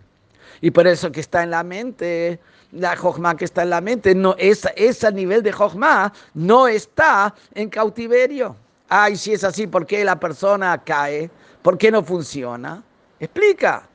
Y 0.61 0.71
por 0.71 0.87
eso 0.87 1.11
que 1.11 1.21
está 1.21 1.45
en 1.45 1.51
la 1.51 1.63
mente, 1.63 2.41
la 2.73 2.95
jojma 2.95 3.39
que 3.39 3.47
está 3.47 3.63
en 3.63 3.71
la 3.71 3.81
mente, 3.81 4.15
no, 4.15 4.35
ese 4.37 5.13
nivel 5.13 5.43
de 5.43 5.53
jojma 5.53 6.13
no 6.35 6.69
está 6.69 7.35
en 7.55 7.71
cautiverio. 7.71 8.55
Ay, 8.89 9.17
si 9.17 9.33
es 9.33 9.45
así, 9.45 9.67
¿por 9.67 9.87
qué 9.87 10.05
la 10.05 10.19
persona 10.19 10.83
cae? 10.85 11.31
¿Por 11.63 11.79
qué 11.79 11.91
no 11.91 12.03
funciona? 12.03 12.83
Explica 13.19 13.89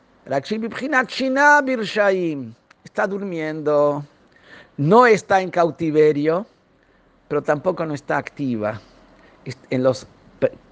está 2.83 3.07
durmiendo, 3.07 4.05
no 4.77 5.05
está 5.07 5.41
en 5.41 5.49
cautiverio, 5.49 6.45
pero 7.27 7.41
tampoco 7.41 7.85
no 7.85 7.93
está 7.93 8.17
activa. 8.17 8.79
En 9.69 9.83
los 9.83 10.05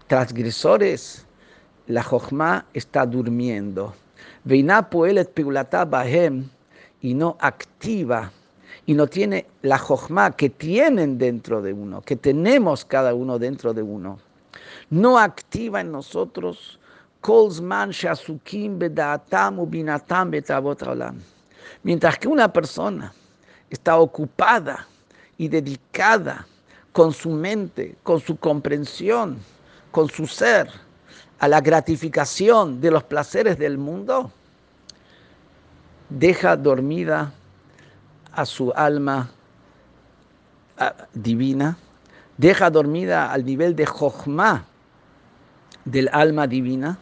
transgresores, 0.08 1.26
la 1.88 2.04
Jochma 2.04 2.66
está 2.74 3.06
durmiendo. 3.06 3.96
Veina 4.44 4.90
poelet 4.90 5.34
bahem 5.88 6.50
y 7.02 7.14
no 7.14 7.38
activa 7.40 8.32
y 8.88 8.94
no 8.94 9.06
tiene 9.06 9.46
la 9.64 9.78
Jochma 9.78 10.32
que 10.32 10.50
tienen 10.50 11.18
dentro 11.18 11.62
de 11.62 11.74
uno, 11.74 12.02
que 12.02 12.16
tenemos 12.16 12.86
cada 12.86 13.14
uno 13.14 13.38
dentro 13.38 13.74
de 13.74 13.84
uno. 13.84 14.18
No 14.90 15.20
activa 15.20 15.82
en 15.82 15.92
nosotros. 15.92 16.80
Mientras 21.84 22.18
que 22.18 22.28
una 22.30 22.54
persona 22.54 23.14
está 23.70 23.98
ocupada 23.98 24.88
y 25.38 25.50
dedicada 25.50 26.48
con 26.94 27.12
su 27.12 27.30
mente, 27.30 27.98
con 28.04 28.22
su 28.22 28.38
comprensión, 28.38 29.38
con 29.92 30.10
su 30.10 30.26
ser, 30.28 30.70
a 31.40 31.48
la 31.50 31.60
gratificación 31.60 32.80
de 32.80 32.92
los 32.92 33.04
placeres 33.04 33.60
del 33.60 33.78
mundo, 33.78 34.32
deja 36.10 36.56
dormida 36.56 37.34
a 38.38 38.46
su 38.46 38.72
alma 38.76 39.32
divina, 41.14 41.76
deja 42.38 42.70
dormida 42.70 43.32
al 43.32 43.44
nivel 43.44 43.76
de 43.76 43.88
Jochma 43.88 44.64
del 45.86 46.08
alma 46.14 46.46
divina, 46.46 47.00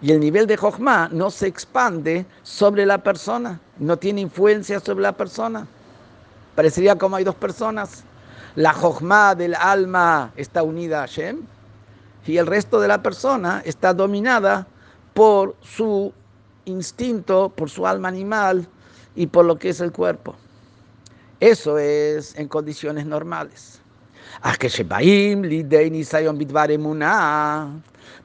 y 0.00 0.12
el 0.12 0.20
nivel 0.20 0.46
de 0.46 0.56
Jochma 0.56 1.10
no 1.12 1.30
se 1.30 1.46
expande 1.46 2.24
sobre 2.42 2.86
la 2.86 2.98
persona, 2.98 3.60
no 3.78 3.98
tiene 3.98 4.22
influencia 4.22 4.80
sobre 4.80 5.02
la 5.02 5.12
persona. 5.12 5.66
Parecería 6.54 6.96
como 6.96 7.16
hay 7.16 7.24
dos 7.24 7.34
personas. 7.34 8.04
La 8.54 8.72
Jochma 8.72 9.34
del 9.34 9.54
alma 9.54 10.32
está 10.36 10.62
unida 10.62 10.98
a 10.98 11.06
Hashem 11.06 11.42
y 12.26 12.38
el 12.38 12.46
resto 12.46 12.80
de 12.80 12.88
la 12.88 13.02
persona 13.02 13.60
está 13.64 13.92
dominada 13.92 14.66
por 15.12 15.54
su 15.60 16.14
instinto, 16.64 17.52
por 17.54 17.68
su 17.68 17.86
alma 17.86 18.08
animal 18.08 18.66
y 19.14 19.26
por 19.26 19.44
lo 19.44 19.58
que 19.58 19.70
es 19.70 19.80
el 19.80 19.92
cuerpo. 19.92 20.34
Eso 21.40 21.78
es 21.78 22.34
en 22.36 22.48
condiciones 22.48 23.06
normales. 23.06 23.80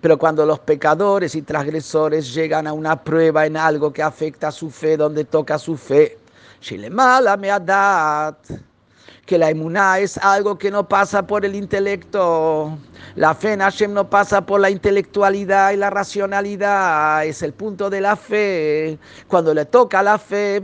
Pero 0.02 0.18
cuando 0.18 0.46
los 0.46 0.60
pecadores 0.60 1.36
y 1.36 1.42
transgresores 1.44 2.34
llegan 2.34 2.68
a 2.68 2.74
una 2.74 3.04
prueba 3.04 3.46
en 3.46 3.56
algo 3.56 3.94
que 3.94 4.02
afecta 4.02 4.48
a 4.48 4.52
su 4.52 4.70
fe, 4.70 4.98
donde 4.98 5.26
toca 5.26 5.58
su 5.60 5.78
fe, 5.78 6.18
que 9.26 9.38
la 9.38 9.50
emuná 9.50 10.00
es 10.00 10.18
algo 10.18 10.58
que 10.58 10.70
no 10.70 10.88
pasa 10.88 11.26
por 11.26 11.46
el 11.46 11.56
intelecto. 11.56 12.78
La 13.16 13.34
fe 13.34 13.54
en 13.54 13.62
Hashem 13.62 13.94
no 13.94 14.10
pasa 14.10 14.46
por 14.46 14.60
la 14.60 14.70
intelectualidad 14.70 15.72
y 15.72 15.78
la 15.78 15.90
racionalidad, 15.90 17.26
es 17.26 17.42
el 17.42 17.54
punto 17.54 17.90
de 17.90 18.02
la 18.02 18.16
fe. 18.16 19.00
Cuando 19.28 19.54
le 19.54 19.66
toca 19.66 20.04
la 20.04 20.18
fe, 20.18 20.62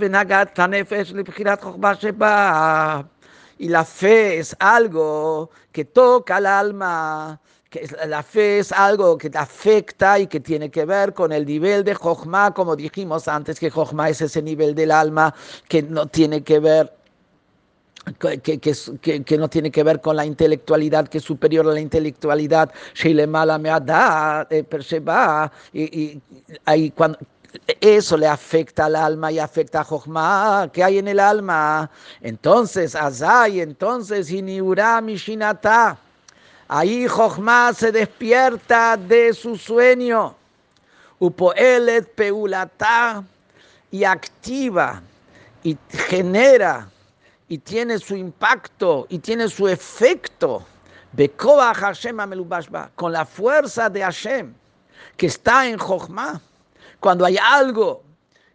y 3.57 3.67
la 3.67 3.85
fe 3.85 4.39
es 4.39 4.55
algo 4.59 5.49
que 5.71 5.85
toca 5.85 6.37
al 6.37 6.45
alma, 6.45 7.41
que 7.69 7.87
la 8.07 8.23
fe 8.23 8.59
es 8.59 8.71
algo 8.71 9.17
que 9.17 9.29
afecta 9.35 10.17
y 10.19 10.27
que 10.27 10.39
tiene 10.39 10.71
que 10.71 10.85
ver 10.85 11.13
con 11.13 11.31
el 11.31 11.45
nivel 11.45 11.83
de 11.83 11.93
Jochma, 11.93 12.53
como 12.53 12.75
dijimos 12.75 13.27
antes, 13.27 13.59
que 13.59 13.69
Jochma 13.69 14.09
es 14.09 14.21
ese 14.21 14.41
nivel 14.41 14.75
del 14.75 14.91
alma 14.91 15.33
que 15.67 15.83
no 15.83 16.07
tiene 16.07 16.43
que 16.43 16.59
ver 16.59 16.98
que, 18.17 18.39
que, 18.39 18.59
que, 19.23 19.37
no 19.37 19.49
tiene 19.49 19.71
que 19.71 19.83
ver 19.83 20.01
con 20.01 20.15
la 20.15 20.25
intelectualidad, 20.25 21.07
que 21.07 21.19
es 21.19 21.23
superior 21.23 21.67
a 21.67 21.73
la 21.73 21.79
intelectualidad, 21.79 22.71
y, 25.73 25.81
y 25.81 26.21
ahí 26.65 26.91
cuando, 26.91 27.19
eso 27.81 28.17
le 28.17 28.27
afecta 28.27 28.85
al 28.85 28.95
alma 28.95 29.31
y 29.31 29.39
afecta 29.39 29.81
a 29.81 29.83
Jochma, 29.83 30.69
¿qué 30.71 30.83
hay 30.83 30.99
en 30.99 31.07
el 31.07 31.19
alma? 31.19 31.89
Entonces, 32.21 32.95
Azay, 32.95 33.59
entonces, 33.61 34.31
Iniura 34.31 35.01
Mishinata 35.01 35.97
Ahí 36.71 37.07
Jochma 37.07 37.73
se 37.73 37.91
despierta 37.91 38.95
de 38.95 39.33
su 39.33 39.57
sueño. 39.57 40.35
Upoelet 41.17 42.13
peulata. 42.13 43.23
Y 43.91 44.03
activa 44.03 45.01
y 45.63 45.75
genera 45.89 46.87
y 47.49 47.57
tiene 47.57 47.99
su 47.99 48.15
impacto 48.15 49.05
y 49.09 49.19
tiene 49.19 49.49
su 49.49 49.67
efecto. 49.67 50.65
Con 52.95 53.11
la 53.11 53.25
fuerza 53.25 53.89
de 53.89 54.01
Hashem 54.01 54.53
que 55.17 55.25
está 55.25 55.67
en 55.67 55.77
Jochma. 55.77 56.39
Cuando 56.99 57.25
hay 57.25 57.37
algo 57.37 58.03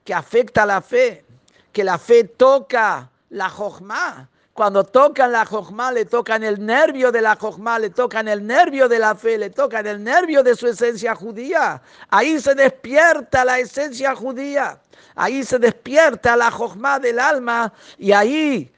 que 0.04 0.14
afecta 0.14 0.64
la 0.64 0.80
fe, 0.80 1.24
que 1.72 1.82
la 1.82 1.98
fe 1.98 2.24
toca 2.24 3.10
la 3.30 3.50
Jochma, 3.50 4.28
cuando 4.54 4.84
tocan 4.84 5.32
la 5.32 5.44
jojma, 5.44 5.90
le 5.90 6.04
tocan 6.04 6.44
el 6.44 6.64
nervio 6.64 7.10
de 7.10 7.20
la 7.20 7.34
jojma, 7.34 7.76
le 7.80 7.90
tocan 7.90 8.28
el 8.28 8.46
nervio 8.46 8.88
de 8.88 9.00
la 9.00 9.16
fe, 9.16 9.36
le 9.36 9.50
tocan 9.50 9.84
el 9.84 10.02
nervio 10.02 10.44
de 10.44 10.54
su 10.54 10.68
esencia 10.68 11.16
judía. 11.16 11.82
Ahí 12.08 12.38
se 12.38 12.54
despierta 12.54 13.44
la 13.44 13.58
esencia 13.58 14.14
judía. 14.14 14.78
Ahí 15.16 15.42
se 15.42 15.58
despierta 15.58 16.36
la 16.36 16.52
jojma 16.52 17.00
del 17.00 17.18
alma 17.18 17.72
y 17.98 18.12
ahí 18.12 18.72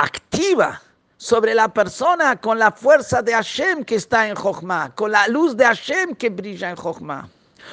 activa 0.00 0.80
sobre 1.16 1.54
la 1.54 1.68
persona 1.68 2.36
con 2.36 2.58
la 2.58 2.72
fuerza 2.72 3.20
de 3.22 3.34
Hashem 3.34 3.84
que 3.84 3.96
está 3.96 4.28
en 4.28 4.34
jojma, 4.34 4.94
con 4.94 5.12
la 5.12 5.28
luz 5.28 5.56
de 5.56 5.64
Hashem 5.64 6.14
que 6.14 6.30
brilla 6.30 6.70
en 6.70 6.76
jojma. 6.76 7.28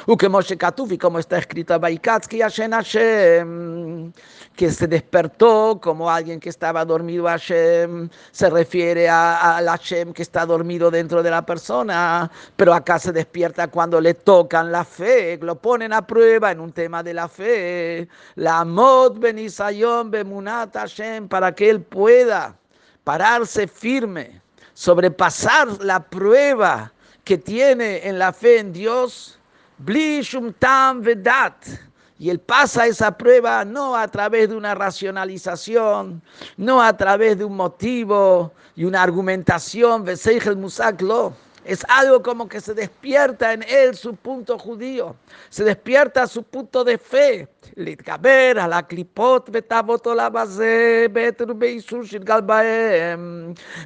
como 0.06 1.20
está 1.20 1.38
escrito 1.38 1.74
en 1.74 1.82
Baikatzki 1.82 2.42
Hashem 2.42 2.72
Hashem 2.72 4.12
que 4.58 4.72
se 4.72 4.88
despertó 4.88 5.80
como 5.80 6.10
alguien 6.10 6.40
que 6.40 6.50
estaba 6.50 6.84
dormido 6.84 7.26
Hashem, 7.26 8.10
se 8.32 8.50
refiere 8.50 9.08
a, 9.08 9.60
a 9.60 9.64
Hashem 9.64 10.12
que 10.14 10.24
está 10.24 10.48
dormido 10.48 10.90
dentro 10.90 11.22
de 11.22 11.30
la 11.30 11.46
persona, 11.46 12.30
pero 12.56 12.74
acá 12.74 12.98
se 12.98 13.12
despierta 13.12 13.68
cuando 13.68 14.02
le 14.02 14.16
tocan 14.16 14.72
la 14.72 14.84
fe, 14.84 15.38
lo 15.44 15.62
ponen 15.62 15.94
a 15.94 16.06
prueba 16.06 16.52
en 16.52 16.60
un 16.60 16.72
tema 16.74 17.04
de 17.04 17.14
la 17.14 17.28
fe, 17.28 18.10
la 18.34 18.66
mod 18.66 19.20
benisayon 19.20 20.10
bemunat 20.10 20.74
Hashem, 20.74 21.28
para 21.28 21.54
que 21.54 21.70
él 21.70 21.82
pueda 21.82 22.58
pararse 23.04 23.68
firme, 23.68 24.42
sobrepasar 24.74 25.84
la 25.84 26.00
prueba 26.00 26.92
que 27.24 27.38
tiene 27.38 28.08
en 28.08 28.18
la 28.18 28.34
fe 28.34 28.58
en 28.58 28.74
Dios, 28.74 29.38
blishum 29.78 30.52
tam 30.54 31.04
vedat, 31.04 31.87
y 32.20 32.30
él 32.30 32.40
pasa 32.40 32.88
esa 32.88 33.18
prueba 33.18 33.64
no 33.66 33.96
a 33.96 34.08
través 34.08 34.50
de 34.50 34.56
una 34.56 34.74
racionalización, 34.74 36.22
no 36.58 36.82
a 36.82 36.96
través 36.98 37.38
de 37.38 37.46
un 37.46 37.56
motivo 37.56 38.54
y 38.76 38.86
una 38.86 39.04
argumentación, 39.04 40.04
musaklo 40.58 41.34
es 41.68 41.86
algo 41.90 42.24
como 42.24 42.48
que 42.48 42.62
se 42.62 42.74
despierta 42.74 43.52
en 43.52 43.62
él 43.64 43.94
su 43.94 44.16
punto 44.16 44.58
judío, 44.58 45.18
se 45.50 45.66
despierta 45.66 46.26
su 46.26 46.42
punto 46.44 46.86
de 46.86 46.98
fe. 46.98 47.46
la 47.76 48.88
clipot, 48.88 49.52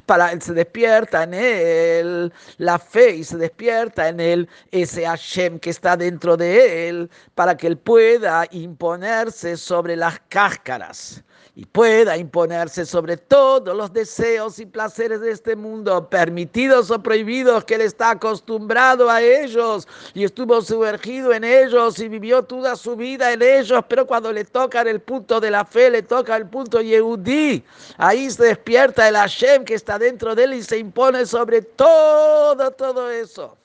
Para 0.06 0.32
él 0.32 0.42
se 0.42 0.52
despierta 0.54 1.22
en 1.24 1.34
él 1.34 2.32
la 2.58 2.78
fe 2.78 3.16
y 3.16 3.24
se 3.24 3.36
despierta 3.36 4.08
en 4.08 4.20
él 4.20 4.48
ese 4.70 5.04
Hashem 5.04 5.58
que 5.58 5.70
está 5.70 5.96
dentro 5.96 6.36
de 6.36 6.88
él 6.88 7.10
para 7.34 7.56
que 7.56 7.66
él 7.66 7.76
pueda 7.76 8.46
imponerse 8.52 9.56
sobre 9.56 9.96
las 9.96 10.20
cáscaras 10.28 11.24
y 11.54 11.66
pueda 11.66 12.16
imponerse 12.16 12.86
sobre 12.86 13.18
todos 13.18 13.76
los 13.76 13.92
deseos 13.92 14.58
y 14.58 14.64
placeres 14.64 15.20
de 15.20 15.32
este 15.32 15.54
mundo, 15.54 16.08
permitidos 16.08 16.90
o 16.90 17.02
prohibidos, 17.02 17.64
que 17.64 17.74
él 17.74 17.82
está 17.82 18.10
acostumbrado 18.10 19.10
a 19.10 19.20
ellos 19.20 19.86
y 20.14 20.24
estuvo 20.24 20.62
sumergido 20.62 21.32
en 21.34 21.44
ellos 21.44 21.98
y 21.98 22.08
vivió 22.08 22.42
toda 22.42 22.74
su 22.74 22.96
vida 22.96 23.32
en 23.32 23.42
ellos, 23.42 23.84
pero 23.86 24.06
cuando 24.06 24.32
le 24.32 24.44
toca 24.44 24.80
el 24.80 25.00
punto 25.00 25.40
de 25.40 25.50
la 25.50 25.66
fe, 25.66 25.90
le 25.90 26.02
toca 26.02 26.36
el 26.36 26.48
punto 26.48 26.80
Yehudí, 26.80 27.62
ahí 27.98 28.30
se 28.30 28.44
despierta 28.44 29.06
el 29.08 29.16
Hashem 29.16 29.64
que 29.64 29.74
está 29.74 29.98
dentro 29.98 30.34
de 30.34 30.44
él 30.44 30.54
y 30.54 30.62
se 30.62 30.78
impone 30.78 31.26
sobre 31.26 31.60
todo, 31.60 32.70
todo 32.70 33.10
eso. 33.10 33.58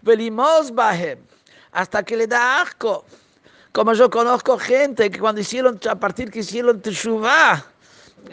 Velimos 0.00 0.72
Bahem, 0.72 1.18
hasta 1.72 2.04
que 2.04 2.16
le 2.16 2.28
da 2.28 2.62
asco. 2.62 3.04
Como 3.72 3.94
yo 3.94 4.10
conozco 4.10 4.58
gente 4.58 5.10
que 5.10 5.18
cuando 5.18 5.40
hicieron, 5.40 5.80
a 5.88 5.94
partir 5.94 6.30
que 6.30 6.40
hicieron 6.40 6.82
Teshuvah, 6.82 7.64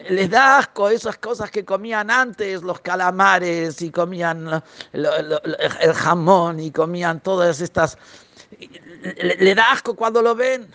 les 0.10 0.30
da 0.30 0.58
asco 0.58 0.90
esas 0.90 1.18
cosas 1.18 1.50
que 1.50 1.64
comían 1.64 2.12
antes, 2.12 2.62
los 2.62 2.82
calamares 2.82 3.82
y 3.82 3.90
comían 3.90 4.62
el 4.92 5.94
jamón 5.94 6.60
y 6.60 6.72
comían 6.72 7.22
todas 7.22 7.62
estas. 7.62 7.98
Le, 9.18 9.56
da 9.56 9.72
asco 9.72 9.96
cuando 9.96 10.22
lo 10.22 10.36
ven. 10.36 10.68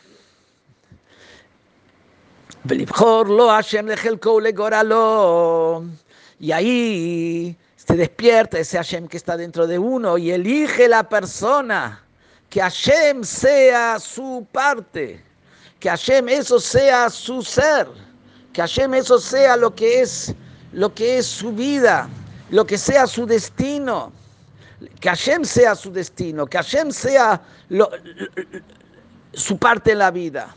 Y 6.40 6.52
ahí 6.52 7.56
se 7.76 7.96
despierta 7.96 8.58
ese 8.58 8.78
Hashem 8.78 9.08
que 9.08 9.18
está 9.18 9.36
dentro 9.36 9.66
de 9.66 9.78
uno 9.78 10.16
y 10.16 10.30
elige 10.30 10.88
la 10.88 11.06
persona 11.06 12.03
que 12.54 12.60
Hashem 12.60 13.24
sea 13.24 13.98
su 13.98 14.46
parte, 14.52 15.20
que 15.80 15.88
Hashem 15.88 16.28
eso 16.28 16.60
sea 16.60 17.10
su 17.10 17.42
ser, 17.42 17.88
que 18.52 18.60
Hashem 18.60 18.94
eso 18.94 19.18
sea 19.18 19.56
lo 19.56 19.74
que 19.74 20.02
es, 20.02 20.32
lo 20.70 20.94
que 20.94 21.18
es 21.18 21.26
su 21.26 21.50
vida, 21.50 22.08
lo 22.50 22.64
que 22.64 22.78
sea 22.78 23.08
su 23.08 23.26
destino, 23.26 24.12
que 25.00 25.08
Hashem 25.08 25.44
sea 25.44 25.74
su 25.74 25.90
destino, 25.90 26.46
que 26.46 26.58
Hashem 26.58 26.92
sea 26.92 27.42
su 29.32 29.58
parte 29.58 29.90
en 29.90 29.98
la 29.98 30.12
vida. 30.12 30.54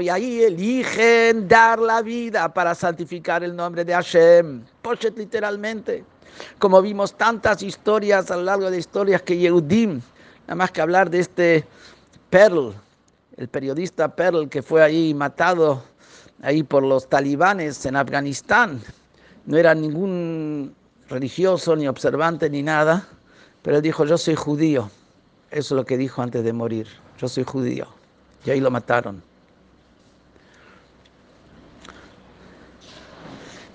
Y 0.00 0.08
ahí 0.08 0.42
eligen 0.42 1.46
dar 1.46 1.78
la 1.78 2.02
vida 2.02 2.52
para 2.52 2.74
santificar 2.74 3.44
el 3.44 3.54
nombre 3.54 3.84
de 3.84 3.92
Hashem. 3.92 4.64
Poshet 4.82 5.16
literalmente 5.16 6.04
como 6.58 6.80
vimos 6.82 7.16
tantas 7.16 7.62
historias 7.62 8.30
a 8.30 8.36
lo 8.36 8.44
largo 8.44 8.70
de 8.70 8.78
historias 8.78 9.22
que 9.22 9.36
Yehudim, 9.36 10.00
nada 10.42 10.54
más 10.54 10.70
que 10.70 10.80
hablar 10.80 11.10
de 11.10 11.20
este 11.20 11.66
Perl, 12.30 12.74
el 13.36 13.48
periodista 13.48 14.14
Perl 14.14 14.48
que 14.48 14.62
fue 14.62 14.82
ahí 14.82 15.14
matado 15.14 15.82
ahí 16.42 16.62
por 16.62 16.82
los 16.82 17.08
talibanes 17.08 17.84
en 17.86 17.96
Afganistán, 17.96 18.80
no 19.46 19.56
era 19.56 19.74
ningún 19.74 20.74
religioso 21.08 21.76
ni 21.76 21.88
observante 21.88 22.48
ni 22.50 22.62
nada, 22.62 23.06
pero 23.62 23.76
él 23.76 23.82
dijo, 23.82 24.04
yo 24.04 24.18
soy 24.18 24.34
judío. 24.34 24.90
Eso 25.50 25.74
es 25.74 25.76
lo 25.76 25.84
que 25.84 25.96
dijo 25.96 26.20
antes 26.22 26.44
de 26.44 26.52
morir, 26.52 26.86
yo 27.18 27.28
soy 27.28 27.44
judío. 27.44 27.86
Y 28.44 28.50
ahí 28.50 28.60
lo 28.60 28.70
mataron. 28.70 29.22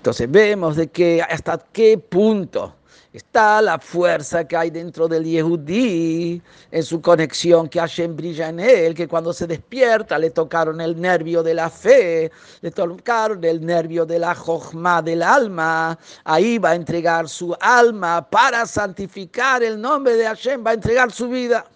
Entonces 0.00 0.30
vemos 0.30 0.76
de 0.76 0.88
que 0.88 1.20
hasta 1.20 1.58
qué 1.74 1.98
punto 1.98 2.74
está 3.12 3.60
la 3.60 3.78
fuerza 3.78 4.48
que 4.48 4.56
hay 4.56 4.70
dentro 4.70 5.06
del 5.06 5.24
Yehudí, 5.24 6.40
en 6.70 6.82
su 6.82 7.02
conexión 7.02 7.68
que 7.68 7.80
Hashem 7.80 8.16
brilla 8.16 8.48
en 8.48 8.60
él, 8.60 8.94
que 8.94 9.06
cuando 9.06 9.34
se 9.34 9.46
despierta 9.46 10.18
le 10.18 10.30
tocaron 10.30 10.80
el 10.80 10.98
nervio 10.98 11.42
de 11.42 11.52
la 11.52 11.68
fe, 11.68 12.32
le 12.62 12.70
tocaron 12.70 13.44
el 13.44 13.62
nervio 13.62 14.06
de 14.06 14.18
la 14.18 14.34
jojma 14.34 15.02
del 15.02 15.22
alma, 15.22 15.98
ahí 16.24 16.56
va 16.56 16.70
a 16.70 16.76
entregar 16.76 17.28
su 17.28 17.54
alma 17.60 18.26
para 18.26 18.64
santificar 18.64 19.62
el 19.62 19.78
nombre 19.78 20.16
de 20.16 20.24
Hashem, 20.24 20.64
va 20.64 20.70
a 20.70 20.74
entregar 20.74 21.12
su 21.12 21.28
vida. 21.28 21.66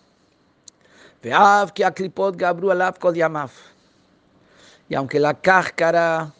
Y 1.22 1.30
aunque 4.94 5.20
la 5.20 5.34
cáscara 5.34 6.32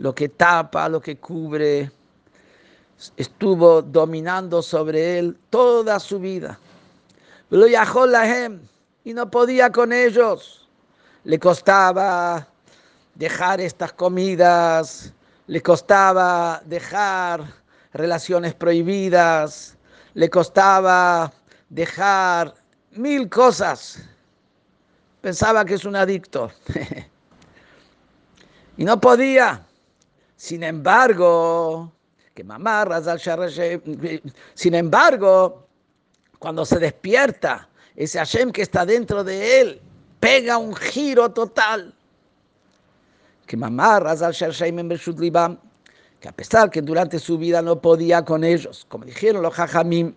lo 0.00 0.14
que 0.14 0.30
tapa, 0.30 0.88
lo 0.88 0.98
que 0.98 1.18
cubre, 1.18 1.90
estuvo 3.18 3.82
dominando 3.82 4.62
sobre 4.62 5.18
él 5.18 5.36
toda 5.50 6.00
su 6.00 6.18
vida. 6.18 6.58
Y 9.04 9.12
no 9.12 9.30
podía 9.30 9.70
con 9.70 9.92
ellos. 9.92 10.66
Le 11.24 11.38
costaba 11.38 12.48
dejar 13.14 13.60
estas 13.60 13.92
comidas, 13.92 15.12
le 15.46 15.60
costaba 15.60 16.62
dejar 16.64 17.44
relaciones 17.92 18.54
prohibidas, 18.54 19.76
le 20.14 20.30
costaba 20.30 21.30
dejar 21.68 22.54
mil 22.92 23.28
cosas. 23.28 24.00
Pensaba 25.20 25.62
que 25.66 25.74
es 25.74 25.84
un 25.84 25.94
adicto. 25.94 26.50
y 28.78 28.84
no 28.86 28.98
podía. 28.98 29.66
Sin 30.40 30.62
embargo, 30.62 31.92
que 32.32 32.42
mamá, 32.42 32.86
sin 34.54 34.74
embargo, 34.74 35.66
cuando 36.38 36.64
se 36.64 36.78
despierta, 36.78 37.68
ese 37.94 38.18
Hashem 38.18 38.50
que 38.50 38.62
está 38.62 38.86
dentro 38.86 39.22
de 39.22 39.60
él, 39.60 39.82
pega 40.18 40.56
un 40.56 40.74
giro 40.74 41.30
total. 41.30 41.94
Que 43.46 43.54
mamá, 43.54 44.00
que 46.20 46.28
a 46.28 46.32
pesar 46.32 46.70
que 46.70 46.80
durante 46.80 47.18
su 47.18 47.36
vida 47.36 47.60
no 47.60 47.78
podía 47.78 48.24
con 48.24 48.42
ellos, 48.42 48.86
como 48.88 49.04
dijeron 49.04 49.42
los 49.42 49.52
jajamim, 49.52 50.14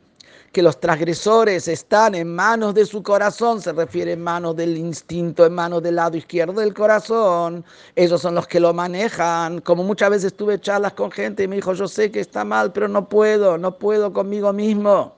que 0.54 0.62
los 0.62 0.80
transgresores 0.80 1.68
están 1.68 2.14
en 2.14 2.34
manos 2.34 2.76
de 2.76 2.86
su 2.86 3.02
corazón, 3.02 3.60
se 3.60 3.74
refiere 3.74 4.12
en 4.12 4.22
manos 4.24 4.56
del 4.56 4.78
instinto, 4.78 5.48
en 5.48 5.54
manos 5.56 5.82
del 5.82 5.96
lado 5.96 6.16
izquierdo 6.16 6.62
del 6.62 6.76
corazón, 6.76 7.66
ellos 7.96 8.22
son 8.22 8.36
los 8.36 8.46
que 8.46 8.60
lo 8.60 8.72
manejan. 8.72 9.62
Como 9.62 9.84
muchas 9.84 10.12
veces 10.12 10.36
tuve 10.36 10.62
charlas 10.62 10.94
con 10.94 11.10
gente 11.10 11.42
y 11.42 11.48
me 11.48 11.56
dijo, 11.56 11.74
yo 11.74 11.88
sé 11.88 12.12
que 12.12 12.20
está 12.20 12.46
mal, 12.46 12.72
pero 12.72 12.88
no 12.88 13.10
puedo, 13.10 13.58
no 13.58 13.80
puedo 13.80 14.14
conmigo 14.14 14.54
mismo. 14.54 15.16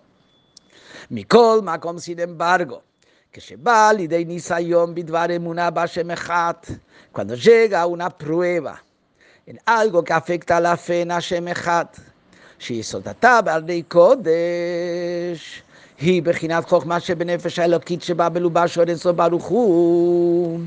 Mi 1.09 1.25
colma, 1.25 1.81
como 1.81 1.99
sin 1.99 2.21
embargo, 2.21 2.81
cuando 7.11 7.35
llega 7.35 7.85
una 7.85 8.09
prueba 8.09 8.81
en 9.45 9.59
algo 9.65 10.01
que 10.01 10.13
afecta 10.13 10.57
a 10.57 10.61
la 10.61 10.77
fe 10.77 11.01
en 11.01 11.11
שיסודתה 12.64 13.40
בעל 13.42 13.62
די 13.62 13.82
קודש, 13.82 15.62
היא 16.00 16.22
בחינת 16.22 16.68
חוכמה 16.68 17.00
שבנפש 17.00 17.58
האלוקית 17.58 18.02
שבאה 18.02 18.28
בלובה 18.28 18.68
של 18.68 18.88
אינסוף 18.88 19.16
ברוך 19.16 19.44
הוא. 19.44 20.60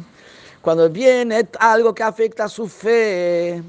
Cuando 0.64 0.90
viene 0.90 1.46
algo 1.60 1.94
que 1.94 2.04
afecta 2.04 2.46
a 2.46 2.48
su 2.48 2.70
fe, 2.70 3.62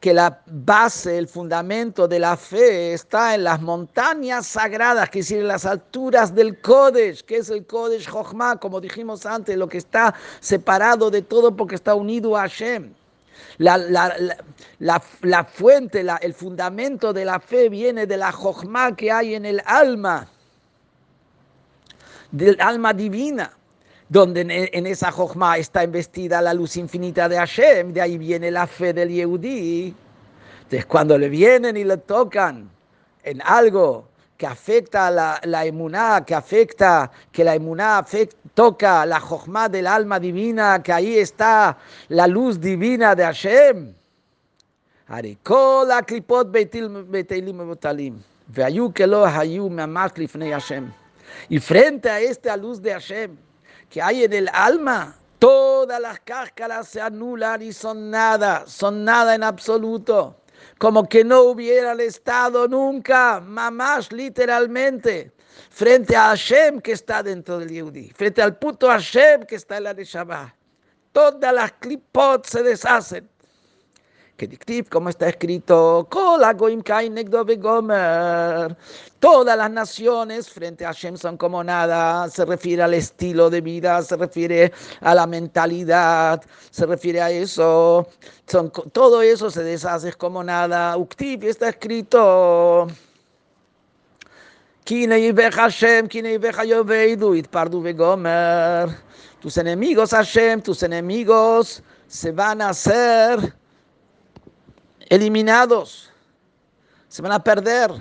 que 0.00 0.12
la 0.12 0.40
base, 0.46 1.16
el 1.16 1.28
fundamento 1.28 2.08
de 2.08 2.18
la 2.18 2.36
fe 2.36 2.92
está 2.92 3.36
en 3.36 3.44
las 3.44 3.60
montañas 3.60 4.46
sagradas, 4.46 5.10
que 5.10 5.20
es 5.20 5.26
decir, 5.26 5.42
en 5.42 5.48
las 5.48 5.64
alturas 5.64 6.34
del 6.34 6.60
Kodesh, 6.60 7.22
que 7.22 7.36
es 7.36 7.50
el 7.50 7.66
Kodesh 7.66 8.08
Jochma, 8.08 8.56
como 8.56 8.80
dijimos 8.80 9.26
antes, 9.26 9.56
lo 9.56 9.68
que 9.68 9.78
está 9.78 10.14
separado 10.40 11.08
de 11.10 11.22
todo 11.22 11.54
porque 11.54 11.76
está 11.76 11.94
unido 11.94 12.36
a 12.36 12.40
Hashem. 12.40 12.94
La, 13.57 13.77
la, 14.79 15.43
fuente, 15.43 16.05
el 16.21 16.33
fundamento 16.33 17.13
de 17.13 17.25
la 17.25 17.39
fe 17.39 17.69
viene 17.69 18.05
de 18.05 18.17
la 18.17 18.31
jojma 18.31 18.95
que 18.95 19.11
hay 19.11 19.35
en 19.35 19.45
el 19.45 19.61
alma, 19.65 20.27
del 22.31 22.57
alma 22.59 22.93
divina, 22.93 23.51
donde 24.09 24.41
en, 24.41 24.85
esa 24.85 25.11
jojma 25.11 25.57
está 25.57 25.83
investida 25.83 26.41
la 26.41 26.53
luz 26.53 26.77
infinita 26.77 27.29
de 27.29 27.37
Hashem, 27.37 27.93
de 27.93 28.01
ahí 28.01 28.17
viene 28.17 28.51
la 28.51 28.67
fe 28.67 28.93
del 28.93 29.09
Yehudi. 29.09 29.95
Entonces, 30.63 30.85
cuando 30.85 31.17
le 31.17 31.29
vienen 31.29 31.77
y 31.77 31.83
le 31.83 31.97
tocan 31.97 32.69
en 33.23 33.41
algo 33.41 34.07
que 34.37 34.45
afecta 34.45 35.09
la, 35.09 35.39
la 35.43 35.65
emuná, 35.65 36.23
que 36.25 36.35
afecta, 36.35 37.11
que 37.31 37.43
la 37.43 37.55
emuná 37.55 38.05
toca 38.53 39.05
la 39.05 39.19
jojma 39.19 39.69
del 39.69 39.87
alma 39.87 40.19
divina, 40.19 40.81
que 40.83 40.91
ahí 40.91 41.17
está 41.17 41.77
la 42.09 42.27
luz 42.27 42.59
divina 42.59 43.15
de 43.15 43.23
Hashem. 43.23 43.93
Y 51.49 51.59
frente 51.59 52.09
a 52.09 52.19
esta 52.19 52.57
luz 52.57 52.81
de 52.81 52.91
Hashem 52.91 53.37
que 53.89 54.01
hay 54.01 54.23
en 54.23 54.33
el 54.33 54.49
alma, 54.51 55.15
todas 55.39 56.01
las 56.01 56.19
cáscaras 56.21 56.87
se 56.87 56.99
anulan 56.99 57.61
y 57.61 57.71
son 57.71 58.09
nada, 58.09 58.65
son 58.67 59.03
nada 59.05 59.35
en 59.35 59.43
absoluto 59.43 60.35
como 60.77 61.07
que 61.07 61.23
no 61.23 61.41
hubieran 61.43 61.99
estado 61.99 62.67
nunca, 62.67 63.39
mamás 63.39 64.11
literalmente, 64.11 65.31
frente 65.69 66.15
a 66.15 66.29
Hashem 66.29 66.81
que 66.81 66.93
está 66.93 67.23
dentro 67.23 67.59
del 67.59 67.69
Yehudi, 67.69 68.11
frente 68.11 68.41
al 68.41 68.57
puto 68.57 68.87
Hashem 68.87 69.43
que 69.45 69.55
está 69.55 69.77
en 69.77 69.83
la 69.83 69.93
Neshama. 69.93 70.55
Todas 71.11 71.53
las 71.53 71.71
clipot 71.73 72.45
se 72.45 72.61
deshacen. 72.61 73.29
Como 74.89 75.07
está 75.07 75.29
escrito, 75.29 76.09
todas 79.19 79.57
las 79.57 79.71
naciones 79.71 80.49
frente 80.49 80.83
a 80.83 80.89
Hashem 80.89 81.15
son 81.15 81.37
como 81.37 81.63
nada, 81.63 82.29
se 82.29 82.43
refiere 82.43 82.83
al 82.83 82.95
estilo 82.95 83.49
de 83.49 83.61
vida, 83.61 84.01
se 84.01 84.17
refiere 84.17 84.73
a 84.99 85.15
la 85.15 85.25
mentalidad, 85.25 86.43
se 86.69 86.85
refiere 86.85 87.21
a 87.21 87.31
eso, 87.31 88.09
son, 88.45 88.73
todo 88.91 89.21
eso 89.21 89.49
se 89.49 89.63
deshace 89.63 90.11
como 90.13 90.43
nada. 90.43 90.97
Uktiv 90.97 91.45
está 91.45 91.69
escrito. 91.69 92.87
Tus 94.83 95.07
enemigos, 99.57 100.11
Hashem, 100.11 100.61
tus 100.61 100.83
enemigos 100.83 101.81
se 102.07 102.33
van 102.33 102.61
a 102.61 102.69
hacer 102.69 103.55
eliminados, 105.09 106.11
se 107.07 107.21
van 107.21 107.31
a 107.31 107.43
perder, 107.43 107.91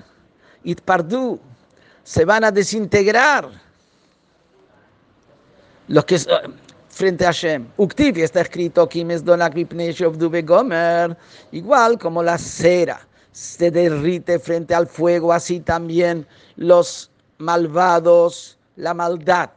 itpardu, 0.62 1.38
se 2.02 2.24
van 2.24 2.44
a 2.44 2.50
desintegrar. 2.50 3.50
Los 5.88 6.04
que 6.04 6.18
frente 6.88 7.24
a 7.24 7.28
Hashem. 7.28 7.66
Uktiv 7.76 8.18
está 8.18 8.40
escrito 8.40 8.88
gomer, 10.44 11.16
igual 11.52 11.98
como 11.98 12.22
la 12.22 12.38
cera 12.38 13.06
se 13.32 13.70
derrite 13.70 14.38
frente 14.38 14.74
al 14.74 14.86
fuego, 14.86 15.32
así 15.32 15.58
también 15.58 16.24
los 16.56 17.10
malvados, 17.38 18.56
la 18.76 18.94
maldad 18.94 19.50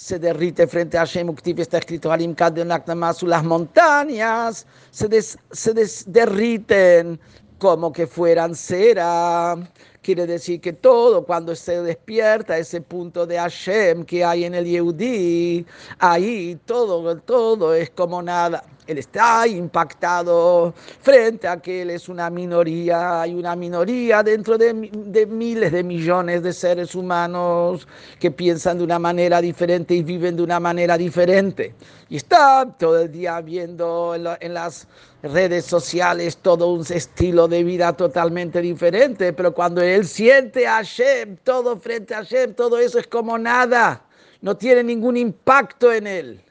se 0.00 0.18
derrite 0.18 0.66
frente 0.66 0.96
a 0.96 1.00
Hashem. 1.00 1.28
Uktiv 1.28 1.60
está 1.60 1.76
escrito 1.76 2.10
Halim 2.10 2.34
las 2.34 3.44
montañas 3.44 4.66
se, 4.90 5.22
se 5.22 5.74
derriten 6.06 7.20
como 7.58 7.92
que 7.92 8.06
fueran 8.06 8.54
cera. 8.54 9.56
Quiere 10.00 10.26
decir 10.26 10.62
que 10.62 10.72
todo, 10.72 11.26
cuando 11.26 11.54
se 11.54 11.82
despierta 11.82 12.56
ese 12.56 12.80
punto 12.80 13.26
de 13.26 13.36
Hashem 13.36 14.04
que 14.06 14.24
hay 14.24 14.44
en 14.44 14.54
el 14.54 14.64
Yehudi, 14.64 15.66
ahí 15.98 16.58
todo, 16.64 17.18
todo 17.18 17.74
es 17.74 17.90
como 17.90 18.22
nada. 18.22 18.64
Él 18.90 18.98
está 18.98 19.46
impactado 19.46 20.74
frente 21.00 21.46
a 21.46 21.58
que 21.58 21.82
él 21.82 21.90
es 21.90 22.08
una 22.08 22.28
minoría, 22.28 23.22
hay 23.22 23.34
una 23.34 23.54
minoría 23.54 24.20
dentro 24.24 24.58
de, 24.58 24.74
miles 24.74 25.70
de 25.70 25.84
millones 25.84 26.42
de 26.42 26.52
seres 26.52 26.96
humanos 26.96 27.86
que 28.18 28.32
piensan 28.32 28.78
de 28.78 28.82
una 28.84 28.98
manera 28.98 29.40
diferente 29.40 29.94
y 29.94 30.02
viven 30.02 30.34
de 30.34 30.42
una 30.42 30.58
manera 30.58 30.98
diferente. 30.98 31.72
Y 32.08 32.16
está 32.16 32.66
todo 32.80 32.98
el 33.02 33.12
día 33.12 33.40
viendo 33.40 34.16
en, 34.16 34.26
en 34.40 34.54
las 34.54 34.88
redes 35.22 35.66
sociales 35.66 36.38
todo 36.38 36.72
un 36.72 36.84
estilo 36.90 37.46
de 37.46 37.62
vida 37.62 37.92
totalmente 37.92 38.60
diferente, 38.60 39.32
pero 39.32 39.54
cuando 39.54 39.82
él 39.82 40.04
siente 40.04 40.66
a 40.66 40.78
Hashem, 40.78 41.36
todo 41.44 41.78
frente 41.78 42.12
a 42.12 42.24
Hashem, 42.24 42.54
todo 42.54 42.76
eso 42.76 42.98
es 42.98 43.06
como 43.06 43.38
nada, 43.38 44.02
no 44.40 44.56
tiene 44.56 44.82
ningún 44.82 45.16
impacto 45.16 45.92
en 45.92 46.08
él. 46.08 46.44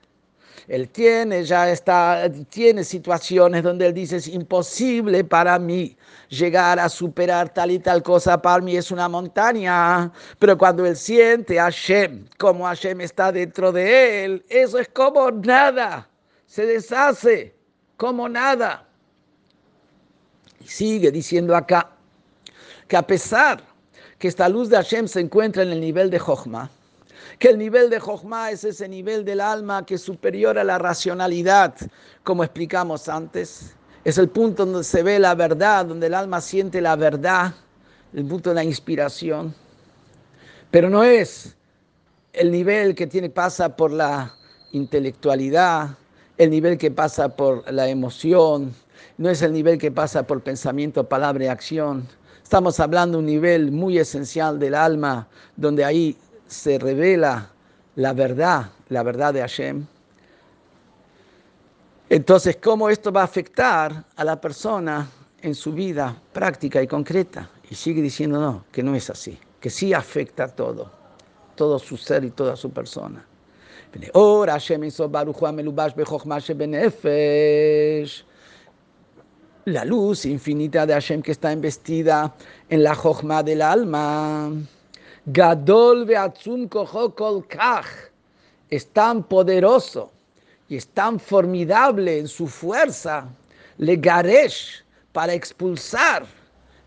Él 0.68 0.90
tiene, 0.90 1.44
ya 1.44 1.70
está, 1.70 2.30
tiene 2.50 2.84
situaciones 2.84 3.64
donde 3.64 3.88
él 3.88 3.94
dice, 3.94 4.18
es 4.18 4.28
imposible 4.28 5.24
para 5.24 5.58
mí 5.60 5.98
llegar 6.30 6.80
a 6.80 6.90
superar 6.90 7.54
tal 7.54 7.72
y 7.72 7.80
tal 7.80 8.04
cosa, 8.04 8.42
para 8.42 8.62
mí 8.62 8.76
es 8.76 8.92
una 8.92 9.10
montaña, 9.10 10.12
pero 10.38 10.58
cuando 10.58 10.86
él 10.86 10.96
siente 10.96 11.60
a 11.60 11.64
Hashem, 11.64 12.26
como 12.38 12.66
Hashem 12.66 13.02
está 13.02 13.32
dentro 13.32 13.72
de 13.72 14.26
él, 14.26 14.46
eso 14.50 14.78
es 14.78 14.88
como 14.90 15.32
nada, 15.32 16.08
se 16.46 16.66
deshace 16.66 17.56
como 17.98 18.30
nada. 18.30 18.86
Y 20.62 20.68
sigue 20.68 21.12
diciendo 21.12 21.56
acá 21.56 21.90
que 22.88 22.98
a 22.98 23.06
pesar 23.06 23.64
que 24.18 24.28
esta 24.28 24.50
luz 24.50 24.70
de 24.70 24.76
Hashem 24.76 25.08
se 25.08 25.22
encuentra 25.22 25.64
en 25.64 25.70
el 25.70 25.80
nivel 25.80 26.10
de 26.10 26.20
Jochma, 26.20 26.70
que 27.40 27.48
el 27.48 27.58
nivel 27.58 27.90
de 27.90 28.00
Jochma 28.00 28.52
es 28.52 28.66
ese 28.66 28.88
nivel 28.90 29.24
del 29.24 29.40
alma 29.40 29.86
que 29.86 29.96
es 29.96 30.02
superior 30.02 30.60
a 30.60 30.64
la 30.66 30.78
racionalidad, 30.78 31.74
como 32.24 32.44
explicamos 32.44 33.08
antes. 33.08 33.76
Es 34.04 34.18
el 34.18 34.28
punto 34.28 34.66
donde 34.66 34.84
se 34.84 35.02
ve 35.04 35.18
la 35.20 35.36
verdad, 35.36 35.86
donde 35.86 36.08
el 36.08 36.14
alma 36.14 36.42
siente 36.42 36.82
la 36.82 36.98
verdad, 36.98 37.54
el 38.14 38.26
punto 38.26 38.50
de 38.50 38.56
la 38.56 38.64
inspiración. 38.66 39.56
Pero 40.70 40.90
no 40.90 41.02
es 41.04 41.56
el 42.34 42.52
nivel 42.52 42.94
que 42.94 43.08
tiene, 43.08 43.30
pasa 43.30 43.76
por 43.76 43.92
la 43.92 44.36
intelectualidad, 44.74 45.98
el 46.38 46.50
nivel 46.50 46.78
que 46.78 46.92
pasa 46.92 47.30
por 47.30 47.72
la 47.72 47.88
emoción, 47.88 48.76
no 49.18 49.30
es 49.30 49.42
el 49.42 49.54
nivel 49.54 49.78
que 49.78 49.92
pasa 49.92 50.24
por 50.24 50.44
pensamiento, 50.44 51.08
palabra 51.08 51.46
y 51.46 51.48
acción, 51.48 52.08
Estamos 52.50 52.80
hablando 52.80 53.20
de 53.20 53.20
un 53.20 53.26
nivel 53.28 53.72
muy 53.72 54.00
esencial 54.00 54.58
del 54.58 54.74
alma, 54.74 55.28
donde 55.56 55.86
ahí 55.86 56.18
se 56.50 56.80
revela 56.80 57.52
la 57.96 58.14
verdad, 58.14 58.72
la 58.90 59.04
verdad 59.04 59.34
de 59.34 59.42
Hashem. 59.42 59.86
Entonces, 62.10 62.58
¿cómo 62.58 62.90
esto 62.90 63.12
va 63.12 63.22
a 63.22 63.26
afectar 63.26 64.04
a 64.16 64.24
la 64.24 64.42
persona 64.42 65.08
en 65.42 65.54
su 65.54 65.72
vida 65.72 66.20
práctica 66.34 66.82
y 66.82 66.88
concreta? 66.88 67.50
Y 67.70 67.76
sigue 67.76 68.02
diciendo 68.02 68.42
no, 68.42 68.66
que 68.72 68.82
no 68.82 68.96
es 68.96 69.10
así, 69.12 69.38
que 69.60 69.70
sí 69.70 69.94
afecta 69.94 70.46
a 70.46 70.48
todo, 70.48 70.92
todo 71.56 71.78
su 71.78 71.98
ser 71.98 72.26
y 72.26 72.32
toda 72.32 72.56
su 72.56 72.72
persona. 72.72 73.24
La 79.66 79.86
luz 79.86 80.26
infinita 80.26 80.88
de 80.88 80.94
Hashem 80.94 81.22
que 81.22 81.32
está 81.32 81.52
investida 81.52 82.34
en 82.70 82.84
la 82.84 82.96
Jochma 82.96 83.44
del 83.44 83.62
alma. 83.62 84.52
Gadol 85.32 86.10
es 88.70 88.88
tan 88.88 89.24
poderoso 89.24 90.12
y 90.68 90.76
es 90.76 90.88
tan 90.88 91.20
formidable 91.20 92.18
en 92.18 92.28
su 92.28 92.48
fuerza, 92.48 93.28
le 93.78 93.96
garesh, 93.96 94.84
para 95.12 95.34
expulsar, 95.34 96.26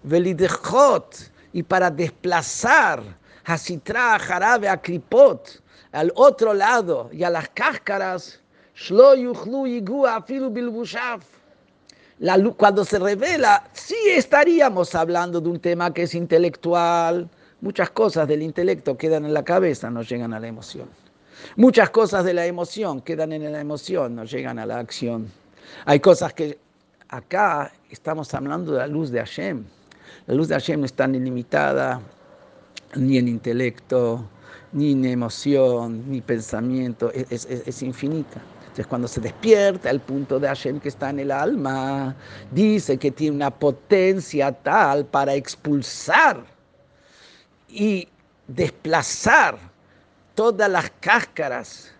velidechot, 0.02 1.30
y 1.52 1.62
para 1.62 1.88
desplazar, 1.88 3.02
hasitra, 3.44 4.18
jarabe, 4.18 4.68
aklipot, 4.68 5.62
al 5.92 6.10
otro 6.16 6.52
lado 6.52 7.10
y 7.12 7.22
a 7.22 7.30
las 7.30 7.48
cáscaras, 7.50 8.40
shlo 8.74 9.14
yuchlu 9.14 10.06
afilu 10.06 10.50
bilbushaf. 10.50 11.22
Cuando 12.56 12.84
se 12.84 12.98
revela, 12.98 13.68
sí 13.72 13.96
estaríamos 14.08 14.96
hablando 14.96 15.40
de 15.40 15.48
un 15.48 15.60
tema 15.60 15.94
que 15.94 16.02
es 16.04 16.14
intelectual. 16.14 17.28
Muchas 17.62 17.90
cosas 17.90 18.26
del 18.26 18.42
intelecto 18.42 18.98
quedan 18.98 19.24
en 19.24 19.32
la 19.32 19.44
cabeza, 19.44 19.88
no 19.88 20.02
llegan 20.02 20.34
a 20.34 20.40
la 20.40 20.48
emoción. 20.48 20.88
Muchas 21.54 21.90
cosas 21.90 22.24
de 22.24 22.34
la 22.34 22.44
emoción 22.44 23.00
quedan 23.00 23.32
en 23.32 23.52
la 23.52 23.60
emoción, 23.60 24.16
no 24.16 24.24
llegan 24.24 24.58
a 24.58 24.66
la 24.66 24.80
acción. 24.80 25.28
Hay 25.84 26.00
cosas 26.00 26.34
que 26.34 26.58
acá 27.08 27.72
estamos 27.88 28.34
hablando 28.34 28.72
de 28.72 28.78
la 28.78 28.88
luz 28.88 29.12
de 29.12 29.20
Hashem. 29.20 29.62
La 30.26 30.34
luz 30.34 30.48
de 30.48 30.56
Hashem 30.56 30.80
no 30.80 30.86
está 30.86 31.06
ni 31.06 31.20
limitada 31.20 32.00
ni 32.96 33.18
en 33.18 33.28
intelecto, 33.28 34.28
ni 34.72 34.90
en 34.90 35.04
emoción, 35.04 36.10
ni 36.10 36.20
pensamiento, 36.20 37.12
es, 37.12 37.46
es 37.46 37.82
infinita. 37.84 38.40
Entonces 38.62 38.88
cuando 38.88 39.06
se 39.06 39.20
despierta 39.20 39.88
el 39.88 40.00
punto 40.00 40.40
de 40.40 40.48
Hashem 40.48 40.80
que 40.80 40.88
está 40.88 41.10
en 41.10 41.20
el 41.20 41.30
alma, 41.30 42.16
dice 42.50 42.98
que 42.98 43.12
tiene 43.12 43.36
una 43.36 43.50
potencia 43.50 44.50
tal 44.50 45.04
para 45.04 45.34
expulsar 45.36 46.44
y 47.72 48.08
desplazar 48.46 49.58
todas 50.34 50.70
las 50.70 50.90
cáscaras, 51.00 51.92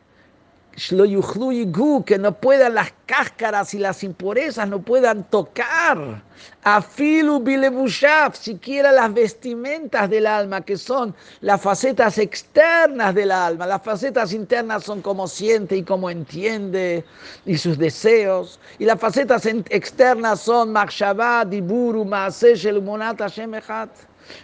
que 2.07 2.19
no 2.19 2.33
puedan 2.33 2.75
las 2.75 2.93
cáscaras 3.07 3.75
y 3.75 3.79
las 3.79 4.03
impurezas 4.03 4.69
no 4.69 4.81
puedan 4.81 5.25
tocar 5.25 6.23
a 6.65 6.81
filu 6.81 7.41
bilebushaf, 7.41 8.37
siquiera 8.37 8.91
las 8.91 9.13
vestimentas 9.13 10.09
del 10.09 10.27
alma, 10.27 10.63
que 10.63 10.77
son 10.77 11.15
las 11.41 11.61
facetas 11.61 12.19
externas 12.19 13.15
del 13.15 13.31
alma. 13.33 13.67
Las 13.67 13.83
facetas 13.83 14.33
internas 14.33 14.85
son 14.85 15.03
como 15.03 15.29
siente 15.29 15.77
y 15.77 15.83
como 15.83 16.09
entiende 16.09 17.05
y 17.45 17.59
sus 17.59 17.77
deseos. 17.79 18.59
Y 18.79 18.85
las 18.85 18.99
facetas 18.99 19.45
externas 19.47 20.41
son 20.41 20.73
machshavah, 20.73 21.45
diburu, 21.45 22.05
maaseh, 22.05 22.55
shelumonat, 22.55 23.21
shemechat. 23.29 23.91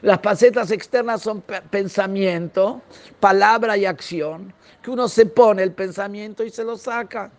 Las 0.02 0.20
facetas 0.20 0.70
externas 0.70 1.22
son 1.22 1.42
pensamiento, 1.70 2.80
palabra 3.20 3.76
y 3.76 3.84
acción, 3.86 4.52
que 4.82 4.90
uno 4.90 5.08
se 5.08 5.26
pone 5.26 5.62
el 5.62 5.72
pensamiento 5.72 6.44
y 6.44 6.50
se 6.50 6.64
lo 6.64 6.76
saca. 6.76 7.30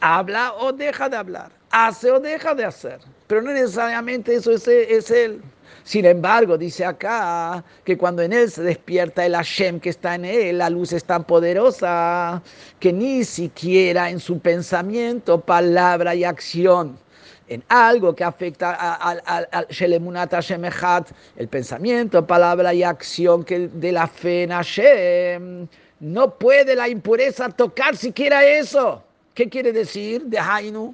Habla 0.00 0.54
o 0.54 0.72
deja 0.72 1.08
de 1.08 1.16
hablar, 1.16 1.52
hace 1.70 2.10
o 2.10 2.18
deja 2.18 2.54
de 2.54 2.64
hacer, 2.64 2.98
pero 3.26 3.42
no 3.42 3.52
necesariamente 3.52 4.34
eso 4.34 4.50
es, 4.50 4.66
es 4.66 5.10
él. 5.10 5.42
Sin 5.84 6.04
embargo, 6.04 6.58
dice 6.58 6.84
acá 6.84 7.64
que 7.84 7.96
cuando 7.96 8.20
en 8.22 8.32
él 8.32 8.50
se 8.50 8.62
despierta 8.62 9.24
el 9.24 9.34
Hashem 9.34 9.80
que 9.80 9.90
está 9.90 10.16
en 10.16 10.24
él, 10.24 10.58
la 10.58 10.68
luz 10.68 10.92
es 10.92 11.04
tan 11.04 11.24
poderosa 11.24 12.42
que 12.78 12.92
ni 12.92 13.24
siquiera 13.24 14.10
en 14.10 14.20
su 14.20 14.38
pensamiento, 14.38 15.40
palabra 15.40 16.14
y 16.14 16.24
acción 16.24 16.98
en 17.47 17.63
algo 17.69 18.15
que 18.15 18.23
afecta 18.23 18.73
al 18.73 19.67
Shelemunat 19.69 20.31
Hashem 20.31 20.63
el 21.35 21.47
pensamiento, 21.47 22.25
palabra 22.25 22.73
y 22.73 22.83
acción 22.83 23.43
que 23.43 23.67
de 23.67 23.91
la 23.91 24.07
fe 24.07 24.43
en 24.43 24.51
Hashem, 24.51 25.67
no 25.99 26.29
puede 26.37 26.75
la 26.75 26.89
impureza 26.89 27.49
tocar 27.49 27.95
siquiera 27.95 28.43
eso. 28.45 29.01
¿Qué 29.33 29.49
quiere 29.49 29.71
decir? 29.71 30.23
De 30.23 30.37
Hainu. 30.37 30.93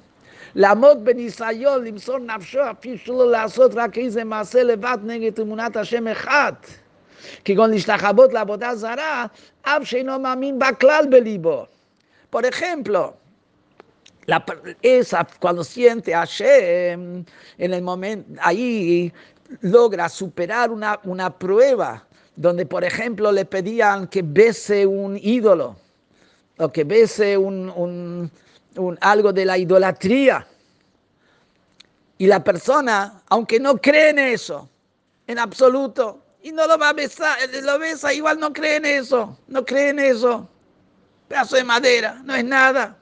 La 0.54 0.74
mod 0.74 1.04
ben 1.04 1.20
Isayol, 1.20 1.84
limsor 1.84 2.20
nafsho, 2.20 2.62
afishlo 2.62 3.24
לעשות 3.30 3.72
רק 3.74 3.98
איזה 3.98 4.24
מעשה 4.24 4.62
לבד 4.62 4.98
נגד 5.02 5.40
אמונת 5.40 5.76
השם 5.76 6.08
אחד. 6.08 6.52
כגון 7.44 7.70
להשתחוות 7.70 8.32
לעבודה 8.32 8.74
זרה, 8.74 9.26
אף 9.62 9.84
שאינו 9.84 10.18
מאמין 10.18 10.58
בה 10.58 10.72
כלל 10.72 11.04
בליבו. 11.10 11.66
Por 12.30 12.44
ejemplo, 12.44 13.12
esa, 14.81 15.27
cuando 15.39 15.63
siente 15.63 16.13
a 16.13 16.19
Hashem, 16.19 17.25
en 17.57 17.73
el 17.73 17.81
momento, 17.81 18.39
ahí 18.41 19.13
logra 19.61 20.09
superar 20.09 20.71
una, 20.71 20.99
una 21.03 21.29
prueba 21.29 22.05
donde, 22.35 22.65
por 22.65 22.83
ejemplo, 22.83 23.31
le 23.31 23.45
pedían 23.45 24.07
que 24.07 24.21
bese 24.23 24.85
un 24.85 25.17
ídolo 25.21 25.75
o 26.57 26.71
que 26.71 26.83
bese 26.83 27.37
un, 27.37 27.69
un, 27.75 28.31
un, 28.75 28.97
algo 29.01 29.31
de 29.31 29.45
la 29.45 29.57
idolatría. 29.57 30.45
Y 32.17 32.27
la 32.27 32.43
persona, 32.43 33.21
aunque 33.27 33.59
no 33.59 33.77
cree 33.77 34.09
en 34.09 34.19
eso, 34.19 34.69
en 35.27 35.37
absoluto, 35.39 36.21
y 36.41 36.51
no 36.51 36.67
lo 36.67 36.77
va 36.77 36.89
a 36.89 36.93
besar, 36.93 37.37
lo 37.63 37.79
besa, 37.79 38.13
igual 38.13 38.39
no 38.39 38.53
cree 38.53 38.77
en 38.77 38.85
eso, 38.85 39.37
no 39.47 39.65
cree 39.65 39.89
en 39.89 39.99
eso. 39.99 40.47
Pedazo 41.27 41.55
de 41.55 41.63
madera, 41.63 42.21
no 42.23 42.35
es 42.35 42.45
nada. 42.45 42.97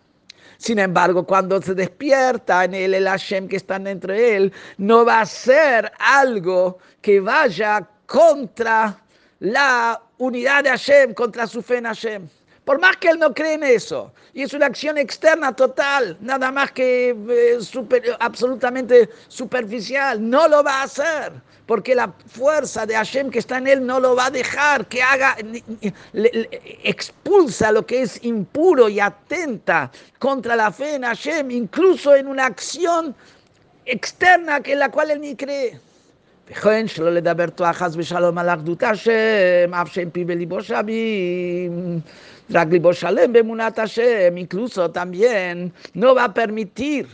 Sin 0.64 0.80
embargo, 0.80 1.26
cuando 1.26 1.62
se 1.62 1.76
despierta 1.76 2.64
en 2.64 2.74
él 2.74 2.94
el 2.94 3.06
Hashem 3.06 3.50
que 3.50 3.58
está 3.58 3.78
dentro 3.78 4.14
de 4.14 4.38
él, 4.38 4.54
no 4.78 5.04
va 5.04 5.20
a 5.20 5.26
ser 5.26 5.92
algo 6.00 6.78
que 7.02 7.20
vaya 7.20 7.86
contra 8.06 8.98
la 9.40 10.02
unidad 10.20 10.64
de 10.64 10.70
Hashem, 10.70 11.16
contra 11.16 11.48
su 11.48 11.62
fe 11.62 11.80
en 11.80 11.84
Hashem. 11.84 12.30
Por 12.64 12.80
más 12.80 12.96
que 12.96 13.10
él 13.10 13.20
no 13.20 13.34
cree 13.34 13.56
en 13.56 13.64
eso, 13.64 14.14
y 14.34 14.44
es 14.44 14.54
una 14.54 14.68
acción 14.68 14.98
externa 14.98 15.54
total, 15.54 16.16
nada 16.22 16.50
más 16.50 16.72
que 16.72 17.10
eh, 17.10 18.16
absolutamente 18.22 19.10
superficial, 19.28 20.30
no 20.30 20.48
lo 20.48 20.64
va 20.64 20.80
a 20.80 20.84
hacer, 20.84 21.34
porque 21.67 21.95
la 21.95 22.13
fuerza 22.27 22.87
de 22.87 22.95
Hashem 22.95 23.31
que 23.31 23.39
está 23.39 23.59
en 23.59 23.67
él 23.67 23.87
no 23.87 24.01
lo 24.01 24.17
va 24.17 24.27
a 24.27 24.31
dejar, 24.31 24.87
que 24.87 25.03
haga, 25.03 25.37
expulsa 26.83 27.73
lo 27.73 27.85
que 27.87 28.03
es 28.03 28.25
impuro 28.25 28.89
y 28.89 29.01
atenta 29.01 29.91
contra 30.19 30.57
la 30.57 30.73
fe 30.73 30.95
en 30.95 31.03
Hashem, 31.03 31.51
incluso 31.51 32.15
en 32.15 32.27
una 32.27 32.47
acción 32.47 33.15
externa 33.85 34.61
que 34.61 34.73
en 34.73 34.79
la 34.79 34.91
cual 34.91 35.11
él 35.11 35.21
ni 35.21 35.37
cree. 35.37 35.79
וכן 36.51 36.89
שלא 36.89 37.11
לדבר 37.11 37.47
תועה 37.47 37.73
חס 37.73 37.95
ושלום 37.97 38.39
על 38.39 38.49
אחדות 38.49 38.83
השם, 38.83 39.75
אף 39.75 39.93
שאין 39.93 40.11
פיו 40.11 40.27
וליבו 40.29 40.63
שווים. 40.63 42.01
רק 42.51 42.69
ליבו 42.71 42.95
שלם 42.95 43.33
באמונת 43.33 43.79
השם, 43.79 44.37
incluso 44.37 44.91
también 44.91 45.73
no 45.95 46.15
va 46.15 46.25
a 46.25 46.35
permitir 46.35 47.07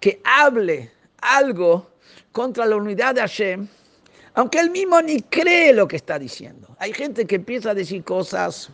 que 0.00 0.20
hable 0.24 0.90
algo 1.22 1.86
contra 2.32 2.66
la 2.66 2.76
unidad 2.76 3.14
de 3.14 3.22
Hashem, 3.22 3.66
aunque 4.33 4.59
él 4.59 4.69
mismo 4.69 5.01
ni 5.01 5.21
cree 5.21 5.73
lo 5.73 5.87
que 5.87 5.95
está 5.95 6.19
diciendo. 6.19 6.75
Hay 6.79 6.93
gente 6.93 7.25
que 7.25 7.35
empieza 7.35 7.71
a 7.71 7.73
decir 7.73 8.03
cosas 8.03 8.69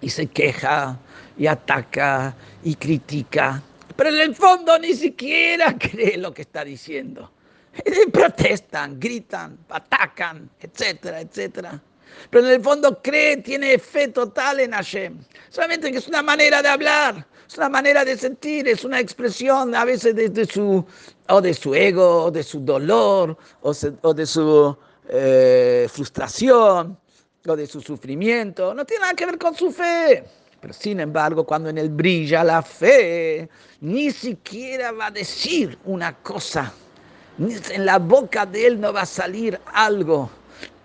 y 0.00 0.10
se 0.10 0.26
queja 0.26 0.98
y 1.38 1.46
ataca 1.46 2.34
y 2.62 2.74
critica, 2.74 3.62
pero 3.96 4.10
en 4.10 4.20
el 4.20 4.34
fondo 4.34 4.78
ni 4.78 4.94
siquiera 4.94 5.74
cree 5.78 6.16
lo 6.18 6.32
que 6.32 6.42
está 6.42 6.64
diciendo. 6.64 7.30
protestan, 8.12 8.98
gritan, 8.98 9.58
atacan, 9.68 10.50
etcétera, 10.60 11.20
etcétera. 11.20 11.80
Pero 12.30 12.46
en 12.46 12.54
el 12.54 12.62
fondo 12.62 13.02
cree, 13.02 13.38
tiene 13.38 13.78
fe 13.78 14.08
total 14.08 14.60
en 14.60 14.72
Hashem. 14.72 15.18
Solamente 15.50 15.90
que 15.92 15.98
es 15.98 16.08
una 16.08 16.22
manera 16.22 16.62
de 16.62 16.68
hablar, 16.68 17.26
es 17.46 17.56
una 17.58 17.68
manera 17.68 18.04
de 18.04 18.16
sentir, 18.16 18.66
es 18.68 18.84
una 18.84 19.00
expresión 19.00 19.74
a 19.74 19.84
veces 19.84 20.14
de, 20.14 20.46
su, 20.46 20.84
o 21.28 21.40
de 21.40 21.54
su 21.54 21.74
ego, 21.74 22.24
o 22.24 22.30
de 22.30 22.42
su 22.42 22.60
dolor, 22.60 23.36
o, 23.62 24.14
de 24.14 24.26
su 24.26 24.76
eh, 25.08 25.88
frustración, 25.90 26.98
o 27.46 27.56
de 27.56 27.66
su 27.66 27.80
sufrimiento. 27.80 28.74
No 28.74 28.84
tiene 28.84 29.02
nada 29.02 29.14
que 29.14 29.26
ver 29.26 29.38
con 29.38 29.54
su 29.54 29.70
fe. 29.70 30.24
Pero 30.60 30.72
sin 30.72 31.00
embargo, 31.00 31.44
cuando 31.44 31.68
en 31.68 31.78
él 31.78 31.90
brilla 31.90 32.42
la 32.42 32.62
fe, 32.62 33.48
ni 33.80 34.10
siquiera 34.10 34.92
va 34.92 35.06
a 35.06 35.10
decir 35.10 35.78
una 35.84 36.16
cosa 36.22 36.72
En 37.38 37.84
la 37.84 37.98
boca 37.98 38.46
de 38.46 38.66
él 38.66 38.80
no 38.80 38.92
va 38.92 39.02
a 39.02 39.06
salir 39.06 39.60
algo 39.72 40.30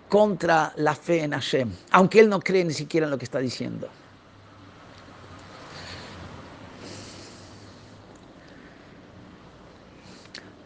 contra 0.08 0.72
la 0.76 0.94
fe 0.94 1.22
en 1.22 1.32
Hashem, 1.32 1.72
aunque 1.92 2.20
él 2.20 2.28
no 2.28 2.38
cree 2.38 2.62
ni 2.64 2.74
siquiera 2.74 3.06
en 3.06 3.10
lo 3.10 3.16
que 3.16 3.24
está 3.24 3.38
diciendo. 3.38 3.88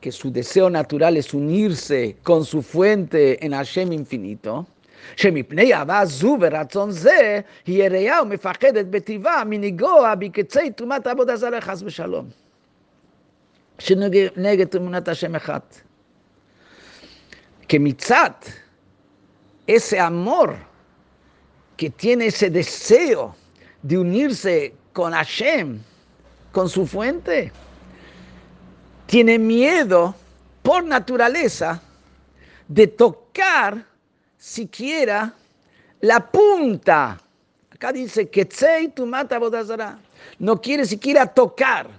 que 0.00 0.12
su 0.12 0.30
deseo 0.30 0.70
natural 0.70 1.16
es 1.16 1.34
unirse 1.34 2.16
con 2.22 2.44
su 2.44 2.62
fuente 2.62 3.44
en 3.44 3.52
Hashem 3.52 3.92
infinito. 3.92 4.64
שמפני 5.16 5.74
אהבה 5.74 6.04
זו 6.04 6.36
ורצון 6.40 6.90
זה, 6.90 7.40
היא 7.66 7.84
יראה 7.84 8.22
ומפחדת 8.22 8.86
בטבעה 8.86 9.44
מנגוע 9.44 10.14
בקצי 10.14 10.70
תרומת 10.70 11.06
עבודה 11.06 11.36
זרה 11.36 11.60
חס 11.60 11.82
ושלום. 11.82 12.26
שנגד 13.78 14.66
תמונת 14.66 15.08
השם 15.08 15.34
אחד. 15.34 15.60
כמצד 17.68 18.30
ese 19.66 19.98
amor 19.98 20.54
que 21.76 21.90
tiene 21.90 22.26
ese 22.26 22.48
deseo 22.50 23.34
de 23.82 23.98
unirse 23.98 24.74
con 24.92 25.12
Hashem, 25.12 25.80
con 26.52 26.68
su 26.68 26.86
fuente, 26.86 27.52
tiene 29.11 29.37
miedo 29.37 30.15
por 30.63 30.85
naturaleza 30.85 31.81
de 32.69 32.87
tocar 32.87 33.85
siquiera 34.37 35.33
la 35.99 36.31
punta. 36.31 37.19
Acá 37.69 37.91
dice 37.91 38.29
que 38.29 38.45
tu 38.95 39.05
mata 39.05 39.37
bodazara. 39.37 39.99
No 40.39 40.61
quiere 40.61 40.85
siquiera 40.85 41.25
tocar. 41.25 41.89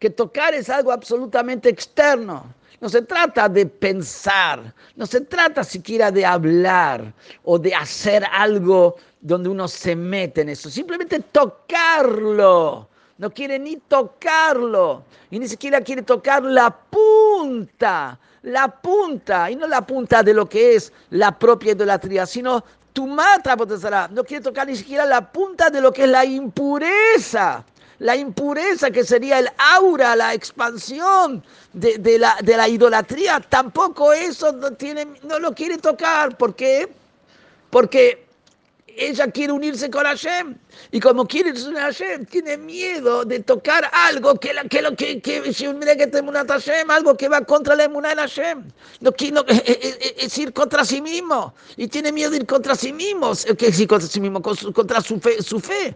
Que 0.00 0.10
tocar 0.10 0.54
es 0.54 0.68
algo 0.68 0.90
absolutamente 0.90 1.68
externo. 1.68 2.52
No 2.80 2.88
se 2.88 3.02
trata 3.02 3.48
de 3.48 3.66
pensar, 3.66 4.74
no 4.96 5.06
se 5.06 5.20
trata 5.20 5.62
siquiera 5.62 6.10
de 6.10 6.26
hablar 6.26 7.14
o 7.44 7.60
de 7.60 7.76
hacer 7.76 8.24
algo 8.32 8.96
donde 9.20 9.48
uno 9.50 9.68
se 9.68 9.94
mete 9.94 10.40
en 10.40 10.48
eso. 10.48 10.68
Simplemente 10.68 11.20
tocarlo. 11.20 12.88
No 13.18 13.30
quiere 13.30 13.58
ni 13.58 13.76
tocarlo. 13.76 15.04
Y 15.30 15.38
ni 15.38 15.48
siquiera 15.48 15.80
quiere 15.80 16.02
tocar 16.02 16.42
la 16.42 16.70
punta 16.70 18.18
la 18.46 18.68
punta, 18.68 19.50
y 19.50 19.56
no 19.56 19.66
la 19.66 19.84
punta 19.84 20.22
de 20.22 20.32
lo 20.32 20.48
que 20.48 20.76
es 20.76 20.92
la 21.10 21.36
propia 21.36 21.72
idolatría, 21.72 22.26
sino 22.26 22.62
tu 22.92 23.06
mata 23.06 23.56
no 24.10 24.24
quiere 24.24 24.42
tocar 24.42 24.66
ni 24.66 24.76
siquiera 24.76 25.04
la 25.04 25.30
punta 25.30 25.68
de 25.68 25.80
lo 25.80 25.92
que 25.92 26.04
es 26.04 26.08
la 26.08 26.24
impureza. 26.24 27.64
La 27.98 28.14
impureza 28.14 28.90
que 28.90 29.04
sería 29.04 29.38
el 29.38 29.48
aura, 29.58 30.14
la 30.16 30.34
expansión 30.34 31.42
de, 31.72 32.18
la, 32.18 32.36
de 32.42 32.56
la 32.56 32.68
idolatría, 32.68 33.40
tampoco 33.40 34.12
eso 34.12 34.52
no, 34.52 34.72
tiene, 34.72 35.06
no 35.22 35.38
lo 35.38 35.54
quiere 35.54 35.78
tocar. 35.78 36.36
¿Por 36.36 36.54
qué? 36.54 36.88
Porque 37.70 38.25
ella 38.96 39.30
quiere 39.30 39.52
unirse 39.52 39.90
con 39.90 40.04
Hashem. 40.04 40.56
Y 40.90 41.00
como 41.00 41.26
quiere 41.26 41.50
unirse 41.50 41.72
con 41.72 41.76
Hashem, 41.76 42.26
tiene 42.26 42.56
miedo 42.56 43.24
de 43.24 43.40
tocar 43.40 43.90
algo 43.92 44.34
que, 44.38 44.52
que, 44.70 44.82
lo, 44.82 44.96
que, 44.96 45.20
que, 45.20 45.42
Hashem, 45.42 46.90
algo 46.90 47.16
que 47.16 47.28
va 47.28 47.42
contra 47.42 47.76
la 47.76 47.84
emuná 47.84 48.12
en 48.12 48.18
Hashem. 48.18 48.64
No, 49.00 49.10
no, 49.32 49.44
es, 49.48 49.62
es, 50.18 50.38
ir 50.38 50.52
contra 50.52 50.84
sí 50.84 51.00
mismo. 51.00 51.54
Y 51.76 51.88
tiene 51.88 52.12
miedo 52.12 52.30
de 52.30 52.38
ir 52.38 52.46
contra 52.46 52.74
sí 52.74 52.92
mismo. 52.92 53.32
¿Qué 53.58 53.68
es 53.68 53.80
ir 53.80 53.88
contra 53.88 54.08
sí 54.08 54.20
mismo? 54.20 54.40
Contra 54.42 55.00
su 55.00 55.20
fe. 55.20 55.42
Su 55.42 55.60
fe. 55.60 55.94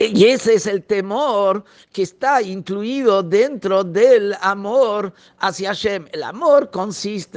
Y 0.00 0.26
ese 0.26 0.54
es 0.54 0.66
el 0.66 0.84
temor 0.84 1.64
que 1.92 2.02
está 2.02 2.40
incluido 2.40 3.22
dentro 3.24 3.82
del 3.82 4.36
amor 4.40 5.12
hacia 5.40 5.70
Hashem. 5.70 6.06
El 6.12 6.22
amor 6.22 6.70
consiste 6.70 7.36